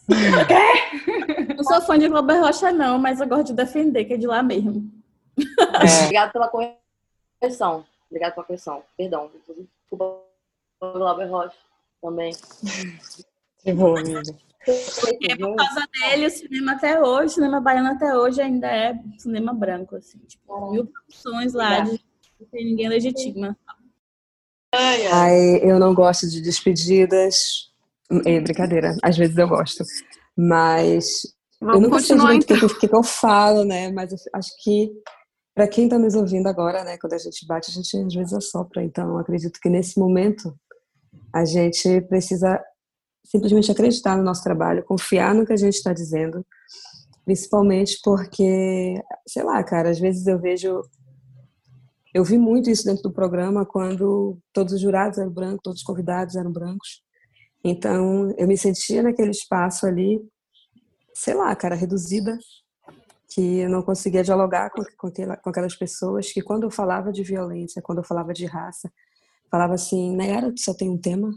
Quê? 0.09 1.53
Não 1.55 1.63
sou 1.63 1.81
fã 1.81 1.97
de 1.97 2.09
Glauber 2.09 2.39
Rocha, 2.39 2.71
não, 2.71 2.97
mas 2.97 3.21
eu 3.21 3.27
gosto 3.27 3.47
de 3.47 3.53
defender, 3.53 4.05
que 4.05 4.13
é 4.13 4.17
de 4.17 4.27
lá 4.27 4.43
mesmo. 4.43 4.98
É. 5.81 6.03
Obrigada 6.03 6.31
pela 6.31 6.49
correção. 6.49 7.85
Obrigada 8.09 8.33
pela 8.33 8.45
correção. 8.45 8.83
Perdão. 8.97 9.31
Desculpa, 9.47 10.23
Glauber 10.81 11.25
Rocha 11.25 11.55
também. 12.01 12.33
Que 13.59 13.73
bom, 13.73 13.97
amiga. 13.97 14.21
É 14.67 15.35
por 15.35 15.55
causa 15.55 15.87
dele, 15.93 16.27
o 16.27 16.29
cinema 16.29 16.73
até 16.73 17.01
hoje, 17.01 17.25
o 17.25 17.29
cinema 17.29 17.61
baiano 17.61 17.89
até 17.89 18.15
hoje 18.15 18.41
ainda 18.41 18.67
é 18.67 18.99
cinema 19.17 19.53
branco, 19.53 19.95
assim, 19.95 20.19
tipo, 20.27 20.71
mil 20.71 20.85
produções 20.85 21.53
lá 21.53 21.79
de 21.79 21.99
não 22.39 22.47
tem 22.51 22.65
ninguém 22.65 22.87
legitima. 22.87 23.57
Ai, 24.73 25.07
ai. 25.07 25.59
eu 25.63 25.79
não 25.79 25.93
gosto 25.93 26.29
de 26.29 26.41
despedidas. 26.41 27.69
É 28.25 28.39
brincadeira, 28.39 28.95
às 29.03 29.17
vezes 29.17 29.37
eu 29.37 29.47
gosto. 29.47 29.83
Mas 30.35 31.21
Vamos 31.59 31.75
eu 31.75 31.81
nunca 31.81 31.99
sei 31.99 32.17
direito 32.17 32.51
o 32.51 32.55
então. 32.55 32.69
que, 32.69 32.87
que, 32.87 32.95
eu 32.95 33.03
falo, 33.03 33.65
né? 33.65 33.91
Mas 33.91 34.13
acho 34.33 34.51
que 34.63 34.91
para 35.59 35.67
quem 35.67 35.83
está 35.83 35.99
nos 35.99 36.15
ouvindo 36.15 36.47
agora, 36.47 36.85
né? 36.85 36.97
Quando 36.97 37.11
a 37.11 37.17
gente 37.17 37.45
bate, 37.45 37.69
a 37.69 37.73
gente 37.73 37.97
às 37.97 38.13
vezes 38.13 38.31
assopra. 38.31 38.81
Então, 38.81 39.17
acredito 39.17 39.59
que 39.59 39.67
nesse 39.67 39.99
momento 39.99 40.57
a 41.33 41.43
gente 41.43 41.99
precisa 42.03 42.63
simplesmente 43.25 43.69
acreditar 43.69 44.15
no 44.15 44.23
nosso 44.23 44.41
trabalho, 44.41 44.85
confiar 44.85 45.35
no 45.35 45.45
que 45.45 45.51
a 45.51 45.57
gente 45.57 45.73
está 45.73 45.91
dizendo, 45.91 46.45
principalmente 47.25 47.99
porque, 48.01 49.03
sei 49.27 49.43
lá, 49.43 49.61
cara, 49.61 49.89
às 49.89 49.99
vezes 49.99 50.25
eu 50.27 50.39
vejo. 50.39 50.81
Eu 52.13 52.23
vi 52.23 52.37
muito 52.37 52.69
isso 52.69 52.85
dentro 52.85 53.03
do 53.03 53.11
programa 53.11 53.65
quando 53.65 54.39
todos 54.53 54.75
os 54.75 54.79
jurados 54.79 55.19
eram 55.19 55.29
brancos, 55.29 55.59
todos 55.61 55.79
os 55.81 55.85
convidados 55.85 56.37
eram 56.37 56.53
brancos. 56.53 57.03
Então, 57.65 58.33
eu 58.37 58.47
me 58.47 58.57
sentia 58.57 59.03
naquele 59.03 59.31
espaço 59.31 59.85
ali, 59.85 60.21
sei 61.13 61.33
lá, 61.33 61.53
cara, 61.53 61.75
reduzida, 61.75 62.39
que 63.29 63.59
eu 63.59 63.69
não 63.69 63.83
conseguia 63.83 64.23
dialogar 64.23 64.71
com, 64.71 64.83
com, 64.97 65.11
com 65.11 65.49
aquelas 65.49 65.75
pessoas 65.75 66.31
que, 66.31 66.41
quando 66.41 66.63
eu 66.63 66.71
falava 66.71 67.11
de 67.11 67.23
violência, 67.23 67.81
quando 67.81 67.99
eu 67.99 68.03
falava 68.03 68.33
de 68.33 68.45
raça, 68.45 68.91
falava 69.51 69.75
assim, 69.75 70.15
Nayara, 70.15 70.51
tu 70.51 70.59
só 70.59 70.73
tem 70.73 70.89
um 70.89 70.97
tema? 70.97 71.31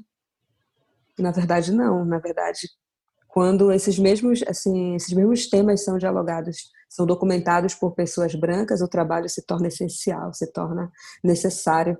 Na 1.18 1.30
verdade, 1.30 1.70
não. 1.70 2.05
Na 2.05 2.18
verdade, 2.18 2.68
quando 3.28 3.70
esses 3.70 3.99
mesmos, 3.99 4.43
assim, 4.47 4.95
esses 4.95 5.12
mesmos 5.12 5.49
temas 5.49 5.84
são 5.84 5.99
dialogados, 5.99 6.70
são 6.88 7.05
documentados 7.05 7.74
por 7.74 7.95
pessoas 7.95 8.34
brancas, 8.34 8.80
o 8.80 8.88
trabalho 8.88 9.28
se 9.28 9.45
torna 9.45 9.68
essencial, 9.68 10.32
se 10.32 10.51
torna 10.51 10.90
necessário. 11.22 11.99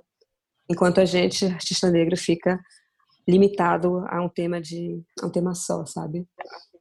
Enquanto 0.69 1.01
a 1.01 1.05
gente, 1.05 1.45
artista 1.45 1.91
negro, 1.91 2.17
fica 2.17 2.59
limitado 3.27 4.03
a 4.07 4.21
um 4.21 4.29
tema 4.29 4.59
de 4.59 5.03
a 5.21 5.27
um 5.27 5.29
tema 5.29 5.53
só, 5.53 5.85
sabe? 5.85 6.27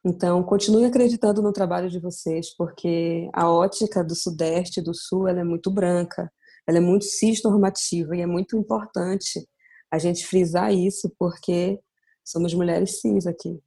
Então, 0.05 0.43
continue 0.43 0.85
acreditando 0.85 1.41
no 1.41 1.53
trabalho 1.53 1.89
de 1.89 2.01
vocês, 2.01 2.55
porque 2.57 3.31
a 3.33 3.49
ótica 3.49 4.03
do 4.03 4.17
Sudeste 4.17 4.81
e 4.81 4.83
do 4.83 4.93
Sul 4.93 5.29
ela 5.29 5.41
é 5.41 5.45
muito 5.45 5.71
branca, 5.71 6.33
ela 6.67 6.79
é 6.79 6.81
muito 6.81 7.05
cisnormativa 7.05 8.17
e 8.17 8.21
é 8.21 8.27
muito 8.27 8.57
importante 8.57 9.47
a 9.91 9.99
gente 9.99 10.27
frisar 10.27 10.73
isso, 10.73 11.15
porque 11.19 11.79
somos 12.25 12.53
mulheres 12.55 13.01
cis 13.01 13.27
aqui. 13.27 13.61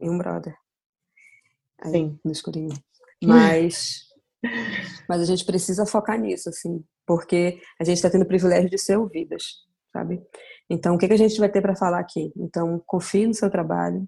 E 0.00 0.08
um 0.08 0.16
brother. 0.16 0.56
Aí, 1.82 1.92
Sim. 1.92 2.18
no 2.24 2.32
escurinho. 2.32 2.74
Mas, 3.24 4.06
mas 5.08 5.22
a 5.22 5.24
gente 5.24 5.44
precisa 5.46 5.86
focar 5.86 6.20
nisso, 6.20 6.50
assim, 6.50 6.84
porque 7.06 7.58
a 7.80 7.82
gente 7.82 7.96
está 7.96 8.10
tendo 8.10 8.22
o 8.22 8.28
privilégio 8.28 8.68
de 8.68 8.76
ser 8.76 8.98
ouvidas, 8.98 9.42
sabe? 9.90 10.22
Então, 10.68 10.94
o 10.94 10.98
que, 10.98 11.08
que 11.08 11.14
a 11.14 11.18
gente 11.18 11.40
vai 11.40 11.50
ter 11.50 11.62
para 11.62 11.74
falar 11.74 11.98
aqui? 11.98 12.30
Então, 12.36 12.80
confie 12.86 13.26
no 13.26 13.32
seu 13.32 13.50
trabalho, 13.50 14.06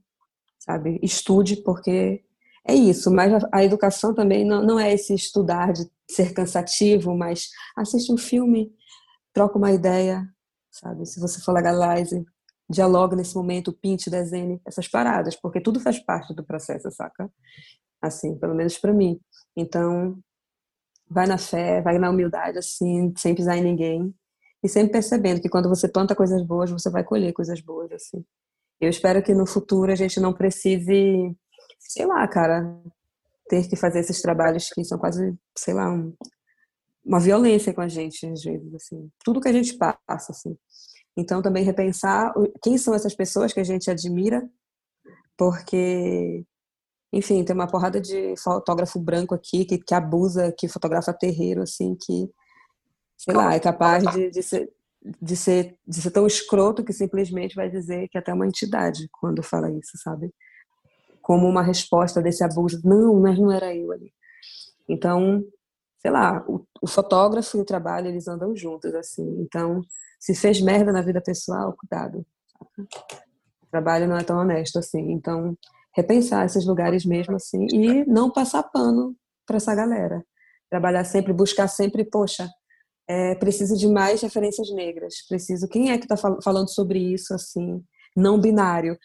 sabe? 0.68 1.00
Estude, 1.02 1.56
porque 1.56 2.22
é 2.66 2.74
isso. 2.74 3.10
Mas 3.10 3.32
a, 3.50 3.64
educação 3.64 4.14
também 4.14 4.44
não, 4.44 4.62
não 4.62 4.78
é 4.78 4.92
esse 4.92 5.14
estudar 5.14 5.72
de 5.72 5.90
ser 6.10 6.34
cansativo, 6.34 7.16
mas 7.16 7.48
assiste 7.74 8.12
um 8.12 8.18
filme, 8.18 8.70
troca 9.32 9.56
uma 9.56 9.72
ideia, 9.72 10.28
sabe? 10.70 11.06
Se 11.06 11.18
você 11.18 11.40
for 11.40 11.52
legalize, 11.52 12.22
dialoga 12.68 13.16
nesse 13.16 13.34
momento, 13.34 13.72
pinte, 13.72 14.10
desenhe, 14.10 14.60
essas 14.66 14.86
paradas, 14.86 15.34
porque 15.34 15.60
tudo 15.60 15.80
faz 15.80 15.98
parte 15.98 16.34
do 16.34 16.44
processo, 16.44 16.90
saca? 16.90 17.32
Assim, 18.02 18.38
pelo 18.38 18.54
menos 18.54 18.78
para 18.78 18.92
mim. 18.92 19.18
Então, 19.56 20.18
vai 21.08 21.26
na 21.26 21.38
fé, 21.38 21.80
vai 21.80 21.98
na 21.98 22.10
humildade, 22.10 22.58
assim, 22.58 23.12
sem 23.16 23.34
pisar 23.34 23.56
em 23.56 23.62
ninguém. 23.62 24.14
E 24.62 24.68
sempre 24.68 24.92
percebendo 24.92 25.40
que 25.40 25.48
quando 25.48 25.68
você 25.68 25.88
planta 25.88 26.14
coisas 26.14 26.42
boas, 26.42 26.70
você 26.70 26.90
vai 26.90 27.02
colher 27.02 27.32
coisas 27.32 27.60
boas, 27.60 27.90
assim. 27.92 28.22
Eu 28.80 28.88
espero 28.88 29.22
que 29.22 29.34
no 29.34 29.46
futuro 29.46 29.90
a 29.90 29.96
gente 29.96 30.20
não 30.20 30.32
precise, 30.32 31.36
sei 31.78 32.06
lá, 32.06 32.26
cara, 32.28 32.80
ter 33.48 33.68
que 33.68 33.76
fazer 33.76 34.00
esses 34.00 34.22
trabalhos 34.22 34.68
que 34.68 34.84
são 34.84 34.98
quase, 34.98 35.36
sei 35.56 35.74
lá, 35.74 35.90
um, 35.90 36.14
uma 37.04 37.18
violência 37.18 37.72
com 37.72 37.80
a 37.80 37.88
gente, 37.88 38.26
às 38.26 38.42
vezes, 38.42 38.74
assim. 38.74 39.10
Tudo 39.24 39.40
que 39.40 39.48
a 39.48 39.52
gente 39.52 39.76
passa, 39.76 40.32
assim. 40.32 40.56
Então, 41.16 41.42
também 41.42 41.64
repensar 41.64 42.32
quem 42.62 42.78
são 42.78 42.94
essas 42.94 43.14
pessoas 43.14 43.52
que 43.52 43.58
a 43.58 43.64
gente 43.64 43.90
admira, 43.90 44.48
porque, 45.36 46.44
enfim, 47.12 47.42
tem 47.44 47.54
uma 47.54 47.66
porrada 47.66 48.00
de 48.00 48.36
fotógrafo 48.36 49.00
branco 49.00 49.34
aqui 49.34 49.64
que, 49.64 49.78
que 49.78 49.94
abusa, 49.94 50.54
que 50.56 50.68
fotografa 50.68 51.12
terreiro, 51.12 51.62
assim, 51.62 51.96
que, 51.96 52.30
sei 53.16 53.34
lá, 53.34 53.54
é 53.54 53.58
capaz 53.58 54.04
de, 54.12 54.30
de, 54.30 54.42
ser, 54.42 54.70
de, 55.20 55.36
ser, 55.36 55.76
de 55.86 56.00
ser 56.00 56.10
tão 56.10 56.26
escroto 56.26 56.84
que 56.84 56.92
simplesmente 56.92 57.54
vai 57.54 57.70
dizer 57.70 58.08
que 58.08 58.18
é 58.18 58.20
até 58.20 58.32
uma 58.32 58.46
entidade 58.46 59.08
quando 59.12 59.42
fala 59.42 59.70
isso, 59.70 59.96
sabe? 60.02 60.32
Como 61.22 61.46
uma 61.46 61.62
resposta 61.62 62.22
desse 62.22 62.44
abuso. 62.44 62.80
Não, 62.84 63.20
mas 63.20 63.38
não 63.38 63.52
era 63.52 63.74
eu 63.74 63.92
ali. 63.92 64.12
Então, 64.88 65.44
sei 65.98 66.10
lá, 66.10 66.44
o, 66.48 66.64
o 66.82 66.86
fotógrafo 66.86 67.56
e 67.56 67.60
o 67.60 67.64
trabalho, 67.64 68.08
eles 68.08 68.28
andam 68.28 68.56
juntos, 68.56 68.94
assim. 68.94 69.40
Então, 69.40 69.82
se 70.18 70.34
fez 70.34 70.60
merda 70.60 70.92
na 70.92 71.02
vida 71.02 71.20
pessoal, 71.20 71.76
cuidado. 71.78 72.26
O 72.78 73.66
trabalho 73.70 74.08
não 74.08 74.16
é 74.16 74.24
tão 74.24 74.38
honesto 74.38 74.78
assim. 74.78 75.12
Então, 75.12 75.56
repensar 75.94 76.46
esses 76.46 76.64
lugares 76.66 77.04
mesmo 77.04 77.36
assim 77.36 77.66
e 77.72 78.04
não 78.06 78.30
passar 78.30 78.62
pano 78.62 79.16
para 79.46 79.56
essa 79.56 79.74
galera. 79.74 80.24
Trabalhar 80.70 81.04
sempre, 81.04 81.32
buscar 81.32 81.68
sempre, 81.68 82.04
poxa, 82.04 82.48
é, 83.08 83.34
preciso 83.34 83.76
de 83.76 83.88
mais 83.88 84.20
referências 84.20 84.70
negras. 84.70 85.26
Preciso. 85.26 85.66
Quem 85.66 85.90
é 85.90 85.98
que 85.98 86.04
está 86.04 86.16
falando 86.42 86.68
sobre 86.68 86.98
isso 86.98 87.32
assim? 87.32 87.82
Não 88.14 88.38
binário. 88.38 88.98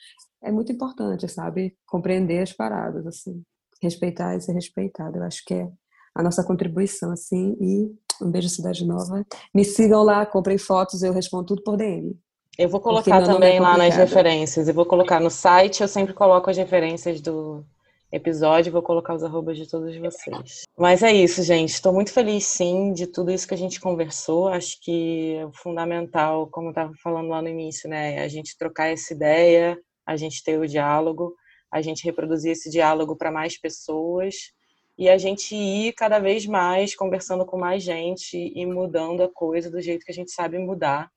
É 0.43 0.51
muito 0.51 0.71
importante, 0.71 1.27
sabe? 1.30 1.75
Compreender 1.88 2.41
as 2.41 2.51
paradas 2.51 3.07
assim, 3.07 3.41
respeitar 3.81 4.35
e 4.35 4.41
ser 4.41 4.51
respeitado. 4.51 5.17
Eu 5.17 5.23
acho 5.23 5.43
que 5.45 5.53
é 5.53 5.69
a 6.13 6.21
nossa 6.21 6.43
contribuição 6.43 7.11
assim 7.11 7.55
e 7.61 7.89
um 8.21 8.30
beijo 8.30 8.49
Cidade 8.49 8.85
Nova. 8.85 9.25
Me 9.55 9.63
sigam 9.63 10.03
lá, 10.03 10.25
comprem 10.25 10.57
fotos, 10.57 11.01
eu 11.01 11.13
respondo 11.13 11.45
tudo 11.45 11.63
por 11.63 11.77
DM. 11.77 12.19
Eu 12.57 12.69
vou 12.69 12.80
colocar 12.80 13.23
também 13.23 13.57
é 13.57 13.59
lá 13.59 13.77
nas 13.77 13.95
referências. 13.95 14.67
Eu 14.67 14.73
vou 14.73 14.85
colocar 14.85 15.19
no 15.19 15.30
site, 15.30 15.81
eu 15.81 15.88
sempre 15.88 16.13
coloco 16.13 16.49
as 16.49 16.57
referências 16.57 17.19
do 17.19 17.65
episódio, 18.14 18.72
vou 18.72 18.84
colocar 18.84 19.15
os 19.15 19.23
arrobas 19.23 19.57
de 19.57 19.68
todos 19.68 19.95
vocês. 19.98 20.61
Mas 20.77 21.02
é 21.02 21.11
isso, 21.11 21.41
gente. 21.41 21.69
Estou 21.69 21.91
muito 21.91 22.14
feliz, 22.14 22.45
sim, 22.45 22.94
de 22.94 23.07
tudo 23.07 23.31
isso 23.31 23.48
que 23.48 23.56
a 23.56 23.57
gente 23.57 23.81
conversou. 23.81 24.48
Acho 24.48 24.80
que 24.80 25.35
é 25.35 25.49
fundamental, 25.52 26.48
como 26.48 26.68
eu 26.68 26.72
estava 26.72 26.94
falando 27.02 27.30
lá 27.30 27.41
no 27.41 27.49
início, 27.49 27.90
né? 27.90 28.19
A 28.23 28.27
gente 28.27 28.56
trocar 28.56 28.90
essa 28.90 29.14
ideia, 29.14 29.80
a 30.06 30.15
gente 30.15 30.44
ter 30.44 30.60
o 30.60 30.68
diálogo, 30.68 31.34
a 31.72 31.81
gente 31.81 32.03
reproduzir 32.03 32.52
esse 32.52 32.69
diálogo 32.69 33.15
para 33.15 33.31
mais 33.31 33.60
pessoas 33.60 34.35
e 34.95 35.10
a 35.10 35.18
gente 35.18 35.56
ir 35.56 35.94
cada 35.94 36.19
vez 36.19 36.45
mais 36.45 36.95
conversando 36.95 37.44
com 37.48 37.57
mais 37.57 37.81
gente 37.81 38.38
e 38.38 38.64
mudando 38.64 39.23
a 39.23 39.34
coisa 39.34 39.72
do 39.72 39.81
jeito 39.81 40.06
que 40.06 40.11
a 40.11 40.15
gente 40.15 40.31
sabe 40.31 40.60
mudar 40.60 41.10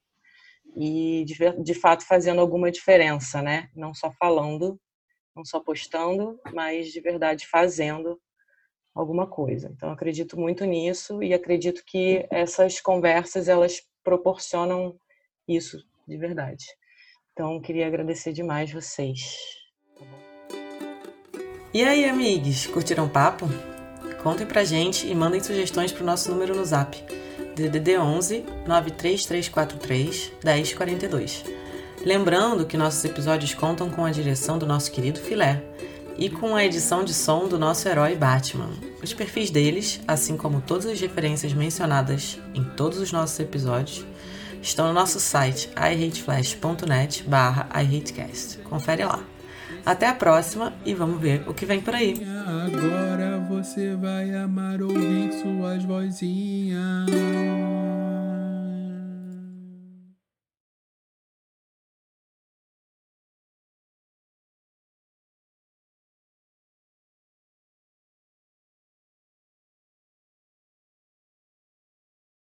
e 0.75 1.25
de, 1.27 1.63
de 1.63 1.75
fato 1.75 2.07
fazendo 2.07 2.41
alguma 2.41 2.71
diferença, 2.71 3.43
né? 3.43 3.69
Não 3.77 3.93
só 3.93 4.11
falando, 4.19 4.81
não 5.37 5.45
só 5.45 5.61
postando, 5.61 6.41
mas 6.55 6.89
de 6.89 7.01
verdade 7.01 7.47
fazendo 7.47 8.19
alguma 8.95 9.27
coisa. 9.27 9.71
Então 9.71 9.91
acredito 9.91 10.41
muito 10.41 10.65
nisso 10.65 11.23
e 11.23 11.35
acredito 11.35 11.85
que 11.85 12.27
essas 12.31 12.81
conversas 12.81 13.47
elas 13.47 13.83
proporcionam 14.03 14.99
isso 15.47 15.79
de 16.09 16.17
verdade. 16.17 16.65
Então 17.33 17.61
queria 17.61 17.87
agradecer 17.87 18.33
demais 18.33 18.73
vocês. 18.73 19.37
E 21.75 21.85
aí, 21.85 22.07
amigos, 22.07 22.67
curtiram 22.67 23.05
o 23.05 23.11
papo? 23.11 23.47
Contem 24.23 24.47
pra 24.47 24.65
gente 24.65 25.07
e 25.07 25.15
mandem 25.15 25.43
sugestões 25.43 25.93
pro 25.93 26.05
nosso 26.05 26.31
número 26.31 26.57
no 26.57 26.65
Zap. 26.65 26.97
DDD 27.55 27.99
11 27.99 28.45
93343 28.67 30.33
1042. 30.43 31.66
Lembrando 32.07 32.65
que 32.65 32.77
nossos 32.77 33.05
episódios 33.05 33.53
contam 33.53 33.91
com 33.91 34.05
a 34.05 34.13
direção 34.13 34.57
do 34.57 34.65
nosso 34.65 34.93
querido 34.93 35.19
Filé 35.19 35.61
e 36.17 36.31
com 36.31 36.55
a 36.55 36.65
edição 36.65 37.03
de 37.03 37.13
som 37.13 37.49
do 37.49 37.59
nosso 37.59 37.89
herói 37.89 38.15
Batman. 38.15 38.71
Os 39.03 39.13
perfis 39.13 39.51
deles, 39.51 40.01
assim 40.07 40.37
como 40.37 40.61
todas 40.61 40.87
as 40.87 41.01
referências 41.01 41.53
mencionadas 41.53 42.39
em 42.55 42.63
todos 42.63 43.01
os 43.01 43.11
nossos 43.11 43.41
episódios, 43.41 44.07
estão 44.63 44.87
no 44.87 44.93
nosso 44.93 45.19
site 45.19 45.69
ihateflash.net 45.77 47.25
barra 47.25 47.69
ihatecast. 47.75 48.59
Confere 48.59 49.05
lá. 49.05 49.19
Até 49.85 50.07
a 50.07 50.15
próxima 50.15 50.75
e 50.85 50.95
vamos 50.95 51.21
ver 51.21 51.43
o 51.49 51.53
que 51.53 51.67
vem 51.67 51.81
por 51.81 51.93
aí. 51.93 52.25
Agora 52.47 53.45
você 53.49 53.97
vai 53.97 54.33
amar 54.33 54.81
ouvir 54.81 55.33
suas 55.43 55.83
vozinhas. 55.83 57.11